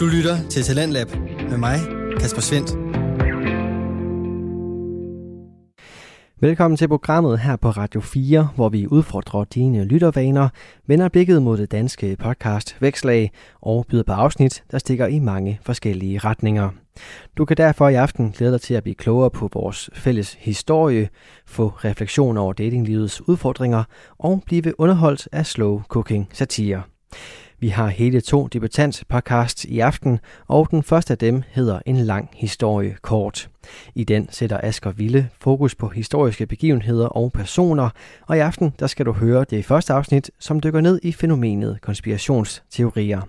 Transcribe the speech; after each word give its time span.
Du 0.00 0.06
lytter 0.06 0.48
til 0.48 0.62
Talentlab 0.62 1.08
med 1.50 1.58
mig, 1.58 1.78
Kasper 2.20 2.40
Svendt. 2.40 2.70
Velkommen 6.40 6.76
til 6.76 6.88
programmet 6.88 7.38
her 7.38 7.56
på 7.56 7.70
Radio 7.70 8.00
4, 8.00 8.48
hvor 8.56 8.68
vi 8.68 8.86
udfordrer 8.86 9.44
dine 9.44 9.84
lyttervaner, 9.84 10.48
vender 10.86 11.08
blikket 11.08 11.42
mod 11.42 11.58
det 11.58 11.72
danske 11.72 12.16
podcast 12.16 12.76
Vækslag 12.80 13.30
og 13.60 13.86
byder 13.88 14.02
på 14.02 14.12
afsnit, 14.12 14.64
der 14.70 14.78
stikker 14.78 15.06
i 15.06 15.18
mange 15.18 15.60
forskellige 15.62 16.18
retninger. 16.18 16.70
Du 17.36 17.44
kan 17.44 17.56
derfor 17.56 17.88
i 17.88 17.94
aften 17.94 18.32
glæde 18.32 18.52
dig 18.52 18.60
til 18.60 18.74
at 18.74 18.82
blive 18.82 18.94
klogere 18.94 19.30
på 19.30 19.48
vores 19.52 19.90
fælles 19.94 20.36
historie, 20.40 21.08
få 21.46 21.68
refleksion 21.68 22.36
over 22.36 22.52
datinglivets 22.52 23.28
udfordringer 23.28 23.84
og 24.18 24.42
blive 24.46 24.80
underholdt 24.80 25.28
af 25.32 25.46
slow 25.46 25.82
cooking 25.88 26.28
satire. 26.32 26.82
Vi 27.60 27.68
har 27.68 27.88
hele 27.88 28.20
to 28.20 28.46
debutant 28.46 29.04
podcast 29.08 29.64
i 29.64 29.78
aften, 29.78 30.18
og 30.46 30.70
den 30.70 30.82
første 30.82 31.12
af 31.12 31.18
dem 31.18 31.42
hedder 31.48 31.80
En 31.86 31.96
lang 31.96 32.28
historie 32.34 32.96
kort. 33.02 33.50
I 33.94 34.04
den 34.04 34.28
sætter 34.30 34.60
Asger 34.62 34.92
Ville 34.92 35.28
fokus 35.40 35.74
på 35.74 35.88
historiske 35.88 36.46
begivenheder 36.46 37.06
og 37.06 37.32
personer, 37.32 37.90
og 38.26 38.36
i 38.36 38.40
aften 38.40 38.72
der 38.78 38.86
skal 38.86 39.06
du 39.06 39.12
høre 39.12 39.44
det 39.50 39.64
første 39.64 39.92
afsnit, 39.92 40.30
som 40.38 40.60
dykker 40.60 40.80
ned 40.80 41.00
i 41.02 41.12
fænomenet 41.12 41.78
konspirationsteorier. 41.80 43.20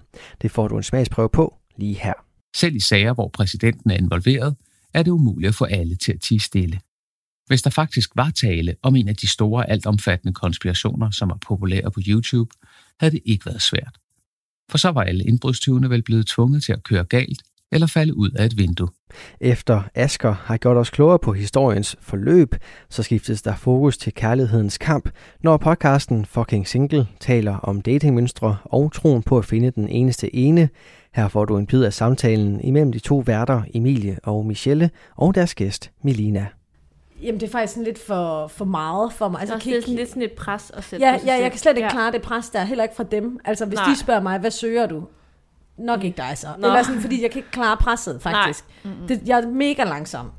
Det 0.42 0.52
får 0.52 0.68
du 0.68 0.78
en 0.78 0.84
smagsprøve 0.84 1.30
på 1.30 1.56
lige 1.78 1.96
her. 1.96 2.14
Selv 2.56 2.76
i 2.76 2.80
sager, 2.80 3.14
hvor 3.14 3.30
præsidenten 3.34 3.92
er 3.92 3.96
involveret, 3.96 4.56
er 4.94 5.04
det 5.04 5.12
umuligt 5.12 5.50
at 5.50 5.56
få 5.56 5.66
alle 5.66 5.96
til 5.96 6.14
at 6.14 6.22
tige 6.22 6.40
stille. 6.40 6.80
Hvis 7.48 7.62
der 7.62 7.70
faktisk 7.70 8.10
var 8.16 8.30
tale 8.30 8.76
om 8.82 8.96
en 8.96 9.08
af 9.08 9.16
de 9.16 9.28
store 9.28 9.70
altomfattende 9.70 10.34
konspirationer, 10.34 11.12
som 11.12 11.30
er 11.30 11.38
populære 11.48 11.92
på 11.92 12.00
YouTube, 12.08 12.52
havde 13.00 13.12
det 13.12 13.22
ikke 13.26 13.46
været 13.46 13.62
svært 13.62 13.98
for 14.72 14.78
så 14.78 14.92
var 14.92 15.02
alle 15.02 15.24
indbrudstyvene 15.24 15.90
vel 15.90 16.04
blevet 16.04 16.28
tvunget 16.28 16.64
til 16.64 16.74
at 16.74 16.84
køre 16.84 17.04
galt 17.04 17.42
eller 17.72 17.88
falde 17.88 18.18
ud 18.18 18.30
af 18.30 18.46
et 18.46 18.58
vindue. 18.58 18.88
Efter 19.42 19.82
Asker 19.96 20.32
har 20.32 20.58
gjort 20.58 20.78
os 20.78 20.90
klogere 20.90 21.20
på 21.20 21.34
historiens 21.34 21.96
forløb, 22.02 22.56
så 22.90 23.04
skiftes 23.04 23.42
der 23.42 23.56
fokus 23.56 23.98
til 23.98 24.14
kærlighedens 24.14 24.78
kamp, 24.78 25.10
når 25.44 25.58
podcasten 25.58 26.26
Fucking 26.26 26.68
Single 26.68 27.08
taler 27.20 27.58
om 27.58 27.82
datingmønstre 27.82 28.58
og 28.64 28.92
troen 28.94 29.24
på 29.24 29.38
at 29.38 29.46
finde 29.46 29.72
den 29.72 29.90
eneste 29.90 30.36
ene. 30.36 30.70
Her 31.14 31.28
får 31.28 31.46
du 31.46 31.58
en 31.58 31.68
bid 31.68 31.84
af 31.84 31.94
samtalen 31.94 32.62
imellem 32.62 32.92
de 32.92 33.00
to 33.00 33.18
værter, 33.18 33.62
Emilie 33.74 34.20
og 34.24 34.46
Michelle, 34.46 34.90
og 35.18 35.36
deres 35.36 35.56
gæst, 35.56 35.92
Melina. 36.04 36.61
Jamen, 37.22 37.40
det 37.40 37.48
er 37.48 37.52
faktisk 37.52 37.74
sådan 37.74 37.84
lidt 37.84 38.00
for, 38.00 38.48
for 38.48 38.66
meget 38.66 39.14
for 39.14 39.30
mig. 39.30 39.40
Altså, 39.42 39.54
Altså, 39.54 39.70
det 39.70 39.78
er 39.78 39.82
sådan 39.82 39.96
lidt 39.96 40.10
sådan 40.10 40.24
et 40.24 40.32
pres 40.32 40.72
at 40.74 40.84
sætte 40.84 41.06
ja, 41.06 41.14
på 41.14 41.20
sig 41.20 41.26
ja, 41.28 41.34
selv. 41.34 41.42
jeg 41.42 41.52
kan 41.52 41.60
slet 41.60 41.78
ikke 41.78 41.86
Ja. 41.86 41.92
klare 41.92 42.12
det 42.12 42.22
pres 42.22 42.50
der, 42.50 42.64
heller 42.64 42.84
ikke 42.84 42.96
fra 42.96 43.04
dem. 43.04 43.40
Altså, 43.46 43.66
hvis 43.66 43.78
Nej. 43.80 43.90
de 43.90 43.98
spørger 44.00 44.22
mig, 44.22 44.40
hvad 44.40 44.52
søger 44.52 44.86
du? 44.88 45.04
Nok 45.78 46.04
ikke 46.04 46.18
dig 46.18 46.38
så. 46.38 46.48
Nå. 46.60 46.68
Eller 46.68 46.84
sådan, 46.84 47.02
fordi 47.02 47.22
jeg 47.22 47.32
kan 47.32 47.40
ikke 47.40 47.52
klare 47.52 47.78
presset, 47.78 48.22
faktisk. 48.22 48.66
Det, 49.08 49.22
jeg 49.26 49.40
er 49.40 49.48
mega 49.48 49.84
langsom. 49.84 50.32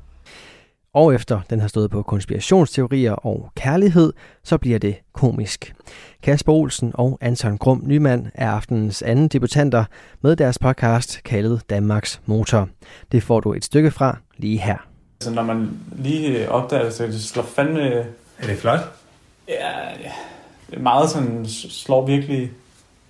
Og 0.93 1.15
efter 1.15 1.41
den 1.49 1.59
har 1.59 1.67
stået 1.67 1.91
på 1.91 2.01
konspirationsteorier 2.01 3.11
og 3.13 3.49
kærlighed, 3.55 4.13
så 4.43 4.57
bliver 4.57 4.79
det 4.79 4.95
komisk. 5.13 5.75
Kasper 6.23 6.53
Olsen 6.53 6.91
og 6.93 7.17
Anton 7.21 7.57
Grum 7.57 7.81
Nyman 7.85 8.31
er 8.33 8.51
aftenens 8.51 9.01
anden 9.01 9.27
debutanter 9.27 9.85
med 10.21 10.35
deres 10.35 10.59
podcast 10.59 11.21
kaldet 11.23 11.61
Danmarks 11.69 12.21
Motor. 12.25 12.69
Det 13.11 13.23
får 13.23 13.39
du 13.39 13.53
et 13.53 13.65
stykke 13.65 13.91
fra 13.91 14.17
lige 14.37 14.57
her. 14.57 14.77
Altså, 15.27 15.35
når 15.35 15.53
man 15.53 15.69
lige 15.91 16.51
opdager 16.51 16.83
det, 16.83 16.93
så 16.93 17.03
det 17.07 17.23
slår 17.23 17.43
fandme... 17.43 17.81
Er 18.39 18.47
det 18.47 18.57
flot? 18.57 18.79
Ja, 19.47 19.79
ja. 20.03 20.11
Det 20.69 20.77
er 20.77 20.81
meget 20.81 21.09
sådan, 21.09 21.45
slår 21.69 22.05
virkelig 22.05 22.51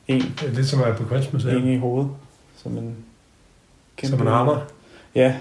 en, 0.07 0.21
Det 0.21 0.49
er 0.49 0.53
lidt 0.53 0.67
som 0.67 0.79
at 0.79 0.85
være 0.85 0.95
på 0.95 1.03
kunstmuseet. 1.03 1.57
en 1.57 1.73
i 1.73 1.77
hovedet. 1.77 2.11
Som 2.63 2.77
en 2.77 2.95
Som 4.03 4.21
en 4.21 4.27
hammer. 4.27 4.59
Ja, 5.15 5.35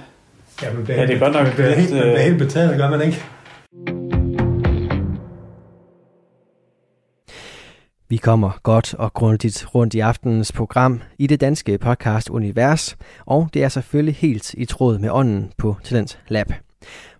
Ja, 0.62 0.72
man 0.72 0.84
bliver, 0.84 1.00
Ja, 1.00 1.06
det 1.06 1.14
er 1.14 1.18
godt 1.18 1.32
nok 1.32 1.46
man 1.46 1.52
bliver, 1.54 1.74
helt, 1.74 1.90
man 1.90 2.00
bliver 2.00 2.14
øh, 2.14 2.20
helt 2.20 2.38
betaget, 2.38 2.76
gør 2.78 2.90
man 2.90 3.02
ikke? 3.02 3.24
Vi 8.12 8.16
kommer 8.16 8.50
godt 8.62 8.94
og 8.94 9.12
grundigt 9.12 9.74
rundt 9.74 9.94
i 9.94 10.00
aftenens 10.00 10.52
program 10.52 11.00
i 11.18 11.26
det 11.26 11.40
danske 11.40 11.78
podcast 11.78 12.30
Univers, 12.30 12.96
og 13.26 13.48
det 13.54 13.64
er 13.64 13.68
selvfølgelig 13.68 14.14
helt 14.14 14.54
i 14.54 14.64
tråd 14.64 14.98
med 14.98 15.10
ånden 15.10 15.52
på 15.58 15.76
Talent 15.84 16.18
Lab. 16.28 16.52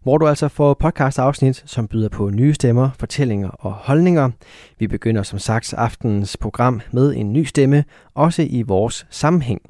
Hvor 0.03 0.19
du 0.19 0.27
altså 0.27 0.49
får 0.49 0.75
podcast-afsnit, 0.75 1.63
som 1.67 1.89
byder 1.89 2.09
på 2.09 2.31
nye 2.31 2.55
stemmer, 2.55 2.91
fortællinger 2.99 3.49
og 3.49 3.73
holdninger. 3.73 4.31
Vi 4.79 4.87
begynder 4.87 5.23
som 5.23 5.39
sagt 5.39 5.75
aftenens 5.75 6.37
program 6.37 6.81
med 6.91 7.15
en 7.15 7.33
ny 7.33 7.45
stemme, 7.45 7.85
også 8.15 8.47
i 8.51 8.63
vores 8.63 9.07
sammenhæng. 9.11 9.63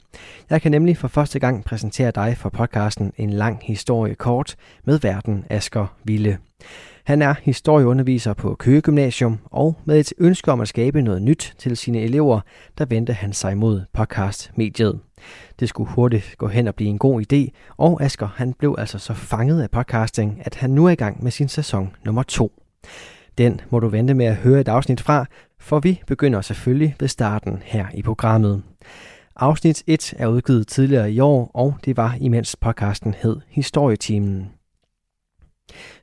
Jeg 0.51 0.63
kan 0.63 0.71
nemlig 0.71 0.97
for 0.97 1.09
første 1.09 1.39
gang 1.39 1.65
præsentere 1.65 2.11
dig 2.11 2.37
for 2.37 2.49
podcasten 2.49 3.13
En 3.17 3.31
lang 3.31 3.59
historie 3.63 4.15
kort 4.15 4.57
med 4.85 4.99
verden 4.99 5.45
Asker 5.51 5.87
Ville. 6.05 6.39
Han 7.05 7.23
er 7.23 7.35
historieunderviser 7.43 8.35
på 8.35 8.55
Køge 8.55 8.81
Gymnasium, 8.81 9.39
og 9.45 9.77
med 9.85 10.01
et 10.01 10.13
ønske 10.19 10.53
om 10.53 10.61
at 10.61 10.69
skabe 10.69 11.03
noget 11.03 11.23
nyt 11.23 11.55
til 11.59 11.77
sine 11.77 12.01
elever, 12.01 12.41
der 12.79 12.85
vendte 12.85 13.13
han 13.13 13.33
sig 13.33 13.59
mod 13.59 13.83
podcastmediet. 13.93 15.01
Det 15.61 15.69
skulle 15.69 15.91
hurtigt 15.91 16.35
gå 16.39 16.49
hen 16.49 16.69
og 16.69 16.75
blive 16.75 16.91
en 16.91 16.99
god 16.99 17.23
idé, 17.33 17.51
og 17.77 18.03
Asger 18.03 18.27
han 18.27 18.53
blev 18.53 18.75
altså 18.79 18.99
så 18.99 19.15
fanget 19.15 19.63
af 19.63 19.71
podcasting, 19.71 20.43
at 20.45 20.55
han 20.55 20.71
nu 20.71 20.87
er 20.87 20.91
i 20.91 20.95
gang 20.95 21.23
med 21.23 21.31
sin 21.31 21.49
sæson 21.49 21.97
nummer 22.05 22.23
to. 22.23 22.53
Den 23.39 23.61
må 23.71 23.81
du 23.81 23.89
vente 23.89 24.15
med 24.15 24.27
at 24.27 24.37
høre 24.37 24.61
et 24.61 24.69
afsnit 24.69 25.01
fra, 25.01 25.27
for 25.59 25.81
vi 25.81 26.03
begynder 26.07 26.41
selvfølgelig 26.41 26.97
ved 27.01 27.09
starten 27.09 27.63
her 27.65 27.87
i 27.95 28.03
programmet. 28.03 28.63
Afsnit 29.37 29.83
1 29.87 30.15
er 30.19 30.27
udgivet 30.27 30.67
tidligere 30.67 31.13
i 31.13 31.21
år, 31.21 31.51
og 31.55 31.75
det 31.85 31.97
var 31.97 32.17
imens 32.21 32.57
podcasten 32.57 33.15
hed 33.23 33.37
Historietimen. 33.49 34.62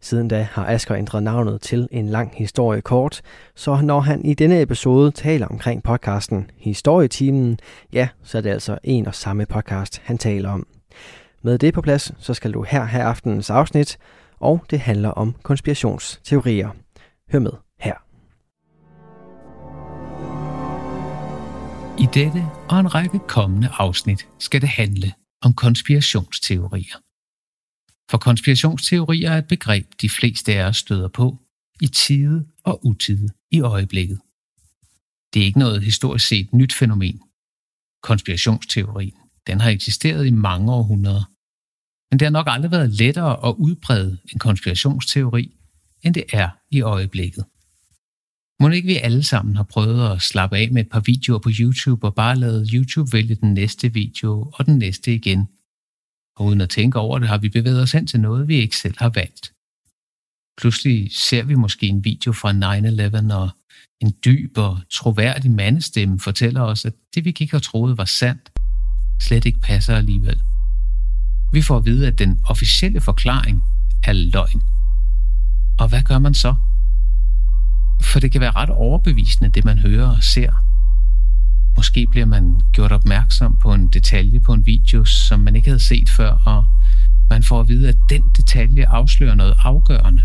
Siden 0.02 0.28
da 0.28 0.48
har 0.52 0.66
Asger 0.66 0.96
ændret 0.96 1.24
navnet 1.24 1.62
til 1.62 1.88
en 1.92 2.10
lang 2.10 2.32
historie 2.36 2.82
kort, 2.82 3.22
så 3.56 3.82
når 3.82 4.00
han 4.00 4.26
i 4.26 4.34
denne 4.34 4.62
episode 4.62 5.12
taler 5.12 5.48
omkring 5.48 5.84
podcasten 5.84 6.52
Historietimen, 6.58 7.60
ja, 7.94 8.08
så 8.24 8.38
er 8.38 8.42
det 8.42 8.50
altså 8.50 8.78
en 8.84 9.08
og 9.08 9.16
samme 9.16 9.46
podcast, 9.46 10.02
han 10.04 10.18
taler 10.18 10.50
om. 10.50 10.68
Med 11.42 11.58
det 11.58 11.74
på 11.74 11.82
plads, 11.82 12.12
så 12.20 12.34
skal 12.34 12.54
du 12.54 12.64
her 12.64 12.84
have 12.84 13.04
aftenens 13.04 13.50
afsnit, 13.50 13.98
og 14.40 14.64
det 14.70 14.80
handler 14.80 15.10
om 15.10 15.36
konspirationsteorier. 15.44 16.70
Hør 17.32 17.40
med 17.40 17.52
her. 17.80 17.94
I 22.00 22.08
dette 22.14 22.46
og 22.70 22.80
en 22.80 22.96
række 22.96 23.20
kommende 23.28 23.70
afsnit 23.78 24.28
skal 24.40 24.62
det 24.62 24.70
handle 24.70 25.14
om 25.42 25.54
konspirationsteorier. 25.54 27.09
For 28.10 28.18
konspirationsteorier 28.18 29.32
er 29.32 29.38
et 29.38 29.48
begreb, 29.48 29.88
de 30.02 30.10
fleste 30.10 30.56
af 30.56 30.64
os 30.68 30.78
støder 30.78 31.08
på 31.08 31.38
i 31.82 31.88
tide 31.88 32.48
og 32.64 32.86
utide 32.86 33.30
i 33.52 33.62
øjeblikket. 33.62 34.20
Det 35.34 35.42
er 35.42 35.46
ikke 35.46 35.60
noget 35.60 35.84
historisk 35.84 36.28
set 36.28 36.54
nyt 36.54 36.74
fænomen. 36.74 37.22
Konspirationsteorien, 38.04 39.14
den 39.48 39.60
har 39.62 39.70
eksisteret 39.70 40.28
i 40.28 40.32
mange 40.32 40.74
århundreder. 40.74 41.32
Men 42.12 42.20
det 42.20 42.26
har 42.26 42.32
nok 42.32 42.48
aldrig 42.50 42.72
været 42.72 42.90
lettere 42.90 43.48
at 43.50 43.56
udbrede 43.58 44.18
en 44.34 44.40
konspirationsteori, 44.40 45.58
end 46.04 46.14
det 46.14 46.24
er 46.34 46.50
i 46.72 46.82
øjeblikket. 46.82 47.46
Må 48.62 48.70
ikke 48.70 48.88
vi 48.88 48.96
alle 48.96 49.24
sammen 49.24 49.56
har 49.56 49.64
prøvet 49.64 50.12
at 50.12 50.22
slappe 50.22 50.58
af 50.58 50.72
med 50.72 50.82
et 50.82 50.90
par 50.90 51.00
videoer 51.00 51.40
på 51.40 51.50
YouTube 51.60 52.08
og 52.08 52.16
bare 52.16 52.36
lade 52.36 52.68
YouTube 52.74 53.14
vælge 53.14 53.36
den 53.36 53.54
næste 53.54 53.94
video 53.94 54.52
og 54.54 54.66
den 54.66 54.78
næste 54.78 55.16
igen. 55.16 55.48
Og 56.40 56.46
uden 56.46 56.62
at 56.62 56.70
tænke 56.70 57.00
over 57.00 57.20
det, 57.20 57.28
har 57.28 57.38
vi 57.38 57.50
bevæget 57.50 57.82
os 57.82 57.92
hen 57.92 58.08
til 58.08 58.20
noget, 58.20 58.48
vi 58.48 58.56
ikke 58.56 58.78
selv 58.78 58.96
har 58.98 59.10
valgt. 59.10 59.54
Pludselig 60.62 61.12
ser 61.14 61.44
vi 61.44 61.56
måske 61.56 61.88
en 61.88 62.04
video 62.04 62.32
fra 62.32 62.52
9-11, 62.52 63.34
og 63.34 63.50
en 64.02 64.14
dyb 64.26 64.58
og 64.58 64.80
troværdig 64.92 65.52
mandestemme 65.52 66.20
fortæller 66.20 66.62
os, 66.62 66.86
at 66.86 66.94
det 67.16 67.26
vi 67.26 67.30
ikke 67.30 67.52
har 67.52 67.60
troet 67.60 67.98
var 67.98 68.06
sandt, 68.06 68.50
slet 69.22 69.46
ikke 69.46 69.60
passer 69.60 69.96
alligevel. 69.96 70.42
Vi 71.54 71.62
får 71.62 71.78
at 71.78 71.86
vide, 71.86 72.08
at 72.08 72.20
den 72.20 72.40
officielle 72.44 73.02
forklaring 73.02 73.64
er 74.04 74.14
løgn. 74.14 74.62
Og 75.80 75.90
hvad 75.90 76.04
gør 76.04 76.20
man 76.20 76.34
så? 76.34 76.56
For 78.02 78.20
det 78.20 78.32
kan 78.32 78.42
være 78.42 78.52
ret 78.52 78.70
overbevisende, 78.70 79.50
det 79.50 79.66
man 79.66 79.78
hører 79.78 80.16
og 80.16 80.24
ser. 80.24 80.69
Måske 81.78 82.08
bliver 82.12 82.26
man 82.26 82.62
gjort 82.74 82.92
opmærksom 82.92 83.58
på 83.62 83.74
en 83.74 83.88
detalje 83.88 84.40
på 84.40 84.54
en 84.54 84.66
video, 84.66 85.06
som 85.06 85.40
man 85.40 85.56
ikke 85.56 85.68
havde 85.68 85.88
set 85.88 86.10
før, 86.10 86.32
og 86.46 86.66
man 87.30 87.44
får 87.44 87.60
at 87.60 87.68
vide, 87.68 87.90
at 87.90 87.98
den 88.10 88.24
detalje 88.38 88.88
afslører 88.88 89.36
noget 89.36 89.56
afgørende. 89.64 90.24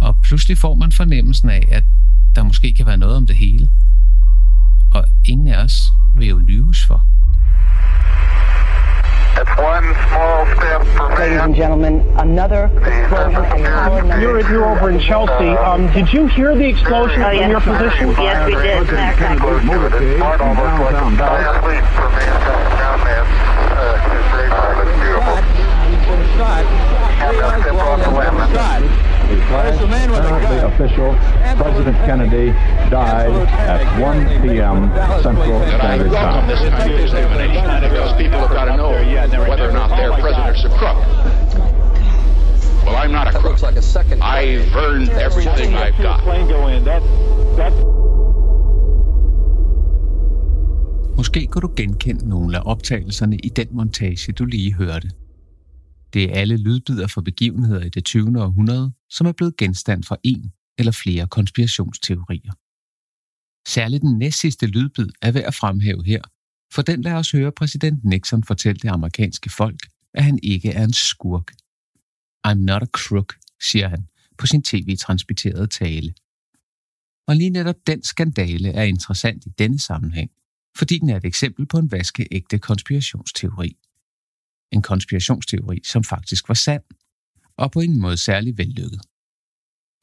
Og 0.00 0.16
pludselig 0.22 0.58
får 0.58 0.74
man 0.74 0.92
fornemmelsen 0.92 1.50
af, 1.50 1.68
at 1.70 1.84
der 2.36 2.42
måske 2.42 2.74
kan 2.74 2.86
være 2.86 2.98
noget 2.98 3.16
om 3.16 3.26
det 3.26 3.36
hele. 3.36 3.68
Og 4.94 5.04
ingen 5.24 5.48
af 5.48 5.64
os 5.64 5.92
vil 6.16 6.28
jo 6.28 6.38
lyves 6.38 6.86
for. 6.86 7.06
That's 9.38 9.56
one 9.56 9.94
small 10.10 10.46
step 10.56 10.82
for 10.98 11.08
man. 11.10 11.18
Ladies 11.20 11.38
and 11.38 11.54
gentlemen, 11.54 12.00
another 12.18 12.64
explosion 12.82 14.20
You're, 14.20 14.40
you're 14.50 14.66
over 14.66 14.90
in 14.90 14.98
Chelsea. 14.98 15.50
Um, 15.50 15.86
did 15.92 16.12
you 16.12 16.26
hear 16.26 16.56
the 16.56 16.66
explosion 16.66 17.22
oh, 17.22 17.30
yes. 17.30 17.62
from 17.62 17.78
your 17.78 17.78
position? 17.78 18.10
Yes, 18.18 18.46
we 18.46 18.54
did. 18.56 18.88
There's 29.68 29.80
a 29.80 29.86
man 29.86 30.10
with 30.10 30.18
a 30.18 30.22
gun. 30.22 30.47
There. 30.78 31.14
President 31.56 31.96
Kennedy 32.06 32.52
died 32.90 33.32
at 33.74 34.00
1 34.00 34.42
p.m. 34.42 34.90
Central 35.22 35.60
Standard 35.66 36.12
Time. 36.12 36.46
Because 37.80 38.12
people 38.12 38.38
have 38.38 38.50
got 38.50 38.64
to 38.66 38.76
know 38.76 38.92
whether 39.50 39.68
or 39.68 39.72
not 39.72 39.90
their 39.90 40.12
president's 40.12 40.64
a 40.64 40.70
crook. 40.78 40.96
Well, 42.86 42.96
I'm 42.96 43.12
not 43.12 43.26
a 43.34 43.38
crook. 43.38 43.58
I've 44.22 44.74
earned 44.76 45.10
everything 45.10 45.74
I've 45.74 45.98
got. 46.02 46.18
Måske 51.16 51.46
kunne 51.46 51.62
du 51.62 51.70
genkende 51.76 52.28
nogle 52.28 52.56
af 52.56 52.62
optagelserne 52.64 53.36
i 53.36 53.48
den 53.48 53.66
montage, 53.70 54.32
du 54.32 54.44
lige 54.44 54.74
hørte. 54.74 55.10
Det 56.12 56.24
er 56.24 56.40
alle 56.40 56.56
lydbider 56.56 57.06
fra 57.06 57.20
begivenheder 57.20 57.80
i 57.84 57.88
det 57.88 58.04
20. 58.04 58.42
århundrede, 58.42 58.92
som 59.10 59.26
er 59.26 59.32
blevet 59.32 59.56
genstand 59.56 60.04
for 60.04 60.18
en 60.24 60.52
eller 60.78 60.92
flere 60.92 61.26
konspirationsteorier. 61.26 62.52
Særligt 63.68 64.02
den 64.02 64.18
næstsidste 64.18 64.66
lydbid 64.66 65.08
er 65.22 65.32
værd 65.32 65.44
at 65.44 65.54
fremhæve 65.54 66.04
her, 66.04 66.22
for 66.72 66.82
den 66.82 67.02
lader 67.02 67.16
os 67.16 67.30
høre 67.30 67.52
præsident 67.52 68.04
Nixon 68.04 68.44
fortælle 68.44 68.78
det 68.80 68.88
amerikanske 68.88 69.50
folk, 69.50 69.80
at 70.14 70.24
han 70.24 70.38
ikke 70.42 70.70
er 70.70 70.84
en 70.84 70.92
skurk. 70.92 71.52
I'm 72.46 72.54
not 72.54 72.82
a 72.82 72.86
crook, 72.86 73.34
siger 73.62 73.88
han 73.88 74.08
på 74.38 74.46
sin 74.46 74.62
tv-transmitterede 74.62 75.66
tale. 75.66 76.14
Og 77.26 77.36
lige 77.36 77.50
netop 77.50 77.76
den 77.86 78.02
skandale 78.02 78.68
er 78.68 78.82
interessant 78.82 79.46
i 79.46 79.48
denne 79.48 79.78
sammenhæng, 79.78 80.30
fordi 80.76 80.98
den 80.98 81.10
er 81.10 81.16
et 81.16 81.24
eksempel 81.24 81.66
på 81.66 81.78
en 81.78 81.90
vaskeægte 81.90 82.58
konspirationsteori. 82.58 83.76
En 84.72 84.82
konspirationsteori, 84.82 85.80
som 85.84 86.04
faktisk 86.04 86.48
var 86.48 86.54
sand, 86.54 86.82
og 87.56 87.72
på 87.72 87.80
ingen 87.80 88.00
måde 88.00 88.16
særlig 88.16 88.58
vellykket. 88.58 89.00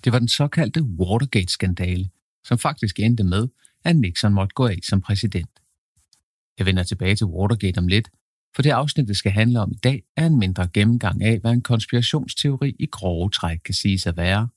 Det 0.05 0.13
var 0.13 0.19
den 0.19 0.27
såkaldte 0.27 0.83
Watergate-skandale, 0.83 2.09
som 2.43 2.57
faktisk 2.57 2.99
endte 2.99 3.23
med, 3.23 3.47
at 3.83 3.95
Nixon 3.95 4.33
måtte 4.33 4.53
gå 4.53 4.67
af 4.67 4.79
som 4.83 5.01
præsident. 5.01 5.59
Jeg 6.59 6.65
vender 6.65 6.83
tilbage 6.83 7.15
til 7.15 7.25
Watergate 7.25 7.77
om 7.77 7.87
lidt, 7.87 8.09
for 8.55 8.61
det 8.61 8.69
afsnit, 8.69 9.07
det 9.07 9.17
skal 9.17 9.31
handle 9.31 9.59
om 9.59 9.71
i 9.71 9.75
dag, 9.75 10.03
er 10.17 10.25
en 10.25 10.39
mindre 10.39 10.67
gennemgang 10.67 11.23
af, 11.23 11.39
hvad 11.39 11.51
en 11.51 11.61
konspirationsteori 11.61 12.75
i 12.79 12.85
grove 12.85 13.29
træk 13.29 13.57
kan 13.65 13.73
siges 13.73 14.07
at 14.07 14.17
være, 14.17 14.47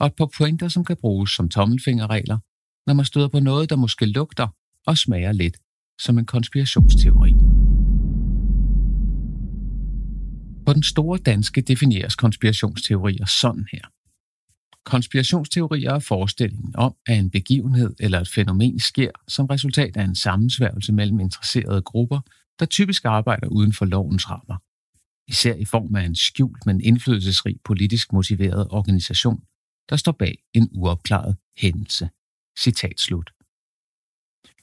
og 0.00 0.06
et 0.06 0.14
par 0.14 0.30
pointer, 0.38 0.68
som 0.68 0.84
kan 0.84 0.96
bruges 0.96 1.30
som 1.30 1.48
tommelfingerregler, 1.48 2.38
når 2.86 2.94
man 2.94 3.04
støder 3.04 3.28
på 3.28 3.40
noget, 3.40 3.70
der 3.70 3.76
måske 3.76 4.06
lugter 4.06 4.48
og 4.86 4.98
smager 4.98 5.32
lidt 5.32 5.56
som 5.98 6.18
en 6.18 6.26
konspirationsteori. 6.26 7.32
På 10.66 10.72
den 10.72 10.82
store 10.82 11.18
danske 11.18 11.60
defineres 11.60 12.16
konspirationsteorier 12.16 13.26
sådan 13.26 13.66
her. 13.72 13.93
Konspirationsteorier 14.84 15.90
er 15.90 15.98
forestillingen 15.98 16.76
om, 16.76 16.94
at 17.06 17.18
en 17.18 17.30
begivenhed 17.30 17.94
eller 18.00 18.20
et 18.20 18.28
fænomen 18.28 18.80
sker 18.80 19.10
som 19.28 19.46
resultat 19.46 19.96
af 19.96 20.04
en 20.04 20.14
sammensværgelse 20.14 20.92
mellem 20.92 21.20
interesserede 21.20 21.82
grupper, 21.82 22.20
der 22.58 22.66
typisk 22.66 23.04
arbejder 23.04 23.48
uden 23.48 23.72
for 23.72 23.84
lovens 23.84 24.30
rammer. 24.30 24.56
Især 25.28 25.54
i 25.54 25.64
form 25.64 25.94
af 25.94 26.04
en 26.04 26.14
skjult, 26.14 26.66
men 26.66 26.80
indflydelsesrig 26.80 27.56
politisk 27.64 28.12
motiveret 28.12 28.68
organisation, 28.70 29.42
der 29.90 29.96
står 29.96 30.12
bag 30.12 30.38
en 30.54 30.68
uopklaret 30.72 31.36
hændelse. 31.56 32.08
Citat 32.58 33.00
slut. 33.00 33.30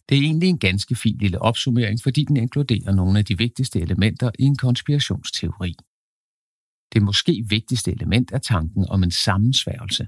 Det 0.10 0.18
er 0.18 0.22
egentlig 0.22 0.50
en 0.50 0.60
ganske 0.60 0.96
fin 0.96 1.18
lille 1.18 1.42
opsummering, 1.42 2.00
fordi 2.04 2.26
den 2.26 2.38
inkluderer 2.38 2.92
nogle 2.92 3.20
af 3.20 3.26
de 3.26 3.38
vigtigste 3.38 3.80
elementer 3.80 4.32
i 4.40 4.44
en 4.44 4.58
konspirationsteori. 4.58 5.76
Det 6.94 7.02
måske 7.02 7.46
vigtigste 7.50 7.92
element 7.92 8.32
er 8.32 8.38
tanken 8.38 8.86
om 8.90 9.04
en 9.04 9.12
sammensværgelse. 9.12 10.08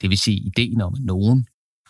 Det 0.00 0.10
vil 0.10 0.18
sige 0.18 0.36
ideen 0.36 0.80
om 0.80 0.96
nogen, 1.00 1.46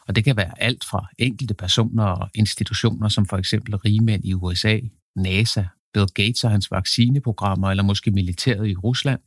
og 0.08 0.16
det 0.16 0.24
kan 0.24 0.36
være 0.36 0.62
alt 0.62 0.84
fra 0.84 1.08
enkelte 1.18 1.54
personer 1.54 2.04
og 2.04 2.30
institutioner, 2.34 3.08
som 3.08 3.26
for 3.26 3.36
eksempel 3.36 3.76
rigmænd 3.76 4.24
i 4.24 4.34
USA, 4.34 4.78
NASA, 5.16 5.64
Bill 5.94 6.06
Gates 6.14 6.44
og 6.44 6.50
hans 6.50 6.70
vaccineprogrammer, 6.70 7.70
eller 7.70 7.82
måske 7.82 8.10
militæret 8.10 8.68
i 8.68 8.74
Rusland, 8.74 9.20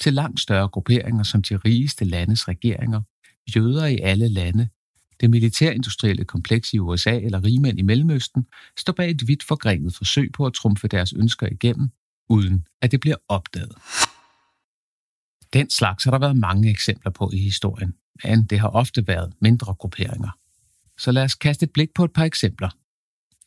til 0.00 0.14
langt 0.14 0.40
større 0.40 0.68
grupperinger 0.68 1.22
som 1.22 1.42
de 1.42 1.56
rigeste 1.56 2.04
landes 2.04 2.48
regeringer, 2.48 3.00
jøder 3.56 3.86
i 3.86 3.98
alle 3.98 4.28
lande, 4.28 4.68
det 5.20 5.30
militærindustrielle 5.30 6.24
kompleks 6.24 6.72
i 6.72 6.78
USA 6.78 7.20
eller 7.20 7.44
rigmænd 7.44 7.78
i 7.78 7.82
Mellemøsten 7.82 8.46
står 8.78 8.92
bag 8.92 9.10
et 9.10 9.28
vidt 9.28 9.42
forgrenet 9.42 9.94
forsøg 9.94 10.32
på 10.32 10.46
at 10.46 10.52
trumfe 10.52 10.88
deres 10.88 11.12
ønsker 11.12 11.46
igennem, 11.46 11.88
uden 12.28 12.66
at 12.82 12.92
det 12.92 13.00
bliver 13.00 13.16
opdaget. 13.28 13.72
Den 15.54 15.70
slags 15.70 16.04
har 16.04 16.10
der 16.10 16.18
været 16.18 16.36
mange 16.36 16.70
eksempler 16.70 17.10
på 17.10 17.30
i 17.32 17.38
historien, 17.38 17.94
men 18.24 18.44
det 18.44 18.58
har 18.58 18.68
ofte 18.68 19.06
været 19.06 19.32
mindre 19.40 19.74
grupperinger. 19.74 20.38
Så 20.98 21.12
lad 21.12 21.24
os 21.24 21.34
kaste 21.34 21.64
et 21.64 21.72
blik 21.72 21.88
på 21.94 22.04
et 22.04 22.12
par 22.12 22.24
eksempler. 22.24 22.70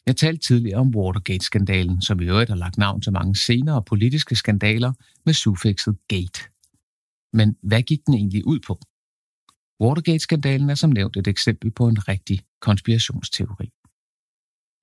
Jeg 0.05 0.15
talte 0.15 0.47
tidligere 0.47 0.79
om 0.79 0.95
Watergate-skandalen, 0.95 2.01
som 2.01 2.21
i 2.21 2.25
øvrigt 2.25 2.49
har 2.49 2.57
lagt 2.57 2.77
navn 2.77 3.01
til 3.01 3.13
mange 3.13 3.35
senere 3.35 3.83
politiske 3.83 4.35
skandaler 4.35 4.93
med 5.25 5.33
suffixet 5.33 5.97
gate. 6.07 6.39
Men 7.33 7.55
hvad 7.63 7.81
gik 7.81 8.05
den 8.05 8.13
egentlig 8.13 8.47
ud 8.47 8.59
på? 8.59 8.79
Watergate-skandalen 9.81 10.69
er 10.69 10.75
som 10.75 10.89
nævnt 10.89 11.17
et 11.17 11.27
eksempel 11.27 11.71
på 11.71 11.87
en 11.87 12.07
rigtig 12.07 12.41
konspirationsteori. 12.61 13.69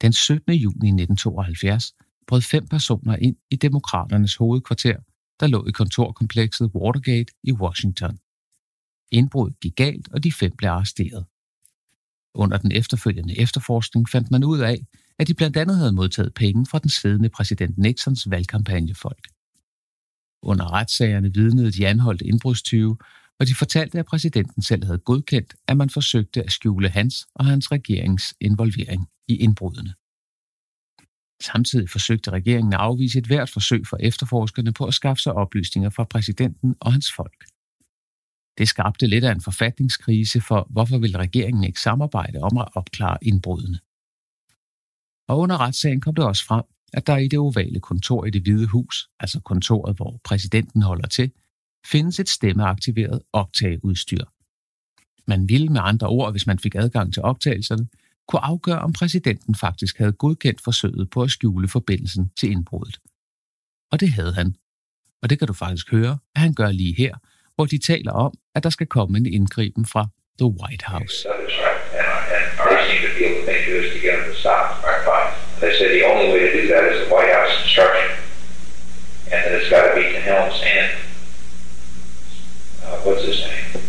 Den 0.02 0.12
17. 0.12 0.52
juni 0.52 0.88
1972 0.88 1.94
brød 2.26 2.40
fem 2.40 2.66
personer 2.66 3.16
ind 3.16 3.36
i 3.50 3.56
demokraternes 3.56 4.36
hovedkvarter, 4.36 4.96
der 5.40 5.46
lå 5.46 5.66
i 5.66 5.70
kontorkomplekset 5.70 6.70
Watergate 6.74 7.32
i 7.42 7.52
Washington. 7.52 8.18
Indbruddet 9.10 9.60
gik 9.60 9.76
galt, 9.76 10.08
og 10.12 10.24
de 10.24 10.32
fem 10.32 10.52
blev 10.56 10.70
arresteret. 10.70 11.26
Under 12.34 12.58
den 12.58 12.72
efterfølgende 12.72 13.38
efterforskning 13.38 14.08
fandt 14.08 14.30
man 14.30 14.44
ud 14.44 14.58
af, 14.58 14.86
at 15.18 15.28
de 15.28 15.34
blandt 15.34 15.56
andet 15.56 15.76
havde 15.76 15.92
modtaget 15.92 16.34
penge 16.34 16.66
fra 16.66 16.78
den 16.78 16.90
siddende 16.90 17.28
præsident 17.28 17.78
Nixons 17.78 18.30
valgkampagnefolk. 18.30 19.28
Under 20.42 20.72
retssagerne 20.72 21.34
vidnede 21.34 21.72
de 21.72 21.86
anholdte 21.86 22.26
indbrudstyve, 22.26 22.96
og 23.40 23.46
de 23.46 23.54
fortalte, 23.54 23.98
at 23.98 24.06
præsidenten 24.06 24.62
selv 24.62 24.84
havde 24.84 24.98
godkendt, 24.98 25.54
at 25.68 25.76
man 25.76 25.90
forsøgte 25.90 26.42
at 26.42 26.52
skjule 26.52 26.88
hans 26.88 27.26
og 27.34 27.44
hans 27.44 27.72
regerings 27.72 28.34
involvering 28.40 29.08
i 29.28 29.36
indbrudene. 29.36 29.94
Samtidig 31.52 31.90
forsøgte 31.90 32.30
regeringen 32.30 32.72
at 32.72 32.80
afvise 32.80 33.18
et 33.18 33.26
hvert 33.26 33.50
forsøg 33.50 33.86
for 33.86 33.96
efterforskerne 34.00 34.72
på 34.72 34.84
at 34.84 34.94
skaffe 34.94 35.22
sig 35.22 35.32
oplysninger 35.32 35.90
fra 35.90 36.04
præsidenten 36.04 36.76
og 36.80 36.92
hans 36.92 37.12
folk. 37.12 37.44
Det 38.58 38.68
skabte 38.68 39.06
lidt 39.06 39.24
af 39.24 39.32
en 39.32 39.40
forfatningskrise 39.40 40.40
for, 40.40 40.66
hvorfor 40.70 40.98
ville 40.98 41.18
regeringen 41.18 41.64
ikke 41.64 41.80
samarbejde 41.80 42.38
om 42.38 42.58
at 42.58 42.68
opklare 42.74 43.18
indbrudene. 43.22 43.78
Og 45.28 45.38
under 45.38 45.58
retssagen 45.60 46.00
kom 46.00 46.14
det 46.14 46.24
også 46.24 46.44
frem, 46.44 46.64
at 46.92 47.06
der 47.06 47.16
i 47.16 47.28
det 47.28 47.38
ovale 47.38 47.80
kontor 47.80 48.24
i 48.24 48.30
det 48.30 48.42
hvide 48.42 48.66
hus, 48.66 49.08
altså 49.20 49.40
kontoret, 49.40 49.96
hvor 49.96 50.20
præsidenten 50.24 50.82
holder 50.82 51.08
til, 51.08 51.32
findes 51.86 52.20
et 52.20 52.28
stemmeaktiveret 52.28 53.22
optageudstyr. 53.32 54.24
Man 55.26 55.48
ville 55.48 55.68
med 55.68 55.80
andre 55.84 56.08
ord, 56.08 56.32
hvis 56.32 56.46
man 56.46 56.58
fik 56.58 56.74
adgang 56.74 57.12
til 57.12 57.22
optagelserne, 57.22 57.88
kunne 58.28 58.44
afgøre, 58.44 58.78
om 58.78 58.92
præsidenten 58.92 59.54
faktisk 59.54 59.98
havde 59.98 60.12
godkendt 60.12 60.60
forsøget 60.64 61.10
på 61.10 61.22
at 61.22 61.30
skjule 61.30 61.68
forbindelsen 61.68 62.30
til 62.38 62.50
indbruddet. 62.50 62.98
Og 63.92 64.00
det 64.00 64.10
havde 64.10 64.34
han. 64.34 64.54
Og 65.22 65.30
det 65.30 65.38
kan 65.38 65.48
du 65.48 65.52
faktisk 65.52 65.90
høre, 65.90 66.18
at 66.34 66.40
han 66.40 66.54
gør 66.54 66.70
lige 66.70 66.94
her, 66.98 67.14
hvor 67.54 67.66
de 67.66 67.78
taler 67.78 68.12
om, 68.12 68.32
at 68.54 68.62
der 68.62 68.70
skal 68.70 68.86
komme 68.86 69.18
en 69.18 69.26
indgriben 69.26 69.86
fra 69.86 70.08
The 70.38 70.46
White 70.46 70.84
House. 70.86 71.16
They 75.60 75.72
said 75.78 75.90
the 75.98 76.04
only 76.12 76.28
way 76.32 76.40
to 76.46 76.52
do 76.58 76.66
that 76.74 76.84
is 76.92 76.96
the 77.04 77.14
White 77.14 77.32
House 77.38 77.52
instruction, 77.62 78.08
and 79.32 79.38
that 79.44 79.52
it's 79.58 79.70
got 79.74 79.82
to 79.88 79.92
be 80.00 80.04
to 80.14 80.20
Helms 80.28 80.58
and 80.76 80.90
uh, 82.84 82.96
what's 83.04 83.24
his 83.30 83.38
name, 83.48 83.82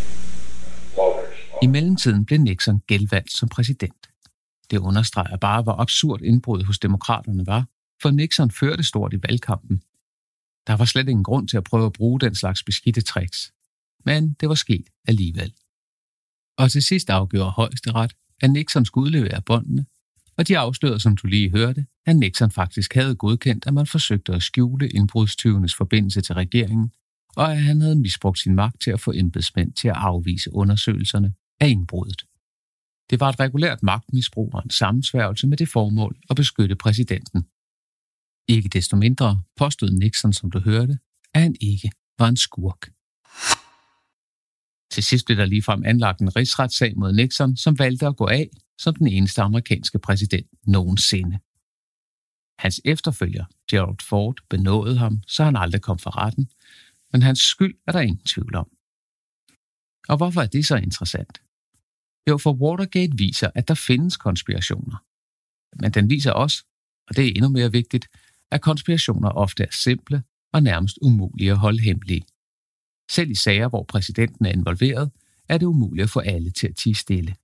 Walters. 0.98 1.38
I 1.62 1.68
mellemtiden 1.68 2.26
blev 2.26 2.40
Nixon 2.40 2.82
genvalgt 2.88 3.32
som 3.32 3.50
præsident. 3.50 4.15
Det 4.72 4.78
understreger 4.78 5.38
bare, 5.38 5.62
hvor 5.62 5.82
absurd 5.82 6.22
indbruddet 6.22 6.68
hos 6.68 6.80
demokraterne 6.80 7.46
var, 7.46 7.68
for 8.02 8.12
Nixon 8.12 8.52
førte 8.52 8.84
stort 8.84 9.14
i 9.14 9.20
valgkampen. 9.24 9.82
Der 10.68 10.74
var 10.74 10.86
slet 10.86 11.10
ingen 11.10 11.24
grund 11.24 11.48
til 11.48 11.58
at 11.58 11.64
prøve 11.64 11.86
at 11.86 11.94
bruge 11.94 12.20
den 12.20 12.36
slags 12.36 12.64
beskidte 12.64 13.02
tricks. 13.02 13.52
Men 14.06 14.34
det 14.34 14.50
var 14.50 14.56
sket 14.56 14.86
alligevel. 15.08 15.54
Og 16.58 16.72
til 16.72 16.82
sidst 16.82 17.10
afgjorde 17.10 17.52
højesteret, 17.52 18.14
at 18.42 18.52
Nixon 18.52 18.86
skulle 18.86 19.06
udlevere 19.06 19.42
båndene, 19.42 19.86
og 20.38 20.48
de 20.48 20.58
afslørede, 20.58 21.00
som 21.00 21.18
du 21.18 21.28
lige 21.28 21.52
hørte, 21.52 21.86
at 22.06 22.16
Nixon 22.16 22.52
faktisk 22.52 22.94
havde 22.94 23.16
godkendt, 23.16 23.68
at 23.68 23.74
man 23.74 23.88
forsøgte 23.88 24.34
at 24.34 24.44
skjule 24.44 24.90
indbrudstyvenes 24.90 25.76
forbindelse 25.76 26.22
til 26.22 26.36
regeringen, 26.36 26.92
og 27.36 27.52
at 27.52 27.62
han 27.62 27.82
havde 27.82 27.96
misbrugt 27.96 28.40
sin 28.40 28.56
magt 28.56 28.82
til 28.82 28.92
at 28.92 29.00
få 29.00 29.12
embedsmænd 29.16 29.74
til 29.74 29.88
at 29.88 29.96
afvise 29.98 30.54
undersøgelserne 30.54 31.34
af 31.60 31.68
indbruddet. 31.68 32.26
Det 33.10 33.20
var 33.20 33.30
et 33.30 33.40
regulært 33.40 33.84
magtmisbrug 33.84 34.54
og 34.54 34.62
en 34.66 34.70
sammensværgelse 34.70 35.48
med 35.48 35.58
det 35.58 35.70
formål 35.70 36.18
at 36.30 36.36
beskytte 36.36 36.76
præsidenten. 36.76 37.46
Ikke 38.48 38.70
desto 38.70 38.96
mindre 38.96 39.42
påstod 39.56 39.90
Nixon, 39.90 40.34
som 40.34 40.52
du 40.52 40.60
hørte, 40.60 41.00
at 41.34 41.42
han 41.42 41.56
ikke 41.62 41.92
var 42.20 42.28
en 42.28 42.38
skurk. 42.38 42.92
Til 44.92 45.04
sidst 45.04 45.26
blev 45.26 45.38
der 45.38 45.46
ligefrem 45.46 45.84
anlagt 45.86 46.20
en 46.20 46.36
rigsretssag 46.36 46.98
mod 46.98 47.14
Nixon, 47.14 47.58
som 47.58 47.80
valgte 47.80 48.08
at 48.08 48.18
gå 48.18 48.28
af 48.28 48.50
som 48.78 48.96
den 48.96 49.08
eneste 49.08 49.42
amerikanske 49.42 50.00
præsident 50.00 50.48
nogensinde. 50.68 51.40
Hans 52.60 52.82
efterfølger, 52.86 53.46
Gerald 53.72 54.08
Ford, 54.10 54.38
benåede 54.50 54.98
ham, 54.98 55.22
så 55.28 55.44
han 55.44 55.56
aldrig 55.56 55.82
kom 55.82 56.00
for 56.00 56.18
retten, 56.18 56.50
men 57.12 57.22
hans 57.22 57.40
skyld 57.40 57.76
er 57.88 57.92
der 57.92 58.00
ingen 58.00 58.26
tvivl 58.26 58.56
om. 58.56 58.70
Og 60.08 60.18
hvorfor 60.18 60.42
er 60.42 60.48
det 60.48 60.66
så 60.66 60.76
interessant? 60.76 61.42
Jo, 62.30 62.38
for 62.38 62.54
Watergate 62.54 63.18
viser, 63.18 63.50
at 63.56 63.68
der 63.68 63.74
findes 63.74 64.18
konspirationer. 64.18 65.04
Men 65.82 65.92
den 65.92 66.10
viser 66.10 66.32
også, 66.32 66.64
og 67.08 67.16
det 67.16 67.26
er 67.26 67.32
endnu 67.36 67.50
mere 67.50 67.72
vigtigt, 67.72 68.08
at 68.52 68.62
konspirationer 68.62 69.30
ofte 69.30 69.64
er 69.64 69.72
simple 69.72 70.24
og 70.54 70.64
nærmest 70.64 70.98
umulige 71.02 71.52
at 71.52 71.58
holde 71.58 71.82
hemmelige. 71.82 72.26
Selv 73.12 73.32
i 73.32 73.36
sager, 73.36 73.70
hvor 73.70 73.84
præsidenten 73.84 74.46
er 74.46 74.52
involveret, 74.52 75.12
er 75.50 75.58
det 75.58 75.66
umuligt 75.66 76.04
at 76.04 76.10
få 76.10 76.20
alle 76.20 76.52
til 76.52 76.68
at 76.68 76.76
tige 76.76 76.96
stille. 76.96 77.36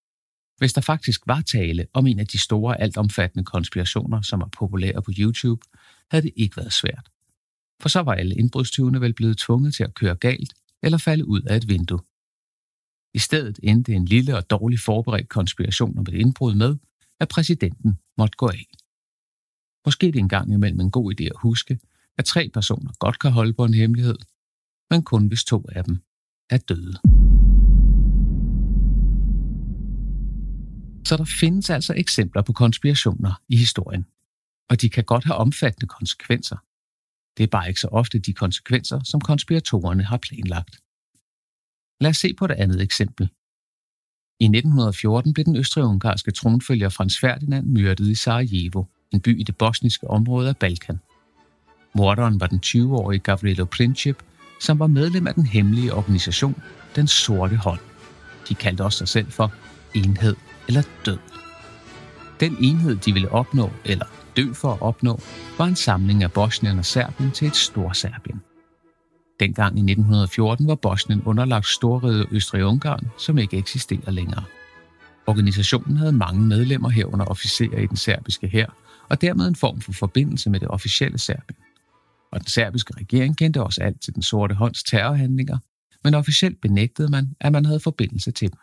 Hvis 0.57 0.73
der 0.73 0.81
faktisk 0.81 1.21
var 1.27 1.41
tale 1.41 1.87
om 1.93 2.07
en 2.07 2.19
af 2.19 2.27
de 2.27 2.39
store, 2.39 2.81
altomfattende 2.81 3.45
konspirationer, 3.45 4.21
som 4.21 4.41
er 4.41 4.47
populære 4.57 5.01
på 5.01 5.11
YouTube, 5.17 5.61
havde 6.11 6.23
det 6.23 6.31
ikke 6.35 6.57
været 6.57 6.73
svært. 6.73 7.09
For 7.81 7.89
så 7.89 7.99
var 7.99 8.13
alle 8.13 8.35
indbrudstyvene 8.35 9.01
vel 9.01 9.13
blevet 9.13 9.37
tvunget 9.37 9.73
til 9.73 9.83
at 9.83 9.93
køre 9.93 10.15
galt 10.15 10.53
eller 10.83 10.97
falde 10.97 11.25
ud 11.25 11.41
af 11.41 11.57
et 11.57 11.67
vindue. 11.67 11.99
I 13.13 13.19
stedet 13.19 13.59
endte 13.63 13.93
en 13.93 14.05
lille 14.05 14.37
og 14.37 14.49
dårlig 14.49 14.79
forberedt 14.79 15.29
konspiration 15.29 15.97
om 15.97 16.05
et 16.07 16.13
indbrud 16.13 16.55
med, 16.55 16.77
at 17.19 17.27
præsidenten 17.27 17.99
måtte 18.17 18.37
gå 18.37 18.47
af. 18.47 18.65
Måske 19.85 20.07
det 20.07 20.15
engang 20.15 20.53
imellem 20.53 20.79
en 20.79 20.91
god 20.91 21.13
idé 21.13 21.23
at 21.23 21.41
huske, 21.41 21.79
at 22.17 22.25
tre 22.25 22.49
personer 22.53 22.91
godt 22.99 23.19
kan 23.19 23.31
holde 23.31 23.53
på 23.53 23.65
en 23.65 23.73
hemmelighed, 23.73 24.17
men 24.89 25.03
kun 25.03 25.27
hvis 25.27 25.43
to 25.43 25.65
af 25.71 25.83
dem 25.83 26.01
er 26.49 26.57
døde. 26.57 26.93
Så 31.05 31.17
der 31.17 31.25
findes 31.39 31.69
altså 31.69 31.93
eksempler 31.97 32.41
på 32.41 32.53
konspirationer 32.53 33.41
i 33.49 33.57
historien, 33.57 34.05
og 34.69 34.81
de 34.81 34.89
kan 34.89 35.03
godt 35.03 35.23
have 35.23 35.35
omfattende 35.35 35.87
konsekvenser. 35.87 36.57
Det 37.37 37.43
er 37.43 37.47
bare 37.47 37.67
ikke 37.67 37.79
så 37.79 37.87
ofte 37.87 38.19
de 38.19 38.33
konsekvenser, 38.33 38.99
som 39.03 39.21
konspiratorerne 39.21 40.03
har 40.03 40.17
planlagt. 40.17 40.79
Lad 42.01 42.09
os 42.09 42.17
se 42.17 42.33
på 42.33 42.45
et 42.45 42.51
andet 42.51 42.81
eksempel. 42.81 43.29
I 44.39 44.45
1914 44.45 45.33
blev 45.33 45.45
den 45.45 45.55
østrig-ungarske 45.55 46.31
tronfølger 46.31 46.89
Frans 46.89 47.19
Ferdinand 47.19 47.67
myrdet 47.67 48.07
i 48.07 48.15
Sarajevo, 48.15 48.83
en 49.11 49.21
by 49.21 49.39
i 49.39 49.43
det 49.43 49.57
bosniske 49.57 50.09
område 50.09 50.49
af 50.49 50.57
Balkan. 50.57 50.99
Morderen 51.95 52.39
var 52.39 52.47
den 52.47 52.59
20-årige 52.65 53.19
Gavrilo 53.19 53.65
Princip, 53.65 54.23
som 54.59 54.79
var 54.79 54.87
medlem 54.87 55.27
af 55.27 55.33
den 55.33 55.45
hemmelige 55.45 55.93
organisation 55.93 56.55
Den 56.95 57.07
Sorte 57.07 57.55
Hånd. 57.55 57.79
De 58.49 58.55
kaldte 58.55 58.83
også 58.83 58.97
sig 58.97 59.07
selv 59.07 59.31
for 59.31 59.53
enhed 59.95 60.35
eller 60.67 60.83
død. 61.05 61.17
Den 62.39 62.57
enhed, 62.61 62.95
de 62.95 63.13
ville 63.13 63.31
opnå, 63.31 63.69
eller 63.85 64.05
dø 64.37 64.53
for 64.53 64.73
at 64.73 64.81
opnå, 64.81 65.19
var 65.57 65.65
en 65.65 65.75
samling 65.75 66.23
af 66.23 66.31
Bosnien 66.31 66.79
og 66.79 66.85
Serbien 66.85 67.31
til 67.31 67.47
et 67.47 67.55
Storserbien. 67.55 68.41
Dengang 69.41 69.77
i 69.77 69.81
1914 69.81 70.67
var 70.67 70.75
Bosnien 70.75 71.21
underlagt 71.23 71.67
Storriget 71.67 72.27
Østrig-Ungarn, 72.31 73.07
som 73.17 73.37
ikke 73.37 73.57
eksisterer 73.57 74.11
længere. 74.11 74.43
Organisationen 75.27 75.97
havde 75.97 76.11
mange 76.11 76.41
medlemmer 76.41 76.89
herunder 76.89 77.25
officerer 77.25 77.79
i 77.79 77.85
den 77.85 77.97
serbiske 77.97 78.47
hær, 78.47 78.75
og 79.09 79.21
dermed 79.21 79.47
en 79.47 79.55
form 79.55 79.81
for 79.81 79.91
forbindelse 79.91 80.49
med 80.49 80.59
det 80.59 80.67
officielle 80.67 81.17
Serbien. 81.17 81.57
Og 82.31 82.39
den 82.39 82.47
serbiske 82.47 82.93
regering 82.97 83.37
kendte 83.37 83.63
også 83.63 83.81
alt 83.81 84.01
til 84.01 84.15
den 84.15 84.23
sorte 84.23 84.55
hånds 84.55 84.83
terrorhandlinger, 84.83 85.57
men 86.03 86.13
officielt 86.13 86.61
benægtede 86.61 87.11
man, 87.11 87.35
at 87.39 87.51
man 87.51 87.65
havde 87.65 87.79
forbindelse 87.79 88.31
til 88.31 88.49
dem. 88.51 88.59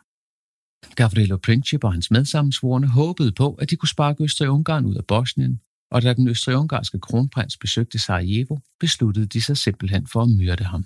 Gavrilo 0.95 1.37
Princip 1.37 1.85
og 1.85 1.93
hans 1.93 2.11
medsammensvorene 2.11 2.89
håbede 2.89 3.33
på, 3.33 3.55
at 3.55 3.71
de 3.71 3.77
kunne 3.77 3.89
sparke 3.89 4.25
Østrig-Ungarn 4.25 4.85
ud 4.85 4.95
af 4.95 5.05
Bosnien, 5.05 5.61
og 5.91 6.03
da 6.03 6.13
den 6.13 6.29
østrig-ungarske 6.29 6.99
kronprins 7.01 7.57
besøgte 7.57 7.99
Sarajevo, 7.99 8.59
besluttede 8.81 9.27
de 9.27 9.43
sig 9.43 9.57
simpelthen 9.57 10.07
for 10.07 10.23
at 10.23 10.29
myrde 10.29 10.65
ham. 10.65 10.85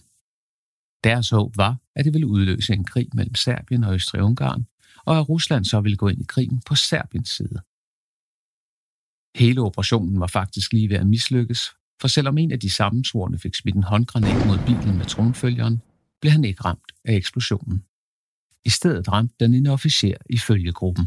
Deres 1.04 1.30
håb 1.30 1.56
var, 1.56 1.76
at 1.94 2.04
det 2.04 2.12
ville 2.12 2.26
udløse 2.26 2.73
en 2.73 2.85
krig 2.85 3.09
mellem 3.14 3.35
Serbien 3.35 3.85
og 3.85 3.94
Østrig-Ungarn, 3.94 4.66
og 5.04 5.18
at 5.18 5.28
Rusland 5.28 5.64
så 5.64 5.80
ville 5.80 5.97
gå 5.97 6.09
ind 6.09 6.21
i 6.21 6.25
krigen 6.28 6.62
på 6.66 6.75
Serbiens 6.75 7.30
side. 7.30 7.61
Hele 9.37 9.61
operationen 9.61 10.21
var 10.21 10.26
faktisk 10.26 10.73
lige 10.73 10.88
ved 10.88 10.97
at 10.97 11.06
mislykkes, 11.06 11.61
for 12.00 12.09
selvom 12.09 12.38
en 12.38 12.52
af 12.52 12.61
de 12.61 12.71
sammensvorene 12.71 13.38
fik 13.38 13.54
smidt 13.54 13.76
en 13.76 13.82
håndgranat 13.82 14.47
mod 14.47 14.59
bilen 14.66 14.99
med 14.99 15.06
tronfølgeren, 15.06 15.82
blev 16.21 16.32
han 16.32 16.44
ikke 16.44 16.64
ramt 16.64 16.92
af 17.04 17.14
eksplosionen. 17.14 17.85
I 18.64 18.71
stedet 18.71 19.09
ramte 19.09 19.35
den 19.40 19.54
en 19.54 19.66
officer 19.66 20.16
i 20.30 20.38
følgegruppen. 20.38 21.06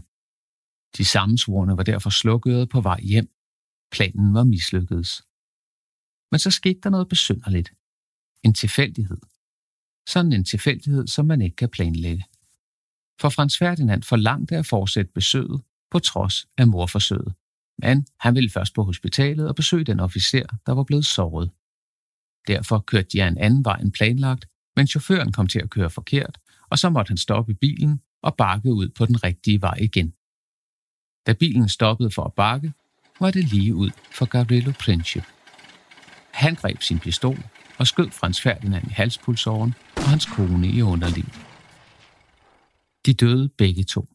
De 0.97 1.05
sammensvorene 1.05 1.77
var 1.77 1.83
derfor 1.83 2.09
slukket 2.09 2.69
på 2.69 2.81
vej 2.81 3.01
hjem. 3.01 3.34
Planen 3.91 4.33
var 4.33 4.43
mislykkedes. 4.43 5.21
Men 6.31 6.39
så 6.39 6.51
skete 6.51 6.79
der 6.83 6.89
noget 6.89 7.09
besynderligt. 7.09 7.73
En 8.43 8.53
tilfældighed. 8.53 9.17
Sådan 10.07 10.33
en 10.33 10.43
tilfældighed, 10.43 11.07
som 11.07 11.25
man 11.25 11.41
ikke 11.41 11.55
kan 11.55 11.69
planlægge. 11.69 12.23
For 13.21 13.29
Frans 13.29 13.57
Ferdinand 13.57 14.03
forlangte 14.03 14.57
at 14.57 14.65
fortsætte 14.65 15.11
besøget 15.13 15.61
på 15.91 15.99
trods 15.99 16.47
af 16.57 16.67
morforsøget. 16.67 17.33
Men 17.77 18.07
han 18.19 18.35
ville 18.35 18.49
først 18.49 18.73
på 18.75 18.83
hospitalet 18.83 19.47
og 19.47 19.55
besøge 19.55 19.83
den 19.83 19.99
officer, 19.99 20.45
der 20.65 20.71
var 20.71 20.83
blevet 20.83 21.05
såret. 21.05 21.51
Derfor 22.47 22.79
kørte 22.79 23.07
de 23.13 23.21
en 23.21 23.37
anden 23.37 23.65
vej 23.65 23.77
end 23.77 23.91
planlagt, 23.91 24.45
men 24.75 24.87
chaufføren 24.87 25.31
kom 25.31 25.47
til 25.47 25.59
at 25.59 25.69
køre 25.69 25.89
forkert, 25.89 26.37
og 26.69 26.79
så 26.79 26.89
måtte 26.89 27.09
han 27.09 27.17
stoppe 27.17 27.53
bilen 27.53 28.01
og 28.21 28.35
bakke 28.35 28.73
ud 28.73 28.89
på 28.89 29.05
den 29.05 29.23
rigtige 29.23 29.61
vej 29.61 29.77
igen. 29.81 30.13
Da 31.27 31.33
bilen 31.33 31.69
stoppede 31.69 32.11
for 32.11 32.23
at 32.23 32.33
bakke, 32.33 32.73
var 33.19 33.31
det 33.31 33.43
lige 33.43 33.75
ud 33.75 33.89
for 34.11 34.25
Gavrilo 34.25 34.71
Princip. 34.79 35.23
Han 36.31 36.55
greb 36.55 36.81
sin 36.81 36.99
pistol 36.99 37.37
og 37.77 37.87
skød 37.87 38.11
Frans 38.11 38.41
Ferdinand 38.41 38.87
i 38.87 38.93
halspulsåren 38.93 39.73
og 39.95 40.09
hans 40.09 40.25
kone 40.25 40.67
i 40.67 40.81
underliv. 40.81 41.25
De 43.05 43.13
døde 43.13 43.49
begge 43.49 43.83
to. 43.83 44.09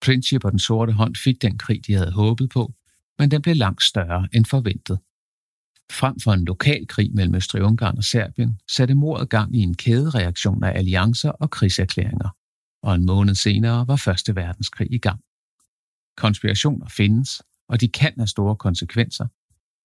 Princip 0.00 0.44
og 0.44 0.50
den 0.50 0.58
sorte 0.58 0.92
hånd 0.92 1.16
fik 1.16 1.42
den 1.42 1.58
krig, 1.58 1.86
de 1.86 1.92
havde 1.92 2.12
håbet 2.12 2.50
på, 2.50 2.72
men 3.18 3.30
den 3.30 3.42
blev 3.42 3.56
langt 3.56 3.82
større 3.82 4.28
end 4.32 4.44
forventet. 4.44 4.98
Frem 5.92 6.20
for 6.20 6.32
en 6.32 6.44
lokal 6.44 6.86
krig 6.86 7.14
mellem 7.14 7.34
Østrig-Ungarn 7.34 7.96
og 7.96 8.04
Serbien, 8.04 8.60
satte 8.70 8.94
mordet 8.94 9.28
gang 9.28 9.56
i 9.56 9.58
en 9.58 9.74
kædereaktion 9.74 10.64
af 10.64 10.78
alliancer 10.78 11.30
og 11.30 11.50
krigserklæringer, 11.50 12.28
og 12.82 12.94
en 12.94 13.06
måned 13.06 13.34
senere 13.34 13.88
var 13.88 13.96
Første 13.96 14.36
Verdenskrig 14.36 14.92
i 14.92 14.98
gang. 14.98 15.20
Konspirationer 16.16 16.88
findes, 16.88 17.42
og 17.68 17.80
de 17.80 17.88
kan 17.88 18.12
have 18.16 18.26
store 18.26 18.56
konsekvenser, 18.56 19.26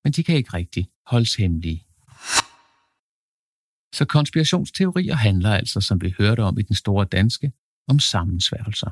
men 0.03 0.13
de 0.13 0.24
kan 0.24 0.36
ikke 0.36 0.53
rigtig 0.53 0.89
holdes 1.05 1.36
hemmelige. 1.36 1.86
Så 3.93 4.05
konspirationsteorier 4.05 5.15
handler 5.15 5.53
altså, 5.53 5.81
som 5.81 6.01
vi 6.01 6.13
hørte 6.17 6.43
om 6.43 6.59
i 6.59 6.62
den 6.62 6.75
store 6.75 7.05
danske, 7.05 7.51
om 7.88 8.00
sammensværgelser. 8.00 8.91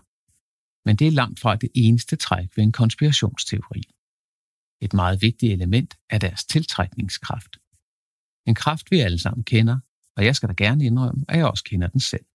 Men 0.86 0.96
det 0.96 1.08
er 1.08 1.12
langt 1.12 1.40
fra 1.40 1.56
det 1.56 1.70
eneste 1.76 2.16
træk 2.16 2.58
ved 2.58 2.64
en 2.64 2.72
konspirationsteori. 2.72 3.84
Et 4.82 4.94
meget 4.94 5.22
vigtigt 5.22 5.54
element 5.54 5.98
er 6.10 6.18
deres 6.18 6.46
tiltrækningskraft. 6.46 7.58
En 8.46 8.56
kraft, 8.56 8.92
vi 8.92 9.00
alle 9.00 9.20
sammen 9.20 9.44
kender, 9.44 9.80
og 10.16 10.26
jeg 10.26 10.36
skal 10.36 10.50
da 10.50 10.54
gerne 10.54 10.86
indrømme, 10.86 11.26
at 11.28 11.38
jeg 11.38 11.48
også 11.48 11.64
kender 11.64 11.88
den 11.88 12.00
selv. 12.00 12.26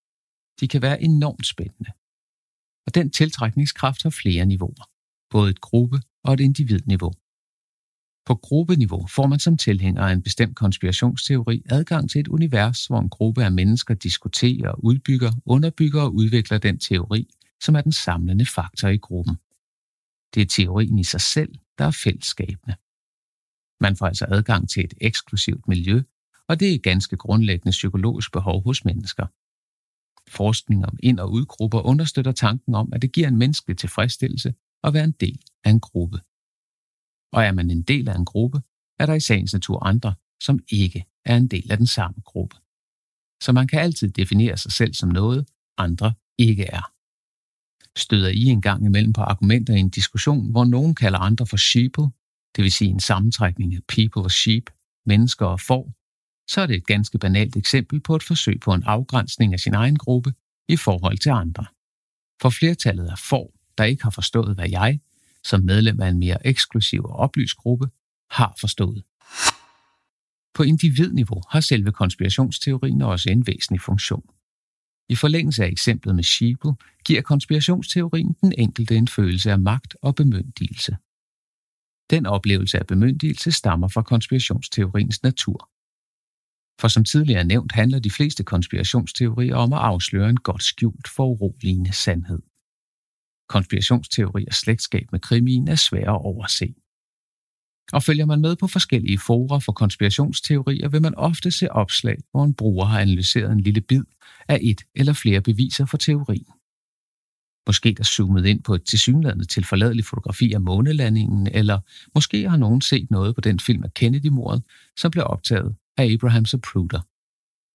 De 0.60 0.68
kan 0.68 0.82
være 0.82 1.02
enormt 1.02 1.46
spændende. 1.46 1.90
Og 2.86 2.94
den 2.94 3.10
tiltrækningskraft 3.10 4.02
har 4.02 4.10
flere 4.10 4.46
niveauer, 4.46 4.90
både 5.30 5.50
et 5.50 5.60
gruppe- 5.60 6.00
og 6.24 6.34
et 6.34 6.40
individniveau. 6.40 7.12
På 8.26 8.34
gruppeniveau 8.34 9.06
får 9.06 9.26
man 9.26 9.38
som 9.38 9.56
tilhænger 9.56 10.02
af 10.02 10.12
en 10.12 10.22
bestemt 10.22 10.56
konspirationsteori 10.56 11.62
adgang 11.70 12.10
til 12.10 12.20
et 12.20 12.28
univers, 12.28 12.86
hvor 12.86 13.00
en 13.00 13.08
gruppe 13.08 13.44
af 13.44 13.52
mennesker 13.52 13.94
diskuterer, 13.94 14.84
udbygger, 14.84 15.32
underbygger 15.44 16.02
og 16.02 16.14
udvikler 16.14 16.58
den 16.58 16.78
teori, 16.78 17.28
som 17.62 17.74
er 17.74 17.80
den 17.80 17.92
samlende 17.92 18.46
faktor 18.46 18.88
i 18.88 18.96
gruppen. 18.96 19.36
Det 20.34 20.40
er 20.42 20.46
teorien 20.46 20.98
i 20.98 21.04
sig 21.04 21.20
selv, 21.20 21.54
der 21.78 21.84
er 21.84 21.90
fællesskabende. 22.04 22.76
Man 23.80 23.96
får 23.96 24.06
altså 24.06 24.26
adgang 24.28 24.68
til 24.70 24.84
et 24.84 24.94
eksklusivt 25.00 25.68
miljø, 25.68 26.02
og 26.48 26.60
det 26.60 26.70
er 26.70 26.74
et 26.74 26.82
ganske 26.82 27.16
grundlæggende 27.16 27.70
psykologisk 27.70 28.32
behov 28.32 28.64
hos 28.64 28.84
mennesker. 28.84 29.26
Forskning 30.30 30.86
om 30.86 30.98
ind- 31.02 31.20
og 31.20 31.32
udgrupper 31.32 31.80
understøtter 31.80 32.32
tanken 32.32 32.74
om, 32.74 32.92
at 32.92 33.02
det 33.02 33.12
giver 33.12 33.28
en 33.28 33.38
menneskelig 33.38 33.78
tilfredsstillelse 33.78 34.54
at 34.84 34.94
være 34.94 35.04
en 35.04 35.16
del 35.20 35.40
af 35.64 35.70
en 35.70 35.80
gruppe. 35.80 36.18
Og 37.32 37.44
er 37.44 37.52
man 37.52 37.70
en 37.70 37.82
del 37.82 38.08
af 38.08 38.16
en 38.16 38.24
gruppe, 38.24 38.62
er 38.98 39.06
der 39.06 39.14
i 39.14 39.20
sagens 39.20 39.52
natur 39.52 39.86
andre, 39.86 40.14
som 40.42 40.60
ikke 40.68 41.04
er 41.24 41.36
en 41.36 41.48
del 41.48 41.72
af 41.72 41.76
den 41.76 41.86
samme 41.86 42.22
gruppe. 42.24 42.56
Så 43.42 43.52
man 43.52 43.66
kan 43.66 43.80
altid 43.80 44.10
definere 44.10 44.56
sig 44.56 44.72
selv 44.72 44.94
som 44.94 45.08
noget, 45.08 45.48
andre 45.78 46.14
ikke 46.38 46.64
er. 46.64 46.92
Støder 47.98 48.28
I 48.28 48.44
en 48.44 48.62
gang 48.62 48.84
imellem 48.84 49.12
på 49.12 49.20
argumenter 49.20 49.74
i 49.74 49.78
en 49.78 49.90
diskussion, 49.90 50.50
hvor 50.50 50.64
nogen 50.64 50.94
kalder 50.94 51.18
andre 51.18 51.46
for 51.46 51.56
sheeple, 51.56 52.10
det 52.56 52.64
vil 52.64 52.72
sige 52.72 52.90
en 52.90 53.00
sammentrækning 53.00 53.74
af 53.74 53.80
people 53.88 54.22
og 54.22 54.30
sheep, 54.30 54.70
mennesker 55.06 55.46
og 55.46 55.60
får, 55.60 55.92
så 56.50 56.60
er 56.60 56.66
det 56.66 56.76
et 56.76 56.86
ganske 56.86 57.18
banalt 57.18 57.56
eksempel 57.56 58.00
på 58.00 58.16
et 58.16 58.22
forsøg 58.22 58.60
på 58.60 58.74
en 58.74 58.82
afgrænsning 58.82 59.52
af 59.52 59.60
sin 59.60 59.74
egen 59.74 59.96
gruppe 59.96 60.34
i 60.68 60.76
forhold 60.76 61.18
til 61.18 61.30
andre. 61.30 61.64
For 62.42 62.50
flertallet 62.50 63.08
af 63.08 63.18
får, 63.18 63.61
der 63.78 63.84
ikke 63.84 64.02
har 64.02 64.10
forstået, 64.10 64.54
hvad 64.54 64.70
jeg, 64.70 65.00
som 65.44 65.60
medlem 65.60 66.00
af 66.00 66.08
en 66.08 66.18
mere 66.18 66.46
eksklusiv 66.46 67.04
og 67.04 67.16
oplyst 67.16 67.56
gruppe, 67.56 67.88
har 68.30 68.54
forstået. 68.60 69.02
På 70.54 70.62
individniveau 70.62 71.42
har 71.50 71.60
selve 71.60 71.92
konspirationsteorien 71.92 73.02
også 73.02 73.30
en 73.30 73.46
væsentlig 73.46 73.80
funktion. 73.80 74.24
I 75.08 75.14
forlængelse 75.14 75.64
af 75.64 75.68
eksemplet 75.68 76.14
med 76.14 76.24
Sheeple 76.24 76.74
giver 77.04 77.22
konspirationsteorien 77.22 78.36
den 78.40 78.52
enkelte 78.58 78.96
en 78.96 79.08
følelse 79.08 79.50
af 79.50 79.58
magt 79.58 79.96
og 80.02 80.14
bemyndigelse. 80.14 80.96
Den 82.10 82.26
oplevelse 82.26 82.78
af 82.78 82.86
bemyndigelse 82.86 83.52
stammer 83.52 83.88
fra 83.88 84.02
konspirationsteoriens 84.02 85.22
natur. 85.22 85.70
For 86.80 86.88
som 86.88 87.04
tidligere 87.04 87.44
nævnt 87.44 87.72
handler 87.72 87.98
de 87.98 88.10
fleste 88.10 88.44
konspirationsteorier 88.44 89.56
om 89.56 89.72
at 89.72 89.78
afsløre 89.78 90.30
en 90.30 90.36
godt 90.36 90.62
skjult 90.62 91.08
foruroligende 91.08 91.92
sandhed 91.92 92.42
konspirationsteori 93.54 94.44
og 94.46 94.54
slægtskab 94.54 95.06
med 95.12 95.20
krimien 95.20 95.68
er 95.68 95.74
svære 95.74 96.14
at 96.18 96.24
overse. 96.32 96.74
Og 97.92 98.02
følger 98.02 98.26
man 98.26 98.40
med 98.40 98.56
på 98.56 98.66
forskellige 98.66 99.18
forer 99.18 99.58
for 99.58 99.72
konspirationsteorier, 99.72 100.88
vil 100.88 101.02
man 101.02 101.14
ofte 101.14 101.50
se 101.50 101.72
opslag, 101.72 102.16
hvor 102.30 102.44
en 102.44 102.54
bruger 102.54 102.86
har 102.86 103.00
analyseret 103.00 103.52
en 103.52 103.60
lille 103.60 103.80
bid 103.80 104.04
af 104.48 104.58
et 104.62 104.80
eller 104.94 105.12
flere 105.12 105.40
beviser 105.40 105.86
for 105.86 105.96
teorien. 105.96 106.52
Måske 107.66 107.94
der 107.98 108.04
zoomet 108.04 108.46
ind 108.46 108.62
på 108.62 108.74
et 108.74 108.84
tilsyneladende 108.84 109.44
tilforladeligt 109.44 110.06
fotografi 110.06 110.52
af 110.52 110.60
månelandingen, 110.60 111.46
eller 111.46 111.78
måske 112.14 112.48
har 112.50 112.56
nogen 112.56 112.80
set 112.80 113.10
noget 113.10 113.34
på 113.34 113.40
den 113.40 113.60
film 113.60 113.82
af 113.84 113.94
Kennedy-mordet, 113.94 114.62
som 114.96 115.10
blev 115.10 115.24
optaget 115.26 115.76
af 115.96 116.04
Abraham 116.12 116.46
Zapruder. 116.46 117.00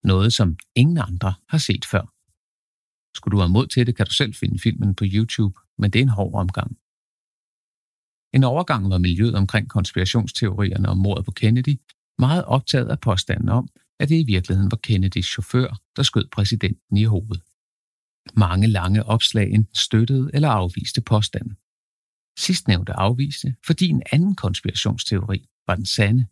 Noget, 0.08 0.34
som 0.34 0.58
ingen 0.76 0.98
andre 0.98 1.34
har 1.50 1.58
set 1.58 1.86
før. 1.86 2.06
Skulle 3.18 3.36
du 3.36 3.42
have 3.44 3.50
mod 3.50 3.68
til 3.68 3.88
det, 3.88 3.96
kan 3.96 4.06
du 4.06 4.14
selv 4.14 4.34
finde 4.34 4.60
filmen 4.60 4.96
på 4.96 5.04
YouTube, 5.08 5.60
men 5.78 5.92
det 5.92 6.00
er 6.00 6.04
en 6.04 6.18
hård 6.20 6.34
omgang. 6.34 6.78
En 8.34 8.44
overgang 8.44 8.90
var 8.90 8.98
miljøet 8.98 9.36
omkring 9.36 9.70
konspirationsteorierne 9.70 10.90
om 10.90 10.98
mordet 10.98 11.26
på 11.26 11.32
Kennedy 11.32 11.80
meget 12.20 12.46
optaget 12.46 12.90
af 12.90 13.00
påstanden 13.00 13.50
om, 13.50 13.70
at 14.00 14.10
det 14.10 14.20
i 14.20 14.24
virkeligheden 14.24 14.72
var 14.72 14.78
Kennedys 14.78 15.26
chauffør, 15.26 15.82
der 15.96 16.04
skød 16.04 16.28
præsidenten 16.28 16.98
i 16.98 17.04
hovedet. 17.04 17.44
Mange 18.34 18.68
lange 18.68 19.04
opslag 19.04 19.52
enten 19.52 19.76
støttede 19.76 20.30
eller 20.34 20.50
afviste 20.50 21.02
påstanden. 21.02 21.58
Sidstnævnte 22.40 22.94
afviste, 22.94 23.56
fordi 23.66 23.88
en 23.90 24.04
anden 24.12 24.36
konspirationsteori 24.36 25.48
var 25.68 25.76
den 25.76 25.86
sande. 25.86 26.28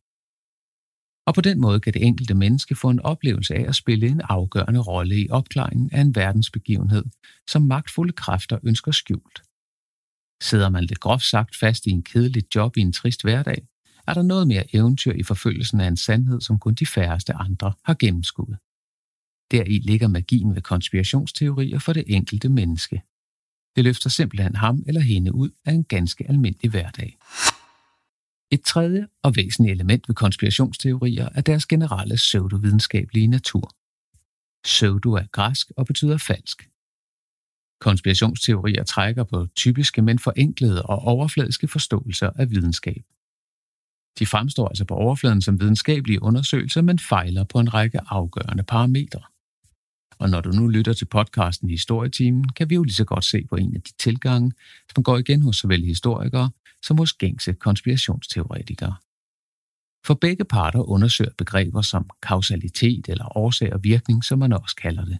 Og 1.27 1.34
på 1.34 1.41
den 1.41 1.62
måde 1.62 1.79
kan 1.79 1.94
det 1.94 2.05
enkelte 2.05 2.34
menneske 2.34 2.75
få 2.75 2.89
en 2.89 3.00
oplevelse 3.00 3.55
af 3.55 3.65
at 3.67 3.75
spille 3.75 4.08
en 4.08 4.22
afgørende 4.24 4.79
rolle 4.79 5.22
i 5.22 5.29
opklaringen 5.29 5.89
af 5.91 6.01
en 6.01 6.15
verdensbegivenhed, 6.15 7.05
som 7.48 7.62
magtfulde 7.62 8.13
kræfter 8.13 8.60
ønsker 8.63 8.91
skjult. 8.91 9.41
Sidder 10.41 10.70
man 10.70 10.84
lidt 10.84 11.00
groft 11.00 11.25
sagt 11.25 11.55
fast 11.55 11.86
i 11.86 11.89
en 11.89 12.03
kedelig 12.03 12.55
job 12.55 12.77
i 12.77 12.82
en 12.82 12.94
trist 12.94 13.22
hverdag, 13.24 13.67
er 14.08 14.13
der 14.13 14.22
noget 14.22 14.48
mere 14.48 14.75
eventyr 14.75 15.13
i 15.13 15.24
forfølgelsen 15.24 15.79
af 15.79 15.88
en 15.88 15.98
sandhed, 15.98 16.41
som 16.41 16.60
kun 16.60 16.74
de 16.74 16.86
færreste 16.86 17.34
andre 17.34 17.74
har 17.84 17.94
gennemskuddet. 17.94 18.58
Deri 19.51 19.79
ligger 19.79 20.08
magien 20.08 20.55
ved 20.55 20.62
konspirationsteorier 20.62 21.79
for 21.79 21.94
det 21.94 22.03
enkelte 22.08 22.50
menneske. 22.50 23.01
Det 23.75 23.84
løfter 23.84 24.10
simpelthen 24.10 24.55
ham 24.55 24.84
eller 24.88 25.01
hende 25.01 25.36
ud 25.36 25.50
af 25.65 25.72
en 25.72 25.84
ganske 25.84 26.29
almindelig 26.29 26.72
hverdag. 26.72 27.17
Et 28.56 28.62
tredje 28.62 29.08
og 29.24 29.36
væsentligt 29.36 29.74
element 29.74 30.08
ved 30.08 30.16
konspirationsteorier 30.16 31.30
er 31.36 31.42
deres 31.42 31.66
generelle 31.66 32.16
pseudovidenskabelige 32.16 33.28
natur. 33.28 33.72
Pseudo 34.63 35.13
er 35.13 35.28
græsk 35.32 35.72
og 35.78 35.86
betyder 35.86 36.18
falsk. 36.18 36.70
Konspirationsteorier 37.80 38.84
trækker 38.84 39.24
på 39.24 39.48
typiske, 39.56 40.02
men 40.02 40.20
forenklede 40.20 40.84
og 40.84 41.00
overfladiske 41.00 41.68
forståelser 41.68 42.30
af 42.36 42.50
videnskab. 42.50 43.04
De 44.20 44.26
fremstår 44.26 44.68
altså 44.68 44.86
på 44.86 44.96
overfladen 44.96 45.41
som 45.41 45.60
videnskabelige 45.60 46.22
undersøgelser, 46.22 46.82
men 46.82 47.00
fejler 47.00 47.44
på 47.44 47.60
en 47.60 47.74
række 47.74 48.00
afgørende 48.08 48.63
parametre. 48.63 49.22
Og 50.19 50.30
når 50.30 50.41
du 50.41 50.49
nu 50.49 50.67
lytter 50.67 50.93
til 50.93 51.06
podcasten 51.06 51.69
Historietimen, 51.69 52.49
kan 52.49 52.69
vi 52.69 52.75
jo 52.75 52.84
lige 52.84 52.93
så 52.93 53.06
godt 53.06 53.25
se 53.25 53.45
på 53.49 53.56
en 53.56 53.75
af 53.75 53.82
de 53.82 53.91
tilgange, 53.99 54.51
som 54.95 55.04
går 55.04 55.17
igen 55.17 55.41
hos 55.41 55.58
såvel 55.58 55.84
historikere 55.84 56.51
som 56.84 56.97
hos 56.97 57.13
gængse 57.13 57.54
konspirationsteoretikere. 57.54 58.95
For 60.06 60.13
begge 60.13 60.45
parter 60.45 60.89
undersøger 60.89 61.32
begreber 61.38 61.82
som 61.82 62.10
kausalitet 62.21 63.10
eller 63.10 63.38
årsag 63.38 63.73
og 63.73 63.84
virkning, 63.84 64.23
som 64.23 64.39
man 64.39 64.54
også 64.54 64.75
kalder 64.75 65.06
det. 65.06 65.17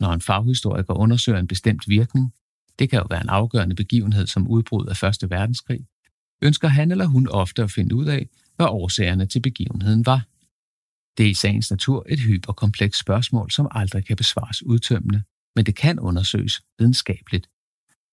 Når 0.00 0.12
en 0.12 0.20
faghistoriker 0.20 0.94
undersøger 0.94 1.38
en 1.38 1.46
bestemt 1.46 1.88
virkning, 1.88 2.34
det 2.78 2.90
kan 2.90 2.98
jo 2.98 3.06
være 3.10 3.22
en 3.22 3.28
afgørende 3.28 3.76
begivenhed 3.76 4.26
som 4.26 4.48
udbrud 4.48 4.86
af 4.86 4.96
Første 4.96 5.30
Verdenskrig, 5.30 5.86
ønsker 6.42 6.68
han 6.68 6.90
eller 6.90 7.06
hun 7.06 7.28
ofte 7.28 7.62
at 7.62 7.70
finde 7.70 7.94
ud 7.94 8.06
af, 8.06 8.28
hvad 8.56 8.66
årsagerne 8.66 9.26
til 9.26 9.40
begivenheden 9.40 10.06
var. 10.06 10.26
Det 11.18 11.26
er 11.26 11.30
i 11.30 11.34
sagens 11.34 11.70
natur 11.70 12.06
et 12.08 12.20
hyperkomplekst 12.20 13.00
spørgsmål, 13.00 13.50
som 13.50 13.68
aldrig 13.70 14.04
kan 14.04 14.16
besvares 14.16 14.62
udtømmende, 14.62 15.22
men 15.56 15.66
det 15.66 15.76
kan 15.76 15.98
undersøges 15.98 16.62
videnskabeligt. 16.78 17.48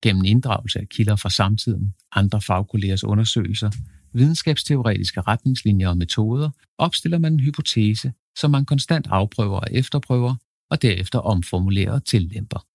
Gennem 0.04 0.26
inddragelse 0.26 0.80
af 0.80 0.90
kilder 0.90 1.16
fra 1.16 1.30
samtiden, 1.30 1.94
andre 2.12 2.42
fagkollegers 2.42 3.04
undersøgelser, 3.04 3.72
videnskabsteoretiske 4.14 5.22
retningslinjer 5.22 5.90
og 5.90 5.98
metoder, 5.98 6.50
opstiller 6.78 7.18
man 7.18 7.34
en 7.34 7.40
hypotese, 7.40 8.14
som 8.38 8.52
man 8.52 8.66
konstant 8.66 9.08
afprøver 9.08 9.60
og 9.60 9.68
efterprøver, 9.72 10.36
og 10.70 10.82
derefter 10.82 11.20
omformulerer 11.20 11.92
og 11.92 12.06
tillemper. 12.06 12.66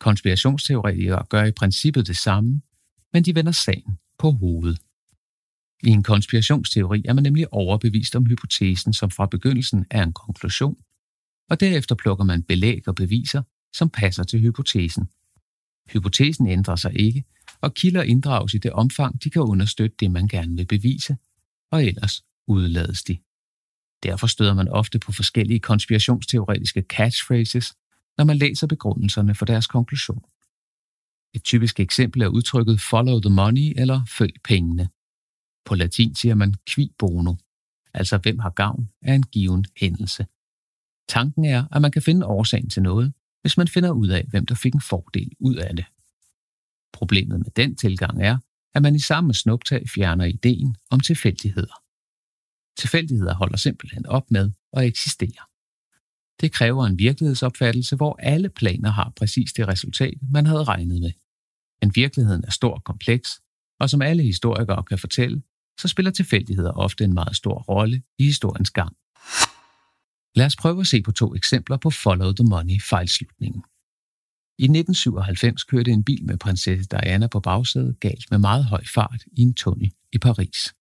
Konspirationsteoretikere 0.00 1.24
gør 1.28 1.44
i 1.44 1.52
princippet 1.52 2.06
det 2.06 2.16
samme, 2.16 2.62
men 3.12 3.24
de 3.24 3.34
vender 3.34 3.52
sagen 3.52 3.98
på 4.18 4.30
hovedet. 4.30 4.78
I 5.82 5.88
en 5.88 6.02
konspirationsteori 6.02 7.02
er 7.04 7.12
man 7.12 7.22
nemlig 7.22 7.52
overbevist 7.52 8.16
om 8.16 8.26
hypotesen, 8.26 8.92
som 8.92 9.10
fra 9.10 9.26
begyndelsen 9.26 9.86
er 9.90 10.02
en 10.02 10.12
konklusion, 10.12 10.76
og 11.50 11.60
derefter 11.60 11.94
plukker 11.94 12.24
man 12.24 12.42
belæg 12.42 12.88
og 12.88 12.94
beviser, 12.94 13.42
som 13.72 13.90
passer 13.90 14.24
til 14.24 14.40
hypotesen. 14.40 15.08
Hypotesen 15.92 16.46
ændrer 16.46 16.76
sig 16.76 17.00
ikke, 17.00 17.24
og 17.60 17.74
kilder 17.74 18.02
inddrages 18.02 18.54
i 18.54 18.58
det 18.58 18.72
omfang, 18.72 19.24
de 19.24 19.30
kan 19.30 19.42
understøtte 19.42 19.96
det, 20.00 20.10
man 20.10 20.28
gerne 20.28 20.56
vil 20.56 20.66
bevise, 20.66 21.16
og 21.70 21.84
ellers 21.84 22.24
udlades 22.46 23.02
de. 23.02 23.18
Derfor 24.02 24.26
støder 24.26 24.54
man 24.54 24.68
ofte 24.68 24.98
på 24.98 25.12
forskellige 25.12 25.60
konspirationsteoretiske 25.60 26.84
catchphrases, 26.88 27.74
når 28.18 28.24
man 28.24 28.36
læser 28.36 28.66
begrundelserne 28.66 29.34
for 29.34 29.44
deres 29.44 29.66
konklusion. 29.66 30.24
Et 31.34 31.44
typisk 31.44 31.80
eksempel 31.80 32.22
er 32.22 32.28
udtrykket 32.28 32.80
follow 32.80 33.20
the 33.20 33.30
money 33.30 33.72
eller 33.76 34.04
følg 34.18 34.34
pengene. 34.44 34.88
På 35.64 35.74
latin 35.74 36.14
siger 36.14 36.34
man 36.34 36.54
qui 36.70 36.92
bono, 36.98 37.34
altså 37.94 38.18
hvem 38.18 38.38
har 38.38 38.50
gavn 38.50 38.88
af 39.02 39.14
en 39.14 39.22
given 39.22 39.64
hændelse. 39.76 40.26
Tanken 41.08 41.44
er, 41.44 41.64
at 41.72 41.82
man 41.82 41.92
kan 41.92 42.02
finde 42.02 42.26
årsagen 42.26 42.70
til 42.70 42.82
noget, 42.82 43.12
hvis 43.42 43.56
man 43.56 43.68
finder 43.68 43.90
ud 43.90 44.08
af, 44.08 44.24
hvem 44.30 44.46
der 44.46 44.54
fik 44.54 44.74
en 44.74 44.80
fordel 44.80 45.30
ud 45.38 45.56
af 45.56 45.76
det. 45.76 45.84
Problemet 46.92 47.38
med 47.38 47.50
den 47.56 47.76
tilgang 47.76 48.22
er, 48.22 48.38
at 48.74 48.82
man 48.82 48.94
i 48.94 48.98
samme 48.98 49.34
snuptag 49.34 49.88
fjerner 49.88 50.24
ideen 50.24 50.76
om 50.90 51.00
tilfældigheder. 51.00 51.82
Tilfældigheder 52.78 53.34
holder 53.34 53.56
simpelthen 53.56 54.06
op 54.06 54.30
med 54.30 54.52
at 54.72 54.84
eksistere. 54.84 55.42
Det 56.40 56.52
kræver 56.52 56.86
en 56.86 56.98
virkelighedsopfattelse, 56.98 57.96
hvor 57.96 58.16
alle 58.18 58.48
planer 58.48 58.90
har 58.90 59.12
præcis 59.16 59.52
det 59.52 59.68
resultat, 59.68 60.14
man 60.30 60.46
havde 60.46 60.64
regnet 60.64 61.00
med. 61.00 61.12
Men 61.80 61.92
virkeligheden 61.94 62.44
er 62.46 62.50
stor 62.50 62.74
og 62.74 62.84
kompleks, 62.84 63.40
og 63.80 63.90
som 63.90 64.02
alle 64.02 64.22
historikere 64.22 64.82
kan 64.82 64.98
fortælle, 64.98 65.42
så 65.80 65.88
spiller 65.88 66.10
tilfældigheder 66.10 66.72
ofte 66.72 67.04
en 67.04 67.14
meget 67.14 67.36
stor 67.36 67.58
rolle 67.62 68.02
i 68.18 68.24
historiens 68.24 68.70
gang. 68.70 68.96
Lad 70.34 70.46
os 70.46 70.56
prøve 70.56 70.80
at 70.80 70.86
se 70.86 71.02
på 71.02 71.12
to 71.12 71.34
eksempler 71.34 71.76
på 71.76 71.90
Follow 71.90 72.32
the 72.32 72.44
Money 72.44 72.80
fejlslutningen. 72.90 73.62
I 74.58 74.64
1997 74.64 75.64
kørte 75.64 75.90
en 75.90 76.04
bil 76.04 76.24
med 76.24 76.36
prinsesse 76.36 76.88
Diana 76.90 77.26
på 77.26 77.40
bagsædet 77.40 78.00
galt 78.00 78.30
med 78.30 78.38
meget 78.38 78.64
høj 78.64 78.84
fart 78.94 79.22
i 79.32 79.40
en 79.42 79.54
tunnel 79.54 79.92
i 80.12 80.18
Paris. 80.18 80.74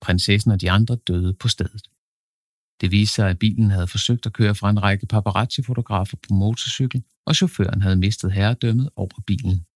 Prinsessen 0.00 0.50
og 0.52 0.60
de 0.60 0.70
andre 0.70 0.96
døde 0.96 1.34
på 1.34 1.48
stedet. 1.48 1.82
Det 2.80 2.90
viste 2.90 3.14
sig, 3.14 3.30
at 3.30 3.38
bilen 3.38 3.70
havde 3.70 3.86
forsøgt 3.86 4.26
at 4.26 4.32
køre 4.32 4.54
fra 4.54 4.70
en 4.70 4.82
række 4.82 5.06
paparazzi-fotografer 5.06 6.16
på 6.16 6.34
motorcykel, 6.34 7.02
og 7.26 7.34
chaufføren 7.34 7.82
havde 7.82 7.96
mistet 7.96 8.32
herredømmet 8.32 8.90
over 8.96 9.20
bilen. 9.26 9.66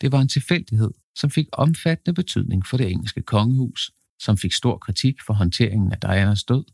Det 0.00 0.12
var 0.12 0.20
en 0.20 0.28
tilfældighed, 0.28 0.90
som 1.16 1.30
fik 1.30 1.46
omfattende 1.52 2.14
betydning 2.14 2.66
for 2.66 2.76
det 2.76 2.90
engelske 2.90 3.22
kongehus, 3.22 3.90
som 4.18 4.38
fik 4.38 4.52
stor 4.52 4.78
kritik 4.78 5.16
for 5.26 5.34
håndteringen 5.34 5.92
af 5.92 6.00
Dianas 6.00 6.44
død, 6.44 6.64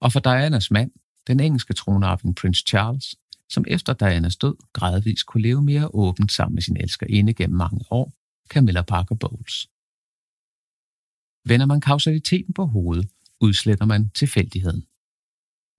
og 0.00 0.12
for 0.12 0.20
Dianas 0.20 0.70
mand, 0.70 0.90
den 1.26 1.40
engelske 1.40 1.74
tronarving 1.74 2.36
Prince 2.36 2.64
Charles, 2.68 3.16
som 3.48 3.64
efter 3.68 3.92
Dianas 3.92 4.36
død 4.36 4.56
gradvist 4.72 5.26
kunne 5.26 5.42
leve 5.42 5.62
mere 5.62 5.88
åbent 5.94 6.32
sammen 6.32 6.54
med 6.54 6.62
sin 6.62 6.76
elskerinde 6.76 7.34
gennem 7.34 7.56
mange 7.56 7.84
år, 7.90 8.12
Camilla 8.48 8.82
Parker 8.82 9.14
Bowles. 9.14 9.68
Vender 11.48 11.66
man 11.66 11.80
kausaliteten 11.80 12.54
på 12.54 12.64
hovedet, 12.64 13.08
udsletter 13.40 13.84
man 13.84 14.10
tilfældigheden. 14.10 14.86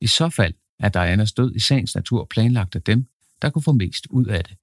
I 0.01 0.07
så 0.07 0.29
fald 0.29 0.53
er 0.79 0.89
Dianas 0.89 1.33
død 1.33 1.55
i 1.55 1.59
sagens 1.59 1.95
natur 1.95 2.25
planlagt 2.25 2.75
af 2.75 2.81
dem, 2.81 3.07
der 3.41 3.49
kunne 3.49 3.63
få 3.63 3.71
mest 3.71 4.07
ud 4.09 4.25
af 4.25 4.43
det. 4.43 4.57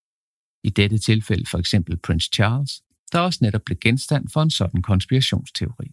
I 0.65 0.71
dette 0.71 0.99
tilfælde 0.99 1.47
for 1.47 1.59
eksempel 1.59 1.97
Prince 1.97 2.31
Charles, 2.35 2.83
der 3.13 3.19
også 3.19 3.39
netop 3.43 3.63
blev 3.63 3.79
genstand 3.79 4.29
for 4.29 4.43
en 4.43 4.51
sådan 4.51 4.83
konspirationsteori. 4.83 5.91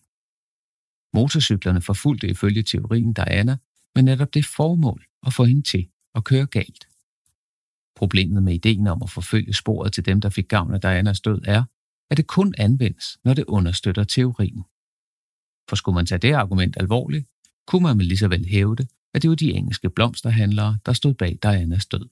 Motorcyklerne 1.14 1.82
forfulgte 1.82 2.28
ifølge 2.28 2.64
teorien 2.64 3.14
Diana 3.14 3.58
med 3.96 4.04
netop 4.04 4.34
det 4.34 4.46
formål 4.46 5.06
at 5.26 5.34
få 5.34 5.44
hende 5.44 5.62
til 5.62 5.88
at 6.16 6.24
køre 6.24 6.46
galt. 6.46 6.88
Problemet 7.96 8.44
med 8.44 8.54
ideen 8.54 8.88
om 8.88 9.04
at 9.04 9.10
forfølge 9.10 9.54
sporet 9.54 9.94
til 9.94 10.06
dem, 10.06 10.22
der 10.22 10.30
fik 10.30 10.48
gavn 10.48 10.74
af 10.74 10.82
Dianas 10.82 11.22
død, 11.22 11.42
er, 11.46 11.64
at 12.10 12.18
det 12.18 12.28
kun 12.28 12.54
anvendes, 12.58 13.20
når 13.24 13.34
det 13.34 13.46
understøtter 13.46 14.04
teorien. 14.04 14.64
For 15.70 15.76
skulle 15.76 15.96
man 15.96 16.06
tage 16.06 16.20
det 16.20 16.34
argument 16.34 16.78
alvorligt, 16.80 17.26
kunne 17.68 17.84
man 17.84 17.98
med 17.98 18.06
lige 18.06 18.18
så 18.18 18.28
vel 18.28 18.46
hævde, 18.46 18.88
at 19.14 19.22
det 19.22 19.30
var 19.30 19.36
de 19.36 19.52
engelske 19.52 19.90
blomsterhandlere, 19.90 20.78
der 20.86 20.94
stod 20.94 21.14
bag 21.14 21.40
Dianas 21.44 21.86
død. 21.86 22.10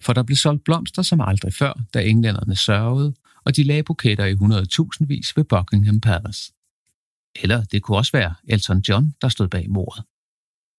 For 0.00 0.12
der 0.12 0.22
blev 0.22 0.36
solgt 0.36 0.64
blomster 0.64 1.02
som 1.02 1.20
aldrig 1.20 1.54
før, 1.54 1.72
da 1.94 2.02
englænderne 2.02 2.56
sørgede, 2.56 3.14
og 3.46 3.56
de 3.56 3.62
lagde 3.62 3.82
buketter 3.82 4.24
i 4.24 4.32
100.000 4.32 5.06
vis 5.06 5.36
ved 5.36 5.44
Buckingham 5.44 6.00
Palace. 6.00 6.52
Eller 7.42 7.64
det 7.64 7.82
kunne 7.82 7.98
også 7.98 8.12
være 8.12 8.34
Elton 8.48 8.80
John, 8.88 9.14
der 9.22 9.28
stod 9.28 9.48
bag 9.48 9.70
mordet. 9.70 10.04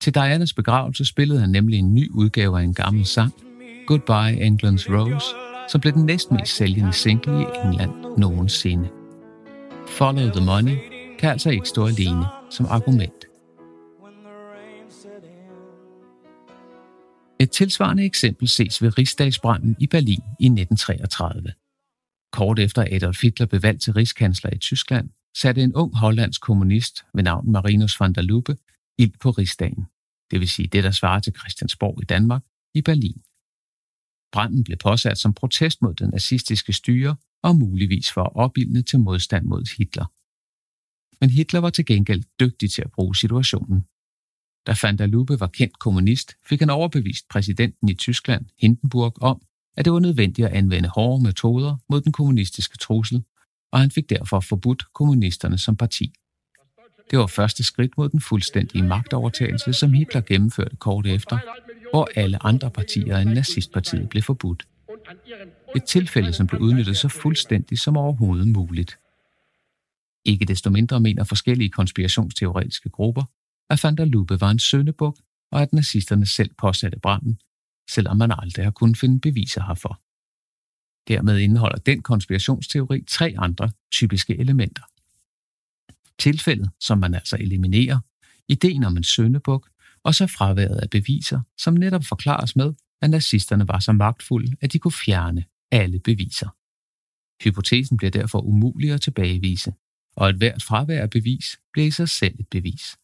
Til 0.02 0.16
Dianas 0.16 0.54
begravelse 0.54 1.06
spillede 1.06 1.40
han 1.40 1.50
nemlig 1.50 1.80
en 1.80 1.94
ny 1.94 2.10
udgave 2.12 2.60
af 2.60 2.64
en 2.64 2.74
gammel 2.74 3.06
sang, 3.06 3.34
Goodbye 3.88 4.48
England's 4.48 4.94
Rose, 4.96 5.26
som 5.72 5.82
blev 5.82 5.94
den 5.94 6.06
næstmest 6.06 6.56
sælgende 6.56 6.94
single 6.94 7.42
i 7.42 7.46
England 7.66 7.92
nogensinde. 8.18 8.90
Follow 9.88 10.30
the 10.32 10.46
Money 10.46 10.78
kan 11.20 11.30
altså 11.30 11.50
ikke 11.50 11.70
stå 11.70 11.88
alene 11.88 12.26
som 12.50 12.66
argument. 12.70 13.26
Et 17.40 17.52
tilsvarende 17.52 18.06
eksempel 18.06 18.48
ses 18.48 18.82
ved 18.82 18.98
rigsdagsbranden 18.98 19.76
i 19.80 19.88
Berlin 19.88 20.24
i 20.40 20.46
1933. 20.46 21.54
Kort 22.36 22.60
efter 22.60 22.88
Adolf 22.92 23.22
Hitler 23.22 23.46
blev 23.46 23.64
valgt 23.64 23.82
til 23.82 23.94
rigskansler 23.94 24.54
i 24.54 24.58
Tyskland, 24.58 25.10
satte 25.38 25.64
en 25.64 25.76
ung 25.76 25.96
hollandsk 25.96 26.42
kommunist 26.42 27.06
ved 27.14 27.24
navn 27.24 27.52
Marinus 27.52 28.00
van 28.00 28.14
der 28.14 28.22
Lubbe 28.22 28.58
ild 28.98 29.14
på 29.20 29.30
rigsdagen, 29.30 29.86
det 30.32 30.40
vil 30.40 30.50
sige 30.50 30.68
det, 30.68 30.84
der 30.84 30.92
svarer 30.92 31.20
til 31.20 31.34
Christiansborg 31.40 32.02
i 32.02 32.06
Danmark, 32.06 32.44
i 32.74 32.82
Berlin. 32.82 33.22
Branden 34.32 34.64
blev 34.64 34.78
påsat 34.78 35.18
som 35.18 35.34
protest 35.34 35.82
mod 35.82 35.94
den 35.94 36.10
nazistiske 36.10 36.74
styre 36.74 37.16
og 37.44 37.56
muligvis 37.56 38.12
for 38.12 38.24
at 38.24 38.36
opildne 38.36 38.82
til 38.82 39.00
modstand 39.00 39.46
mod 39.46 39.78
Hitler. 39.78 40.06
Men 41.22 41.30
Hitler 41.30 41.60
var 41.60 41.70
til 41.70 41.86
gengæld 41.86 42.24
dygtig 42.40 42.72
til 42.72 42.82
at 42.82 42.92
bruge 42.92 43.16
situationen. 43.16 43.80
Da 44.68 44.76
van 44.84 44.98
der 44.98 45.06
Lubbe 45.06 45.40
var 45.40 45.48
kendt 45.48 45.80
kommunist, 45.80 46.36
fik 46.46 46.60
han 46.60 46.70
overbevist 46.70 47.28
præsidenten 47.30 47.90
i 47.90 47.94
Tyskland, 47.94 48.46
Hindenburg, 48.60 49.22
om, 49.22 49.42
at 49.78 49.86
det 49.86 49.94
var 49.94 50.00
nødvendigt 50.00 50.48
at 50.48 50.54
anvende 50.54 50.90
hårde 50.90 51.24
metoder 51.24 51.76
mod 51.90 52.02
den 52.02 52.12
kommunistiske 52.12 52.78
trussel, 52.78 53.24
og 53.72 53.80
han 53.80 53.92
fik 53.92 54.10
derfor 54.10 54.40
forbudt 54.40 54.94
kommunisterne 54.94 55.58
som 55.58 55.76
parti. 55.76 56.14
Det 57.12 57.20
var 57.20 57.28
første 57.28 57.64
skridt 57.64 57.98
mod 57.98 58.10
den 58.10 58.22
fuldstændige 58.22 58.84
magtovertagelse, 58.84 59.74
som 59.74 59.94
Hitler 59.94 60.22
gennemførte 60.22 60.76
kort 60.76 61.08
efter, 61.08 61.38
hvor 61.92 62.10
alle 62.16 62.46
andre 62.46 62.72
partier 62.72 63.18
end 63.18 63.30
nazistpartiet 63.30 64.10
blev 64.10 64.24
forbudt. 64.24 64.68
Et 65.76 65.84
tilfælde, 65.84 66.34
som 66.34 66.48
blev 66.48 66.62
udnyttet 66.62 66.98
så 66.98 67.08
fuldstændigt 67.08 67.82
som 67.82 67.98
overhovedet 67.98 68.48
muligt. 68.48 69.00
Ikke 70.26 70.46
desto 70.46 70.70
mindre 70.70 71.00
mener 71.00 71.24
forskellige 71.24 71.70
konspirationsteoretiske 71.70 72.90
grupper, 72.90 73.24
at 73.70 73.84
van 73.84 73.96
der 73.96 74.06
Lubbe 74.06 74.42
var 74.42 74.52
en 74.52 74.60
søndebuk, 74.60 75.18
og 75.52 75.62
at 75.62 75.74
nazisterne 75.74 76.26
selv 76.26 76.50
påsatte 76.58 77.00
branden, 77.00 77.40
selvom 77.90 78.18
man 78.18 78.32
aldrig 78.38 78.66
har 78.66 78.72
kunnet 78.72 78.98
finde 78.98 79.20
beviser 79.20 79.64
herfor. 79.64 80.02
Dermed 81.08 81.38
indeholder 81.40 81.78
den 81.78 82.02
konspirationsteori 82.02 83.04
tre 83.08 83.36
andre 83.38 83.72
typiske 83.92 84.38
elementer. 84.38 84.84
Tilfældet, 86.20 86.70
som 86.80 86.98
man 86.98 87.14
altså 87.14 87.38
eliminerer, 87.40 88.00
ideen 88.48 88.84
om 88.84 88.98
en 88.98 89.04
søndebuk, 89.04 89.70
og 90.04 90.16
så 90.16 90.28
fraværet 90.28 90.78
af 90.78 90.90
beviser, 90.90 91.42
som 91.58 91.74
netop 91.74 92.04
forklares 92.06 92.56
med, 92.56 92.74
at 93.02 93.10
nazisterne 93.10 93.68
var 93.68 93.80
så 93.80 93.92
magtfulde, 93.92 94.56
at 94.62 94.74
de 94.74 94.80
kunne 94.80 94.92
fjerne 94.92 95.46
alle 95.72 96.00
beviser. 96.00 96.50
Hypotesen 97.44 97.98
bliver 97.98 98.12
derfor 98.12 98.40
umulig 98.40 98.92
at 98.92 99.02
tilbagevise, 99.02 99.74
og 100.16 100.30
et 100.30 100.36
hvert 100.36 100.64
fravær 100.64 101.02
af 101.02 101.10
bevis 101.10 101.60
bliver 101.74 101.88
i 101.88 101.92
sig 101.92 102.10
selv 102.10 102.36
et 102.40 102.48
bevis 102.48 102.98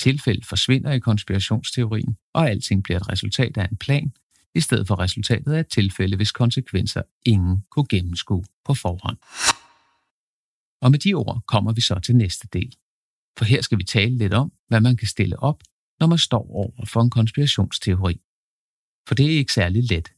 tilfælde 0.00 0.44
forsvinder 0.44 0.92
i 0.92 0.98
konspirationsteorien, 0.98 2.16
og 2.32 2.50
alting 2.50 2.82
bliver 2.82 3.00
et 3.00 3.08
resultat 3.08 3.56
af 3.56 3.68
en 3.70 3.76
plan, 3.76 4.12
i 4.54 4.60
stedet 4.60 4.86
for 4.86 4.98
resultatet 4.98 5.52
af 5.52 5.60
et 5.60 5.68
tilfælde, 5.68 6.16
hvis 6.16 6.32
konsekvenser 6.32 7.02
ingen 7.26 7.64
kunne 7.70 7.86
gennemskue 7.88 8.44
på 8.64 8.74
forhånd. 8.74 9.18
Og 10.82 10.90
med 10.90 10.98
de 10.98 11.14
ord 11.14 11.42
kommer 11.46 11.72
vi 11.72 11.80
så 11.80 11.98
til 11.98 12.16
næste 12.16 12.48
del. 12.52 12.76
For 13.38 13.44
her 13.44 13.62
skal 13.62 13.78
vi 13.78 13.84
tale 13.84 14.18
lidt 14.18 14.34
om, 14.34 14.52
hvad 14.68 14.80
man 14.80 14.96
kan 14.96 15.08
stille 15.08 15.38
op, 15.38 15.62
når 16.00 16.06
man 16.06 16.18
står 16.18 16.50
over 16.50 16.86
for 16.86 17.00
en 17.00 17.10
konspirationsteori. 17.10 18.20
For 19.08 19.14
det 19.14 19.26
er 19.26 19.38
ikke 19.38 19.52
særlig 19.52 19.90
let. 19.90 20.12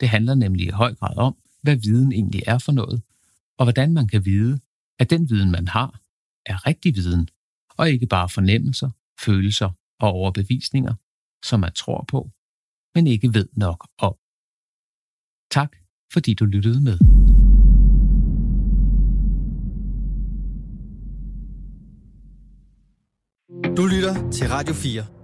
Det 0.00 0.08
handler 0.08 0.34
nemlig 0.34 0.66
i 0.66 0.70
høj 0.70 0.94
grad 0.94 1.16
om, 1.16 1.36
hvad 1.62 1.76
viden 1.76 2.12
egentlig 2.12 2.42
er 2.46 2.58
for 2.58 2.72
noget, 2.72 3.02
og 3.58 3.64
hvordan 3.64 3.92
man 3.92 4.08
kan 4.08 4.24
vide, 4.24 4.60
at 4.98 5.10
den 5.10 5.30
viden, 5.30 5.50
man 5.50 5.68
har, 5.68 6.00
er 6.46 6.66
rigtig 6.66 6.96
viden, 6.96 7.28
og 7.68 7.90
ikke 7.90 8.06
bare 8.06 8.28
fornemmelser, 8.28 8.90
følelser 9.20 9.70
og 10.00 10.08
overbevisninger, 10.08 10.94
som 11.44 11.60
man 11.60 11.72
tror 11.72 12.04
på, 12.08 12.30
men 12.94 13.06
ikke 13.06 13.34
ved 13.34 13.48
nok 13.56 13.88
om. 13.98 14.14
Tak, 15.50 15.76
fordi 16.12 16.34
du 16.34 16.44
lyttede 16.44 16.80
med. 16.80 16.98
Du 23.76 23.86
lytter 23.86 24.30
til 24.30 24.48
Radio 24.48 24.74
4. 24.74 25.23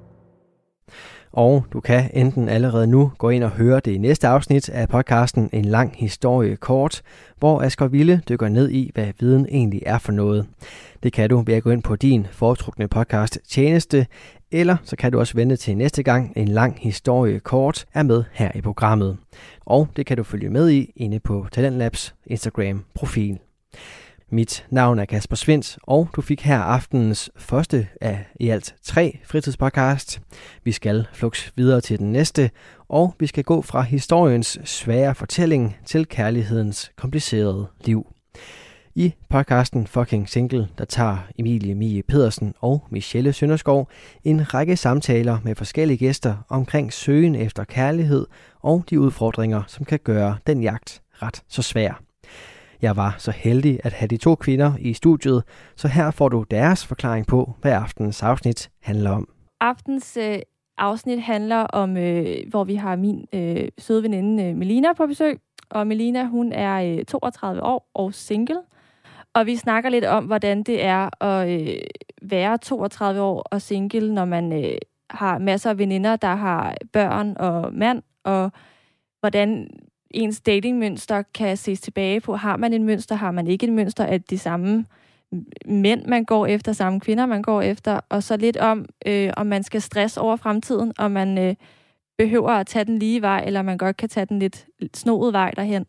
Og 1.33 1.67
du 1.73 1.81
kan 1.81 2.11
enten 2.15 2.49
allerede 2.49 2.87
nu 2.87 3.13
gå 3.19 3.31
ind 3.31 3.45
og 3.45 3.51
høre 3.51 3.81
det 3.81 4.01
næste 4.01 4.29
afsnit 4.29 4.69
af 4.69 4.89
podcasten 4.89 5.51
En 5.53 5.65
lang 5.65 5.95
historie 5.97 6.57
kort, 6.57 7.03
hvor 7.39 7.63
Asger 7.63 7.89
Ville 7.89 8.23
dykker 8.29 8.49
ned 8.49 8.71
i, 8.71 8.91
hvad 8.95 9.13
viden 9.21 9.47
egentlig 9.51 9.83
er 9.87 9.99
for 9.99 10.13
noget. 10.13 10.47
Det 11.03 11.13
kan 11.13 11.31
du 11.31 11.41
ved 11.47 11.55
at 11.55 11.63
gå 11.63 11.71
ind 11.71 11.83
på 11.83 11.97
din 11.97 12.27
foretrukne 12.31 12.89
podcast 12.89 13.39
tjeneste, 13.49 14.07
eller 14.53 14.77
så 14.85 14.97
kan 14.97 15.13
du 15.13 15.19
også 15.19 15.35
vente 15.35 15.57
til 15.57 15.77
næste 15.77 16.03
gang 16.03 16.33
En 16.37 16.49
lang 16.49 16.79
historie 16.81 17.41
kort 17.41 17.87
er 17.95 18.03
med 18.03 18.25
her 18.33 18.51
i 18.55 18.61
programmet. 18.61 19.17
Og 19.61 19.89
det 19.97 20.07
kan 20.07 20.17
du 20.17 20.23
følge 20.23 20.51
med 20.51 20.71
i 20.71 20.93
inde 20.97 21.21
på 21.21 21.47
Talentlabs 21.53 22.15
Instagram-profil. 22.27 23.39
Mit 24.33 24.67
navn 24.71 24.99
er 24.99 25.05
Kasper 25.05 25.37
Svens, 25.37 25.79
og 25.83 26.09
du 26.17 26.21
fik 26.21 26.43
her 26.43 26.59
aftenens 26.59 27.31
første 27.37 27.89
af 28.01 28.27
i 28.41 28.49
alt 28.49 28.75
tre 28.83 29.19
fritidspodcast. 29.25 30.21
Vi 30.65 30.73
skal 30.73 31.07
flux 31.13 31.53
videre 31.57 31.81
til 31.81 31.99
den 31.99 32.13
næste, 32.13 32.51
og 32.89 33.15
vi 33.19 33.27
skal 33.27 33.45
gå 33.45 33.63
fra 33.63 33.83
historiens 33.83 34.59
svære 34.65 35.15
fortælling 35.15 35.77
til 35.85 36.07
kærlighedens 36.07 36.93
komplicerede 36.97 37.67
liv. 37.85 38.07
I 38.95 39.15
podcasten 39.29 39.87
Fucking 39.87 40.29
Single, 40.29 40.69
der 40.79 40.85
tager 40.85 41.19
Emilie 41.39 41.75
Mie 41.75 42.03
Pedersen 42.03 42.55
og 42.61 42.87
Michelle 42.91 43.33
Sønderskov 43.33 43.91
en 44.25 44.55
række 44.55 44.77
samtaler 44.77 45.39
med 45.45 45.55
forskellige 45.55 45.99
gæster 45.99 46.37
omkring 46.49 46.93
søgen 46.93 47.35
efter 47.35 47.65
kærlighed 47.65 48.27
og 48.61 48.85
de 48.91 49.01
udfordringer, 49.01 49.63
som 49.67 49.85
kan 49.85 49.99
gøre 50.05 50.37
den 50.47 50.63
jagt 50.63 51.03
ret 51.23 51.43
så 51.49 51.63
svær. 51.63 52.10
Jeg 52.83 52.97
var 52.97 53.15
så 53.19 53.31
heldig 53.31 53.81
at 53.85 53.93
have 53.93 54.09
de 54.09 54.17
to 54.17 54.35
kvinder 54.35 54.73
i 54.79 54.93
studiet, 54.93 55.45
så 55.77 55.89
her 55.89 56.11
får 56.11 56.29
du 56.29 56.45
deres 56.51 56.87
forklaring 56.87 57.27
på, 57.27 57.53
hvad 57.61 57.73
aftens 57.73 58.23
afsnit 58.23 58.71
handler 58.83 59.11
om. 59.11 59.29
Aftens 59.61 60.17
øh, 60.17 60.39
afsnit 60.79 61.23
handler 61.23 61.57
om, 61.57 61.97
øh, 61.97 62.37
hvor 62.49 62.65
vi 62.65 62.75
har 62.75 62.97
min 62.97 63.27
øh, 63.33 63.69
søde 63.79 64.03
veninde 64.03 64.45
øh, 64.45 64.57
Melina 64.57 64.93
på 64.93 65.07
besøg. 65.07 65.41
Og 65.71 65.87
Melina, 65.87 66.25
hun 66.25 66.53
er 66.53 66.99
øh, 66.99 67.05
32 67.05 67.63
år 67.63 67.91
og 67.95 68.15
single. 68.15 68.61
Og 69.35 69.47
vi 69.47 69.57
snakker 69.57 69.91
lidt 69.91 70.05
om, 70.05 70.25
hvordan 70.25 70.63
det 70.63 70.85
er 70.85 71.25
at 71.25 71.51
øh, 71.51 71.77
være 72.23 72.59
32 72.59 73.21
år 73.21 73.43
og 73.51 73.63
single, 73.63 74.15
når 74.15 74.25
man 74.25 74.65
øh, 74.65 74.79
har 75.11 75.39
masser 75.39 75.71
af 75.71 75.79
veninder, 75.79 76.17
der 76.17 76.35
har 76.35 76.77
børn 76.93 77.37
og 77.37 77.75
mand, 77.75 78.03
og 78.25 78.53
hvordan 79.21 79.71
ens 80.11 80.41
datingmønster 80.41 81.23
kan 81.35 81.57
ses 81.57 81.81
tilbage 81.81 82.21
på. 82.21 82.37
Har 82.37 82.57
man 82.57 82.73
en 82.73 82.85
mønster, 82.85 83.15
har 83.15 83.31
man 83.31 83.47
ikke 83.47 83.67
et 83.67 83.73
mønster, 83.73 84.05
at 84.05 84.31
de 84.31 84.39
samme 84.39 84.87
mænd, 85.67 86.07
man 86.07 86.25
går 86.25 86.47
efter, 86.47 86.73
samme 86.73 87.01
kvinder, 87.01 87.27
man 87.27 87.43
går 87.43 87.63
efter, 87.63 88.01
og 88.09 88.23
så 88.23 88.37
lidt 88.37 88.57
om, 88.57 88.87
øh, 89.07 89.33
om 89.37 89.47
man 89.47 89.63
skal 89.63 89.83
stress 89.83 90.17
over 90.17 90.37
fremtiden, 90.37 90.93
om 90.99 91.11
man 91.11 91.39
øh, 91.39 91.55
behøver 92.19 92.51
at 92.51 92.67
tage 92.67 92.85
den 92.85 92.99
lige 92.99 93.23
vej, 93.23 93.45
eller 93.47 93.63
man 93.63 93.79
godt 93.79 93.97
kan 93.97 94.09
tage 94.09 94.27
den 94.27 94.39
lidt 94.39 94.67
snoede 94.95 95.33
vej 95.33 95.51
derhen. 95.51 95.87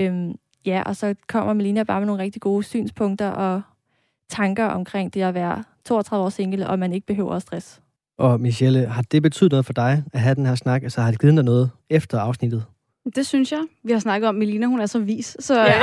Øhm, 0.00 0.34
ja, 0.66 0.82
og 0.86 0.96
så 0.96 1.14
kommer 1.28 1.52
Melina 1.52 1.82
bare 1.82 2.00
med 2.00 2.06
nogle 2.06 2.22
rigtig 2.22 2.42
gode 2.42 2.62
synspunkter 2.62 3.28
og 3.28 3.62
tanker 4.28 4.64
omkring 4.64 5.14
det 5.14 5.22
at 5.22 5.34
være 5.34 5.64
32 5.84 6.24
år 6.24 6.28
single, 6.28 6.68
og 6.68 6.78
man 6.78 6.92
ikke 6.92 7.06
behøver 7.06 7.32
at 7.32 7.42
stress. 7.42 7.80
Og 8.18 8.40
Michelle, 8.40 8.86
har 8.86 9.02
det 9.02 9.22
betydet 9.22 9.52
noget 9.52 9.66
for 9.66 9.72
dig 9.72 10.04
at 10.12 10.20
have 10.20 10.34
den 10.34 10.46
her 10.46 10.54
snak? 10.54 10.82
Altså 10.82 11.00
har 11.00 11.10
det 11.10 11.20
givet 11.20 11.36
dig 11.36 11.44
noget 11.44 11.70
efter 11.90 12.20
afsnittet? 12.20 12.64
Det 13.14 13.26
synes 13.26 13.52
jeg. 13.52 13.62
Vi 13.82 13.92
har 13.92 13.98
snakket 13.98 14.28
om, 14.28 14.36
at 14.36 14.38
Melina 14.38 14.66
hun 14.66 14.80
er 14.80 14.86
så 14.86 14.98
vis. 14.98 15.36
Så, 15.40 15.60
ja. 15.60 15.82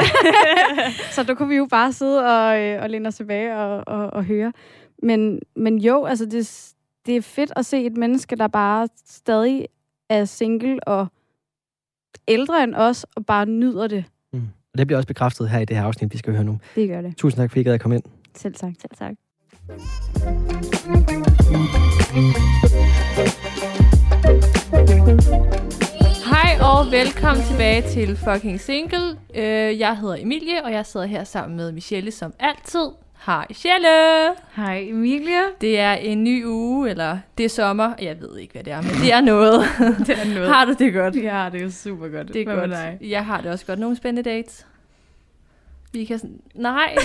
så 1.16 1.24
der 1.24 1.34
kunne 1.34 1.50
vi 1.50 1.56
jo 1.56 1.68
bare 1.70 1.94
sidde 1.94 2.26
og, 2.26 2.62
øh, 2.62 2.82
og 2.82 2.90
læne 2.90 3.08
os 3.08 3.16
tilbage 3.16 3.58
og, 3.58 3.84
og, 3.88 4.14
og 4.14 4.24
høre. 4.24 4.54
Men, 5.04 5.40
men 5.56 5.78
jo, 5.78 6.06
altså 6.06 6.26
det, 6.26 6.74
det 7.06 7.18
er 7.18 7.22
fedt 7.22 7.52
at 7.56 7.66
se 7.66 7.86
et 7.86 7.98
menneske, 7.98 8.36
der 8.36 8.48
bare 8.48 8.88
stadig 9.06 9.68
er 10.10 10.26
single 10.26 10.88
og 10.88 11.08
ældre 12.28 12.64
end 12.64 12.76
os, 12.76 13.06
og 13.16 13.26
bare 13.26 13.46
nyder 13.46 13.88
det. 13.88 14.06
Mm. 14.34 14.48
Og 14.74 14.78
det 14.78 14.88
bliver 14.88 14.98
også 14.98 15.08
bekræftet 15.08 15.50
her 15.50 15.60
i 15.60 15.66
det 15.66 15.78
her 15.78 15.84
afsnit, 15.84 16.14
vi 16.14 16.18
skal 16.18 16.34
høre 16.34 16.44
nu. 16.44 16.60
Det 16.76 16.90
gør 16.90 17.02
det. 17.02 17.18
Tusind 17.18 17.42
tak, 17.42 17.52
fordi 17.52 17.62
I 17.62 17.64
gad 17.64 17.74
at 17.74 17.82
komme 17.82 17.96
ind. 17.96 18.04
Selv 18.36 18.54
tak. 18.54 18.74
Selv 18.82 18.96
tak. 18.98 19.14
Og 26.86 26.92
velkommen 26.92 27.44
tilbage 27.46 27.82
til 27.82 28.18
Fucking 28.18 28.60
Single. 28.60 29.18
Øh, 29.36 29.80
jeg 29.80 29.98
hedder 29.98 30.16
Emilie, 30.16 30.64
og 30.64 30.72
jeg 30.72 30.86
sidder 30.86 31.06
her 31.06 31.24
sammen 31.24 31.58
med 31.58 31.72
Michelle 31.72 32.12
som 32.12 32.34
altid. 32.40 32.90
Hej 33.26 33.46
Michelle! 33.50 33.88
Hej 34.56 34.78
Emilie. 34.78 35.42
Det 35.62 35.80
er 35.80 35.94
en 35.94 36.24
ny 36.24 36.46
uge, 36.46 36.90
eller 36.90 37.18
det 37.38 37.46
er 37.46 37.50
sommer. 37.50 37.94
Jeg 38.02 38.22
ved 38.22 38.38
ikke, 38.38 38.54
hvad 38.54 38.64
det 38.64 38.74
er, 38.74 38.82
men 38.82 38.92
det 38.92 39.14
er 39.14 39.22
noget. 39.22 39.62
det 40.08 40.20
er 40.20 40.34
noget. 40.34 40.50
har 40.50 40.66
du 40.66 40.76
det 40.80 40.94
godt? 40.94 41.16
Ja, 41.16 41.50
det 41.52 41.62
er 41.62 41.70
super 41.70 42.08
godt. 42.08 42.28
Det 42.28 42.42
er 42.42 42.46
Hvad 42.46 42.56
godt. 42.56 42.70
med 42.70 42.78
dig? 42.78 42.98
Jeg 43.02 43.26
har 43.26 43.42
det 43.42 43.52
også 43.52 43.66
godt. 43.66 43.80
Nogle 43.80 43.96
spændende 43.96 44.30
dates? 44.30 44.68
Vi 45.92 46.06
kan 46.06 46.20
sådan... 46.20 46.40
Nej, 46.56 46.96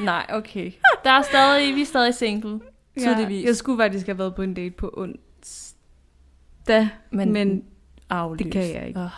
nej, 0.00 0.26
okay. 0.32 0.72
Der 1.04 1.10
er 1.10 1.22
stadig, 1.22 1.74
vi 1.74 1.80
er 1.80 1.86
stadig 1.86 2.14
single. 2.14 2.60
Tydeligvis. 2.98 3.44
Jeg 3.46 3.56
skulle 3.56 3.82
faktisk 3.82 4.06
have 4.06 4.18
været 4.18 4.34
på 4.34 4.42
en 4.42 4.54
date 4.54 4.70
på 4.70 4.94
onsdag, 4.96 6.88
men, 7.10 7.32
men 7.32 7.64
Aflyst. 8.10 8.44
det 8.44 8.52
kan 8.52 8.62
jeg 8.74 8.86
ikke. 8.88 9.00
Åh, 9.00 9.08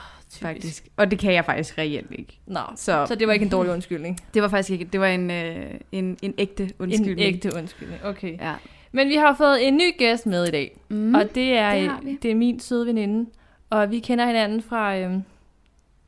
faktisk. 0.42 0.88
Og 0.96 1.10
det 1.10 1.18
kan 1.18 1.32
jeg 1.34 1.44
faktisk 1.44 1.78
reelt 1.78 2.06
ikke. 2.10 2.38
Nå, 2.46 2.60
så, 2.76 3.04
så 3.08 3.14
det 3.14 3.26
var 3.26 3.32
ikke 3.32 3.44
en 3.44 3.50
dårlig 3.50 3.72
undskyldning. 3.72 4.18
Det 4.34 4.42
var 4.42 4.48
faktisk 4.48 4.70
ikke. 4.70 4.84
Det 4.84 5.00
var 5.00 5.06
en, 5.06 5.30
øh, 5.30 5.66
en, 5.92 6.18
en 6.22 6.34
ægte 6.38 6.70
undskyldning. 6.78 7.20
En 7.20 7.34
ægte 7.34 7.50
undskyldning, 7.56 8.04
okay. 8.04 8.38
Ja. 8.40 8.54
Men 8.92 9.08
vi 9.08 9.14
har 9.14 9.34
fået 9.34 9.68
en 9.68 9.76
ny 9.76 9.98
gæst 9.98 10.26
med 10.26 10.48
i 10.48 10.50
dag, 10.50 10.76
Mm, 10.88 11.14
og 11.14 11.34
det 11.34 11.52
er, 11.58 11.72
det 11.82 11.92
vi. 12.04 12.18
det 12.22 12.30
er 12.30 12.34
min 12.34 12.60
søde 12.60 12.86
veninde, 12.86 13.30
og 13.70 13.90
vi 13.90 13.98
kender 13.98 14.26
hinanden 14.26 14.62
fra, 14.62 14.96
øhm, 14.98 15.22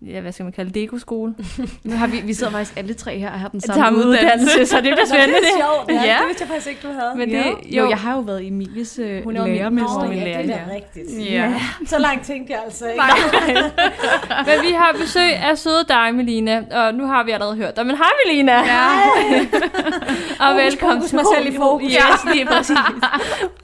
ja, 0.06 0.20
hvad 0.20 0.32
skal 0.32 0.44
man 0.44 0.52
kalde 0.52 0.68
det, 0.70 0.74
dekoskole. 0.74 1.34
Nu 1.84 1.96
har 1.96 2.06
vi, 2.06 2.20
vi 2.24 2.34
sidder 2.34 2.52
faktisk 2.52 2.78
alle 2.78 2.94
tre 2.94 3.18
her 3.18 3.30
og 3.30 3.40
har 3.40 3.48
den 3.48 3.60
Samme 3.60 3.82
samme, 3.82 3.98
uddannelse, 4.06 4.66
så 4.66 4.76
det 4.76 4.82
bliver 4.82 5.06
spændende. 5.06 5.34
det 5.40 5.48
er 5.48 5.64
sjovt. 5.86 5.90
Ja, 5.90 5.94
Ja. 6.12 6.18
Det 6.18 6.26
vidste 6.26 6.42
jeg 6.42 6.48
faktisk 6.48 6.68
ikke, 6.68 6.80
du 6.82 6.88
havde. 6.92 7.12
Men 7.16 7.30
det, 7.30 7.44
jo. 7.76 7.82
jo, 7.82 7.88
jeg 7.88 7.98
har 7.98 8.14
jo 8.14 8.20
været 8.20 8.46
Emilies 8.46 8.98
øh, 8.98 9.24
Hun 9.24 9.36
er 9.36 9.44
min- 9.44 9.54
lærermester. 9.54 9.98
Nå, 9.98 10.02
Nå, 10.02 10.08
min 10.08 10.18
ja, 10.18 10.24
lærer, 10.24 10.42
det 10.42 10.50
er 10.50 10.54
ja. 10.58 10.64
da 10.70 10.74
rigtigt. 10.74 11.30
Ja. 11.32 11.54
Så 11.86 11.98
langt 11.98 12.26
tænkte 12.26 12.52
jeg 12.52 12.60
altså 12.64 12.86
ikke. 12.88 13.02
Men 14.48 14.62
vi 14.68 14.72
har 14.72 14.96
besøg 15.00 15.32
af 15.36 15.58
søde 15.58 15.84
dig, 15.88 16.14
Melina, 16.14 16.62
og 16.70 16.94
nu 16.94 17.06
har 17.06 17.24
vi 17.24 17.30
allerede 17.30 17.56
hørt 17.56 17.76
dig. 17.76 17.86
Men 17.86 17.96
hej, 17.96 18.10
Melina! 18.26 18.52
Ja. 18.52 18.86
og 20.40 20.56
Fokus, 20.56 20.64
velkommen 20.64 20.96
fokus, 20.98 21.08
til 21.08 21.16
mig 21.16 21.24
selv 21.36 21.54
i 21.54 21.56
fokus. 21.56 21.92
Yes, 21.92 22.34
lige 22.34 22.46
præcis. 22.46 22.76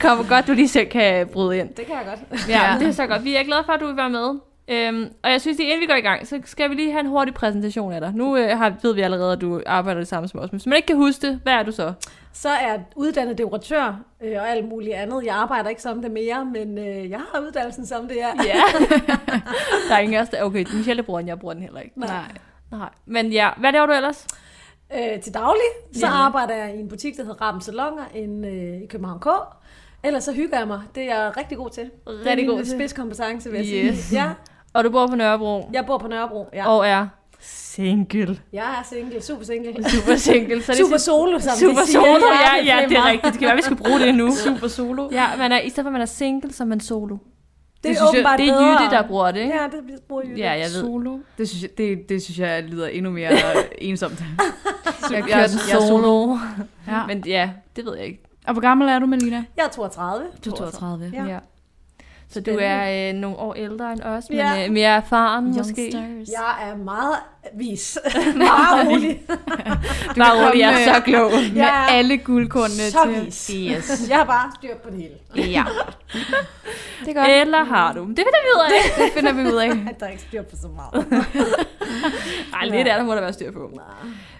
Kom 0.00 0.26
godt, 0.28 0.46
du 0.46 0.52
lige 0.52 0.68
selv 0.68 0.86
kan 0.86 1.26
bryde 1.32 1.58
ind. 1.58 1.68
Det 1.68 1.86
kan 1.86 1.94
jeg 1.94 2.04
godt. 2.30 2.48
Ja, 2.48 2.72
ja, 2.72 2.78
det 2.78 2.88
er 2.88 2.92
så 2.92 3.06
godt. 3.06 3.24
Vi 3.24 3.34
er 3.36 3.42
glade 3.44 3.62
for, 3.66 3.72
at 3.72 3.80
du 3.80 3.86
vil 3.86 3.96
være 3.96 4.10
med. 4.10 4.47
Øhm, 4.70 5.12
og 5.22 5.30
jeg 5.30 5.40
synes, 5.40 5.58
at 5.60 5.64
inden 5.64 5.80
vi 5.80 5.86
går 5.86 5.94
i 5.94 6.00
gang, 6.00 6.26
så 6.26 6.40
skal 6.44 6.70
vi 6.70 6.74
lige 6.74 6.90
have 6.92 7.00
en 7.00 7.06
hurtig 7.06 7.34
præsentation 7.34 7.92
af 7.92 8.00
dig. 8.00 8.12
Nu 8.14 8.36
øh, 8.36 8.58
har, 8.58 8.74
ved 8.82 8.94
vi 8.94 9.00
allerede, 9.00 9.32
at 9.32 9.40
du 9.40 9.62
arbejder 9.66 10.00
det 10.00 10.08
samme 10.08 10.28
som 10.28 10.40
os. 10.40 10.52
Men 10.52 10.58
hvis 10.58 10.66
man 10.66 10.76
ikke 10.76 10.86
kan 10.86 10.96
huske 10.96 11.26
det, 11.26 11.40
hvad 11.42 11.52
er 11.52 11.62
du 11.62 11.72
så? 11.72 11.92
Så 12.32 12.48
er 12.48 12.66
jeg 12.68 12.80
uddannet 12.96 13.38
dekoratør 13.38 14.00
øh, 14.22 14.32
og 14.40 14.48
alt 14.50 14.68
muligt 14.68 14.94
andet. 14.94 15.24
Jeg 15.24 15.34
arbejder 15.34 15.68
ikke 15.68 15.82
som 15.82 16.02
det 16.02 16.10
mere, 16.10 16.44
men 16.44 16.78
øh, 16.78 17.10
jeg 17.10 17.20
har 17.32 17.40
uddannelsen 17.40 17.86
som 17.86 18.08
det 18.08 18.22
er. 18.22 18.28
Ja. 18.44 18.60
der 19.88 19.94
er 19.94 19.98
ingen 19.98 20.26
der... 20.30 20.42
Okay, 20.42 20.64
Michelle 20.74 21.02
bruger 21.02 21.20
den, 21.20 21.28
jeg 21.28 21.38
bruger 21.38 21.54
den 21.54 21.62
heller 21.62 21.80
ikke. 21.80 22.00
Nej. 22.00 22.22
Nej. 22.72 22.88
Men 23.06 23.32
ja, 23.32 23.48
hvad 23.56 23.72
laver 23.72 23.86
du 23.86 23.92
ellers? 23.92 24.26
Øh, 24.94 25.20
til 25.20 25.34
daglig, 25.34 25.62
så 25.92 26.06
Ja. 26.06 26.12
arbejder 26.12 26.54
jeg 26.54 26.74
i 26.76 26.80
en 26.80 26.88
butik, 26.88 27.16
der 27.16 27.22
hedder 27.22 27.42
Rappen 27.42 27.60
Salonger 27.62 28.04
in, 28.14 28.44
øh, 28.44 28.82
i 28.82 28.86
København 28.86 29.20
K. 29.20 29.26
Ellers 30.04 30.24
så 30.24 30.32
hygger 30.32 30.58
jeg 30.58 30.66
mig. 30.68 30.80
Det 30.94 31.02
er 31.02 31.22
jeg 31.24 31.36
rigtig 31.36 31.58
god 31.58 31.70
til. 31.70 31.84
det 31.84 31.90
er 32.26 32.30
Rigtig 32.30 32.48
god 32.48 32.58
til. 32.64 32.70
spidskompetence, 32.72 33.50
vil 33.50 33.68
jeg 33.68 33.84
Yes. 33.84 33.98
sige. 33.98 34.22
Ja, 34.22 34.30
Og 34.74 34.84
du 34.84 34.90
bor 34.90 35.06
på 35.06 35.14
Nørrebro. 35.16 35.70
jeg 35.72 35.86
bor 35.86 35.98
på 35.98 36.08
Nørrebro. 36.08 36.46
Ja. 36.54 36.68
Og 36.68 36.86
er 36.88 37.06
single. 37.40 38.38
Jeg 38.52 38.62
er 38.80 38.84
single, 38.90 39.22
super 39.22 39.44
single. 39.44 39.90
Super 39.90 40.16
single. 40.16 40.62
Så 40.62 40.72
det 40.72 40.78
Super 40.80 40.94
er- 40.94 40.98
solo, 40.98 41.38
som 41.38 41.52
Super 41.56 41.80
de 41.80 41.86
siger. 41.86 42.00
solo, 42.00 42.26
Ja, 42.26 42.56
ja, 42.56 42.60
det 42.60 42.66
ja, 42.82 42.88
det 42.88 42.96
er 42.96 43.04
rigtigt. 43.10 43.32
Det 43.32 43.38
kan 43.38 43.46
være, 43.46 43.56
vi 43.56 43.62
skal 43.62 43.76
bruge 43.76 43.98
det 44.00 44.14
nu. 44.14 44.34
Super 44.46 44.68
solo. 44.68 45.08
Ja, 45.12 45.26
man 45.38 45.52
er, 45.52 45.60
i 45.60 45.68
stedet 45.70 45.84
for, 45.84 45.88
at 45.88 45.92
man 45.92 46.02
er 46.02 46.06
single, 46.06 46.52
så 46.52 46.62
er 46.62 46.66
man 46.66 46.80
solo. 46.80 47.16
Det 47.82 47.90
er 47.90 47.94
synes 47.94 48.00
jeg- 48.00 48.08
åbenbart 48.20 48.38
det 48.38 48.48
er 48.48 48.52
bedre. 48.52 48.82
Jytte, 48.82 48.96
der 48.96 49.02
bruger 49.08 49.30
det, 49.30 49.40
ikke? 49.40 49.54
Ja, 49.54 49.62
det 49.64 50.00
bruger 50.08 50.22
Jytte. 50.22 50.38
Ja, 50.40 50.50
jeg 50.50 50.60
ved. 50.74 50.80
Solo. 50.80 51.18
Det 51.38 51.48
synes, 51.48 51.62
jeg, 51.62 51.70
det, 51.78 52.08
det 52.08 52.22
synes 52.22 52.38
jeg 52.38 52.62
lyder 52.64 52.86
endnu 52.88 53.10
mere 53.10 53.30
ensomt. 53.88 54.20
Jeg 54.20 54.28
jeg 55.10 55.18
er- 55.18 55.22
kører 55.26 55.46
den 55.46 55.58
jeg 55.70 55.76
er 55.76 55.86
solo. 55.88 56.36
Ja. 56.88 57.06
Men 57.06 57.24
ja, 57.26 57.50
det 57.76 57.84
ved 57.84 57.96
jeg 57.96 58.06
ikke. 58.06 58.22
Og 58.46 58.52
hvor 58.52 58.60
gammel 58.62 58.88
er 58.88 58.98
du, 58.98 59.06
Melina? 59.06 59.44
Jeg 59.56 59.64
er 59.64 59.68
32. 59.68 60.26
Du 60.44 60.50
er 60.50 60.54
32. 60.54 61.10
Ja. 61.14 61.24
Ja. 61.24 61.38
Så 62.30 62.40
du 62.40 62.56
er 62.60 63.08
øh, 63.10 63.14
nogle 63.14 63.36
år 63.36 63.54
ældre 63.54 63.92
end 63.92 64.00
os, 64.02 64.24
men 64.30 64.38
Ja. 64.38 64.64
øh, 64.66 64.72
mere 64.72 64.88
erfaren 64.88 65.44
måske. 65.56 65.92
Jeg 66.28 66.70
er 66.70 66.76
meget 66.76 67.14
vis. 67.54 67.98
meget 68.36 68.88
rolig. 68.88 69.20
Bare 70.18 70.46
rolig, 70.48 70.60
jeg 70.60 70.82
er 70.82 70.94
så 70.94 71.00
klog. 71.00 71.30
Med 71.54 71.64
alle 71.90 72.18
guldkornene 72.18 72.90
så 72.90 72.98
til. 73.14 73.24
vis. 73.26 73.50
Yes. 73.54 74.00
Jeg 74.10 74.16
har 74.16 74.24
bare 74.24 74.50
styr 74.58 74.74
på 74.84 74.90
det 74.90 74.98
hele. 74.98 75.50
Ja. 75.52 75.64
Det 77.04 77.08
er 77.08 77.12
godt. 77.14 77.28
Eller 77.30 77.64
har 77.64 77.92
du? 77.92 78.00
Det 78.00 78.16
finder 78.16 78.42
vi 78.42 78.48
ud 78.56 78.62
af. 78.64 79.04
Det 79.04 79.12
finder 79.14 79.32
vi 79.32 79.42
ud 79.42 79.58
af. 79.58 79.90
At 79.90 80.00
der 80.00 80.06
er 80.06 80.10
ikke 80.10 80.22
styr 80.22 80.42
på 80.42 80.56
så 80.56 80.68
meget. 80.68 81.06
Ej, 82.54 82.64
lidt 82.64 82.88
er 82.88 82.96
der 82.96 83.02
må 83.04 83.14
der 83.14 83.20
være 83.20 83.32
styr 83.32 83.52
på. 83.52 83.80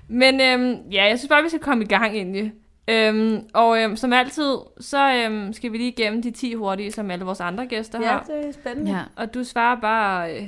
Men 0.08 0.40
øhm, 0.40 0.76
ja, 0.92 1.04
jeg 1.08 1.18
synes 1.18 1.28
bare, 1.28 1.42
vi 1.42 1.48
skal 1.48 1.60
komme 1.60 1.84
i 1.84 1.86
gang 1.86 2.14
egentlig. 2.14 2.52
Øhm, 2.88 3.40
og 3.54 3.82
øhm, 3.82 3.96
som 3.96 4.12
altid, 4.12 4.56
så 4.80 5.12
øhm, 5.14 5.52
skal 5.52 5.72
vi 5.72 5.78
lige 5.78 5.88
igennem 5.92 6.22
de 6.22 6.30
10 6.30 6.54
hurtige, 6.54 6.92
som 6.92 7.10
alle 7.10 7.24
vores 7.24 7.40
andre 7.40 7.66
gæster 7.66 8.00
Ja, 8.02 8.06
har. 8.08 8.22
det 8.26 8.48
er 8.48 8.52
spændende. 8.52 8.90
Ja. 8.90 9.00
Og 9.16 9.34
du 9.34 9.44
svarer 9.44 9.80
bare... 9.80 10.30
Øh, 10.36 10.42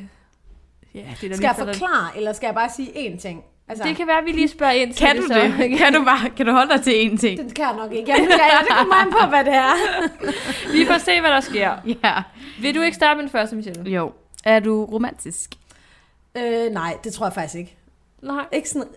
ja, 0.94 1.00
det 1.20 1.24
er 1.24 1.28
der 1.28 1.36
Skal 1.36 1.46
jeg 1.46 1.54
forklare, 1.58 2.16
eller 2.16 2.32
skal 2.32 2.46
jeg 2.46 2.54
bare 2.54 2.70
sige 2.76 2.88
én 2.88 3.18
ting? 3.20 3.44
Altså, 3.68 3.84
Det 3.84 3.96
kan 3.96 4.06
være, 4.06 4.18
at 4.18 4.24
vi 4.24 4.32
lige 4.32 4.48
spørger 4.48 4.72
ind 4.72 4.94
til 4.94 5.06
Kan 5.06 5.16
du 5.16 5.22
så. 5.22 5.34
det? 5.34 5.78
Kan 5.78 5.92
du, 5.94 6.04
bare, 6.04 6.30
kan 6.30 6.46
du 6.46 6.52
holde 6.52 6.72
dig 6.72 6.82
til 6.82 6.90
én 6.92 7.16
ting? 7.18 7.38
det 7.38 7.54
kan 7.54 7.64
jeg 7.64 7.76
nok 7.76 7.92
ikke. 7.92 8.10
Jeg, 8.12 8.18
jeg, 8.30 8.60
det 8.68 8.76
kommer 8.76 8.94
an 8.94 9.10
på, 9.12 9.26
hvad 9.28 9.44
det 9.44 9.54
er. 9.54 9.72
Vi 10.78 10.84
får 10.86 10.98
se, 10.98 11.20
hvad 11.20 11.30
der 11.30 11.40
sker. 11.40 11.72
Ja. 12.04 12.22
Vil 12.62 12.74
du 12.74 12.80
ikke 12.80 12.94
starte 12.94 13.16
med 13.16 13.22
den 13.22 13.30
første, 13.30 13.56
Michelle? 13.56 13.90
Jo. 13.90 14.12
Er 14.44 14.60
du 14.60 14.84
romantisk? 14.84 15.50
Øh, 16.36 16.70
nej, 16.72 16.96
det 17.04 17.12
tror 17.12 17.26
jeg 17.26 17.32
faktisk 17.32 17.54
ikke. 17.58 17.76
Nej. 18.22 18.44
Ikke 18.52 18.68
sådan... 18.68 18.88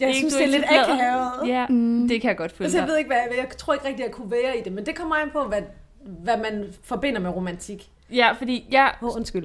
Jeg 0.00 0.08
Ikke, 0.08 0.18
synes, 0.18 0.34
det 0.34 0.42
er 0.42 0.48
lidt 0.48 0.64
akavet. 0.68 1.48
Ja, 1.48 1.66
mm. 1.66 2.08
det 2.08 2.20
kan 2.20 2.28
jeg 2.28 2.36
godt 2.36 2.52
følge 2.52 2.66
Altså, 2.66 2.78
jeg 2.78 2.88
ved 2.88 2.98
ikke, 2.98 3.08
hvad 3.08 3.16
jeg, 3.16 3.36
jeg 3.38 3.56
tror 3.58 3.74
ikke 3.74 3.88
rigtig, 3.88 4.02
jeg 4.02 4.12
kunne 4.12 4.30
være 4.30 4.58
i 4.58 4.62
det, 4.62 4.72
men 4.72 4.86
det 4.86 4.94
kommer 4.94 5.16
an 5.16 5.30
på, 5.32 5.44
hvad, 5.44 5.62
hvad 6.04 6.36
man 6.36 6.64
forbinder 6.84 7.20
med 7.20 7.30
romantik. 7.30 7.88
Ja, 8.12 8.32
fordi 8.38 8.66
jeg... 8.70 8.92
Oh, 9.02 9.16
undskyld. 9.16 9.44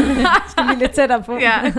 Skal 0.50 0.64
vi 0.68 0.74
lidt 0.78 0.92
tættere 0.92 1.22
på? 1.22 1.38
Ja. 1.38 1.60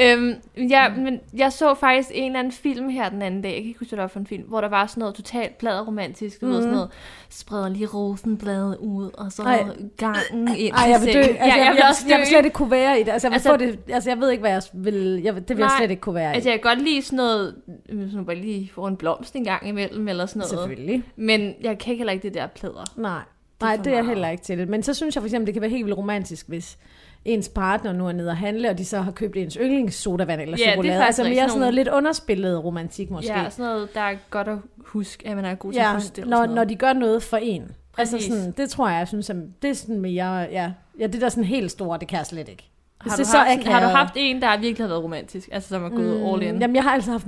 Øhm, 0.00 0.34
ja, 0.70 0.88
men 0.88 1.20
jeg 1.36 1.52
så 1.52 1.74
faktisk 1.74 2.10
en 2.14 2.26
eller 2.26 2.38
anden 2.38 2.52
film 2.52 2.88
her 2.88 3.08
den 3.08 3.22
anden 3.22 3.42
dag, 3.42 3.50
jeg 3.50 3.56
kan 3.56 3.66
ikke 3.66 3.78
huske, 3.78 3.90
hvad 3.90 3.96
det 3.96 4.02
var 4.02 4.08
for 4.08 4.20
en 4.20 4.26
film, 4.26 4.42
hvor 4.42 4.60
der 4.60 4.68
var 4.68 4.86
sådan 4.86 5.00
noget 5.00 5.14
totalt 5.14 5.64
romantisk, 5.64 6.40
du 6.40 6.46
mm. 6.46 6.52
ved 6.52 6.60
sådan 6.60 6.74
noget, 6.74 6.90
spreder 7.30 7.68
lige 7.68 7.86
rosenbladet 7.86 8.76
ud, 8.76 9.10
og 9.14 9.32
så 9.32 9.42
Ej. 9.42 9.64
gangen 9.96 10.56
ind 10.56 10.74
Ej, 10.74 10.90
jeg 10.90 11.00
vil 11.00 11.14
dø. 11.14 11.18
Altså, 11.18 11.34
jeg, 11.44 11.56
jeg, 11.58 11.72
vil 11.72 11.76
jeg, 11.76 12.10
jeg, 12.10 12.18
vil 12.18 12.26
slet 12.26 12.44
ikke 12.44 12.54
kunne 12.54 12.70
være 12.70 13.00
i 13.00 13.02
det. 13.02 13.12
Altså, 13.12 13.28
jeg, 13.28 13.32
Altså- 13.34 13.56
det, 13.56 13.78
altså, 13.88 14.10
jeg 14.10 14.20
ved 14.20 14.30
ikke, 14.30 14.40
hvad 14.40 14.50
jeg 14.50 14.62
vil... 14.72 15.20
Jeg, 15.24 15.34
det 15.34 15.48
vil 15.48 15.58
jeg 15.58 15.58
Nej. 15.58 15.78
slet 15.78 15.90
ikke 15.90 16.00
kunne 16.00 16.14
være 16.14 16.32
i. 16.32 16.34
Altså, 16.34 16.50
jeg 16.50 16.60
kan 16.62 16.70
godt 16.70 16.84
lide 16.84 17.02
sådan 17.02 17.16
noget, 17.16 17.54
sådan 17.88 18.26
bare 18.26 18.36
lige 18.36 18.70
få 18.74 18.86
en 18.86 18.96
blomst 18.96 19.36
en 19.36 19.44
gang 19.44 19.68
imellem, 19.68 20.08
eller 20.08 20.26
sådan 20.26 20.40
noget. 20.40 20.50
Selvfølgelig. 20.50 21.02
Men 21.16 21.54
jeg 21.60 21.78
kan 21.78 21.96
heller 21.96 22.12
ikke 22.12 22.22
det 22.22 22.34
der 22.34 22.46
plader. 22.46 22.84
Nej, 22.96 23.20
Nej 23.60 23.76
det 23.76 23.86
er 23.86 23.96
jeg 23.96 24.06
heller 24.06 24.28
ikke 24.28 24.42
til 24.42 24.58
det. 24.58 24.68
Men 24.68 24.82
så 24.82 24.94
synes 24.94 25.14
jeg 25.14 25.22
for 25.22 25.26
eksempel, 25.26 25.46
det 25.46 25.54
kan 25.54 25.60
være 25.60 25.70
helt 25.70 25.84
vildt 25.84 25.98
romantisk, 25.98 26.48
hvis 26.48 26.78
ens 27.24 27.48
partner 27.48 27.92
nu 27.92 28.08
er 28.08 28.12
nede 28.12 28.30
og 28.30 28.36
handle, 28.36 28.70
og 28.70 28.78
de 28.78 28.84
så 28.84 29.00
har 29.00 29.12
købt 29.12 29.36
ens 29.36 29.54
yndlingssodavand 29.60 30.40
eller 30.40 30.56
Ja, 30.58 30.62
det 30.62 30.68
er 30.68 30.72
chokolade. 30.72 31.04
altså 31.04 31.24
mere 31.24 31.48
Sådan 31.48 31.58
noget 31.60 31.74
lidt 31.74 31.88
underspillet 31.88 32.64
romantik 32.64 33.10
måske. 33.10 33.32
Ja, 33.32 33.50
sådan 33.50 33.64
noget, 33.72 33.94
der 33.94 34.00
er 34.00 34.14
godt 34.30 34.48
at 34.48 34.58
huske, 34.84 35.28
at 35.28 35.36
man 35.36 35.44
er 35.44 35.54
god 35.54 35.72
til 35.72 35.80
at 35.80 35.86
ja 35.86 35.94
huske 35.94 36.16
det. 36.16 36.26
når, 36.28 36.46
når 36.46 36.64
de 36.64 36.76
gør 36.76 36.92
noget 36.92 37.22
for 37.22 37.36
en. 37.36 37.70
Altså 37.98 38.16
Præcis. 38.16 38.32
sådan, 38.32 38.52
det 38.52 38.70
tror 38.70 38.88
jeg, 38.88 38.98
jeg 38.98 39.08
synes, 39.08 39.30
at 39.30 39.36
det 39.62 39.70
er 39.70 39.74
sådan 39.74 40.00
mere, 40.00 40.36
ja, 40.36 40.72
ja, 41.00 41.06
det 41.06 41.20
der 41.20 41.28
sådan 41.28 41.44
helt 41.44 41.70
store, 41.70 41.98
det 41.98 42.08
kan 42.08 42.18
jeg 42.18 42.26
slet 42.26 42.48
ikke. 42.48 42.70
Har, 43.00 43.10
det 43.10 43.18
du 43.18 43.30
så 43.30 43.38
haft, 43.38 43.64
har 43.64 43.80
du 43.80 43.86
haft 43.86 44.12
en, 44.16 44.42
der 44.42 44.56
virkelig 44.58 44.84
har 44.84 44.88
været 44.88 45.02
romantisk? 45.02 45.48
Altså, 45.52 45.68
som 45.68 45.84
er 45.84 45.88
gået 45.88 46.20
mm, 46.20 46.26
all 46.26 46.42
in? 46.42 46.60
Jamen, 46.60 46.76
jeg 46.76 46.82
har 46.82 46.90
altså 46.90 47.10
haft 47.10 47.26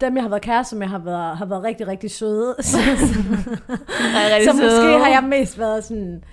dem, 0.00 0.16
jeg 0.16 0.24
har 0.24 0.28
været 0.28 0.42
kæreste 0.42 0.76
med, 0.76 0.86
har 0.86 0.98
været, 0.98 1.36
har 1.36 1.46
været 1.46 1.62
rigtig, 1.62 1.86
rigtig 1.88 2.10
søde. 2.10 2.54
så, 2.62 2.78
rigtig 2.78 4.50
så 4.50 4.52
måske 4.52 4.70
søde. 4.70 4.98
har 4.98 5.08
jeg 5.08 5.24
mest 5.24 5.58
været 5.58 5.84
sådan, 5.84 6.24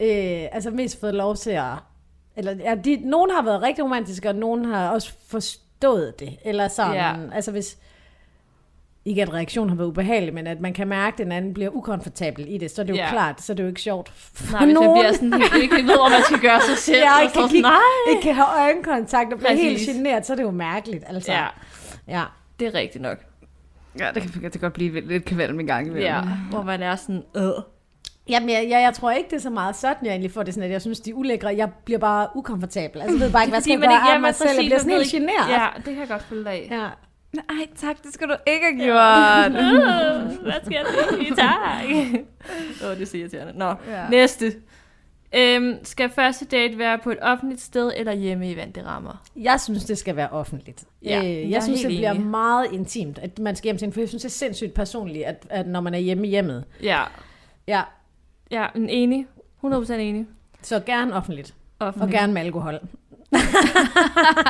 øh, 0.00 0.46
altså 0.52 0.70
mest 0.70 1.00
fået 1.00 1.14
lov 1.14 1.36
til 1.36 1.50
at, 1.50 1.64
eller 2.38 2.54
ja, 2.64 2.74
de, 2.74 2.96
nogen 3.04 3.30
har 3.30 3.42
været 3.42 3.62
rigtig 3.62 3.84
romantiske, 3.84 4.28
og 4.28 4.34
nogen 4.34 4.64
har 4.64 4.88
også 4.90 5.12
forstået 5.28 6.20
det, 6.20 6.36
eller 6.44 6.68
sådan, 6.68 6.94
Ja. 6.94 7.14
altså 7.34 7.50
hvis, 7.50 7.78
ikke 9.04 9.22
at 9.22 9.32
reaktionen 9.34 9.68
har 9.70 9.76
været 9.76 9.88
ubehagelig, 9.88 10.34
men 10.34 10.46
at 10.46 10.60
man 10.60 10.72
kan 10.72 10.88
mærke, 10.88 11.14
at 11.14 11.18
den 11.18 11.32
anden 11.32 11.54
bliver 11.54 11.70
ukomfortabel 11.70 12.44
i 12.48 12.58
det, 12.58 12.70
så 12.70 12.82
er 12.82 12.86
det 12.86 12.92
jo 12.92 12.96
Ja. 12.96 13.10
klart, 13.10 13.42
så 13.42 13.52
er 13.52 13.56
det 13.56 13.62
jo 13.62 13.68
ikke 13.68 13.80
sjovt 13.80 14.08
for 14.08 14.52
Nej, 14.52 14.64
hvis 14.66 14.74
man 14.74 14.84
nogen. 14.84 15.00
bliver 15.02 15.12
sådan 15.12 15.32
helt, 15.32 15.62
ikke 15.62 15.76
ved, 15.76 15.82
hvor 15.84 16.10
man 16.10 16.22
skal 16.24 16.38
gøre 16.40 16.60
sig 16.60 16.78
selv. 16.78 16.98
Ja, 17.04 17.16
og 17.16 17.22
ikke 17.22 17.34
så 17.34 17.40
kan, 17.40 17.48
sådan, 17.48 17.72
ikke 18.10 18.22
kan 18.22 18.34
have 18.34 18.46
øjenkontakt 18.60 19.32
og 19.32 19.38
blive 19.38 19.56
helt 19.56 19.80
generet, 19.80 20.26
så 20.26 20.32
er 20.32 20.36
det 20.36 20.42
jo 20.42 20.50
mærkeligt. 20.50 21.04
Altså. 21.06 21.32
Ja, 21.32 21.46
ja. 22.08 22.24
det 22.60 22.66
er 22.66 22.74
rigtigt 22.74 23.02
nok. 23.02 23.18
Ja, 23.98 24.10
det 24.14 24.22
kan, 24.22 24.42
det 24.42 24.52
kan 24.52 24.60
godt 24.60 24.72
blive 24.72 25.00
lidt 25.00 25.24
kvalm 25.24 25.60
en 25.60 25.66
gang 25.66 25.86
imellem. 25.86 26.04
Ja, 26.06 26.20
hvor 26.50 26.62
man 26.62 26.82
er 26.82 26.96
sådan, 26.96 27.22
øh. 27.36 27.42
Jamen, 28.28 28.48
jeg, 28.48 28.62
jeg, 28.70 28.82
jeg 28.82 28.94
tror 28.94 29.10
ikke, 29.10 29.30
det 29.30 29.36
er 29.36 29.40
så 29.40 29.50
meget 29.50 29.76
sådan, 29.76 30.04
jeg 30.06 30.10
egentlig 30.10 30.30
får 30.30 30.42
det 30.42 30.54
sådan, 30.54 30.64
at 30.66 30.72
jeg 30.72 30.80
synes, 30.82 31.00
de 31.00 31.10
er 31.10 31.14
ulækre. 31.14 31.48
Jeg 31.56 31.70
bliver 31.84 31.98
bare 31.98 32.28
ukomfortabel. 32.34 33.00
Altså, 33.00 33.16
jeg 33.16 33.20
ved 33.24 33.32
bare 33.32 33.42
ikke, 33.42 33.52
hvad 33.52 33.60
skal 33.60 33.70
jeg 33.70 33.76
ikke- 33.78 33.86
gøre 33.88 34.06
ja, 34.08 34.14
af 34.14 34.20
mig 34.20 34.28
men 34.28 34.34
selv. 34.34 34.50
Jeg 34.56 34.64
bliver 34.66 34.78
sådan 34.78 34.92
helt 34.92 35.10
generet. 35.10 35.48
Ja, 35.50 35.66
det 35.76 35.84
kan 35.84 35.98
jeg 35.98 36.08
godt 36.08 36.22
følge 36.22 36.44
dig 36.44 36.52
af. 36.52 36.68
Ja. 36.70 36.88
Nej, 37.32 37.66
tak, 37.76 38.02
det 38.02 38.14
skal 38.14 38.28
du 38.28 38.34
ikke 38.46 38.66
have 38.66 38.84
gjort. 38.84 39.52
Hvad 40.42 40.52
skal 40.64 40.72
jeg 40.74 40.86
sige? 41.18 41.34
Tak. 41.36 41.84
Åh, 42.90 42.96
det 42.96 43.02
er 43.02 43.06
så 43.06 43.16
irriterende. 43.16 43.52
Nå, 43.58 43.74
Ja. 43.88 44.08
næste. 44.10 44.52
Øhm, 45.34 45.74
skal 45.82 46.10
første 46.10 46.44
date 46.44 46.78
være 46.78 46.98
på 46.98 47.10
et 47.10 47.18
offentligt 47.22 47.60
sted 47.62 47.92
eller 47.96 48.12
hjemme 48.12 48.50
i 48.50 48.56
vante 48.56 48.82
rammer? 48.86 49.22
Jeg 49.36 49.60
synes, 49.60 49.84
det 49.84 49.98
skal 49.98 50.16
være 50.16 50.28
offentligt. 50.28 50.84
Ja, 51.02 51.18
øh, 51.18 51.24
jeg 51.40 51.50
jeg 51.50 51.62
synes, 51.62 51.80
det 51.80 51.88
bliver 51.88 52.10
enig. 52.10 52.26
meget 52.26 52.66
intimt, 52.72 53.18
at 53.18 53.38
man 53.38 53.56
skal 53.56 53.64
hjem 53.68 53.78
til 53.78 53.86
en, 53.86 53.92
for 53.92 54.00
jeg 54.00 54.08
synes, 54.08 54.22
det 54.22 54.28
er 54.28 54.32
sindssygt 54.32 54.74
personligt, 54.74 55.24
at, 55.24 55.46
at 55.50 55.66
når 55.66 55.80
man 55.80 55.94
er 55.94 55.98
hjemme 55.98 56.26
i 56.26 56.30
hjemmet. 56.30 56.64
Ja. 56.82 57.02
Ja, 57.68 57.82
Ja, 58.50 58.66
en 58.74 58.88
enig. 58.88 59.26
100% 59.64 59.92
enig. 59.92 60.26
så 60.62 60.80
gerne 60.86 61.14
offentligt. 61.14 61.54
Offentligt. 61.80 62.14
Og 62.14 62.20
gerne 62.20 62.32
med 62.32 62.42
alkohol. 62.42 62.78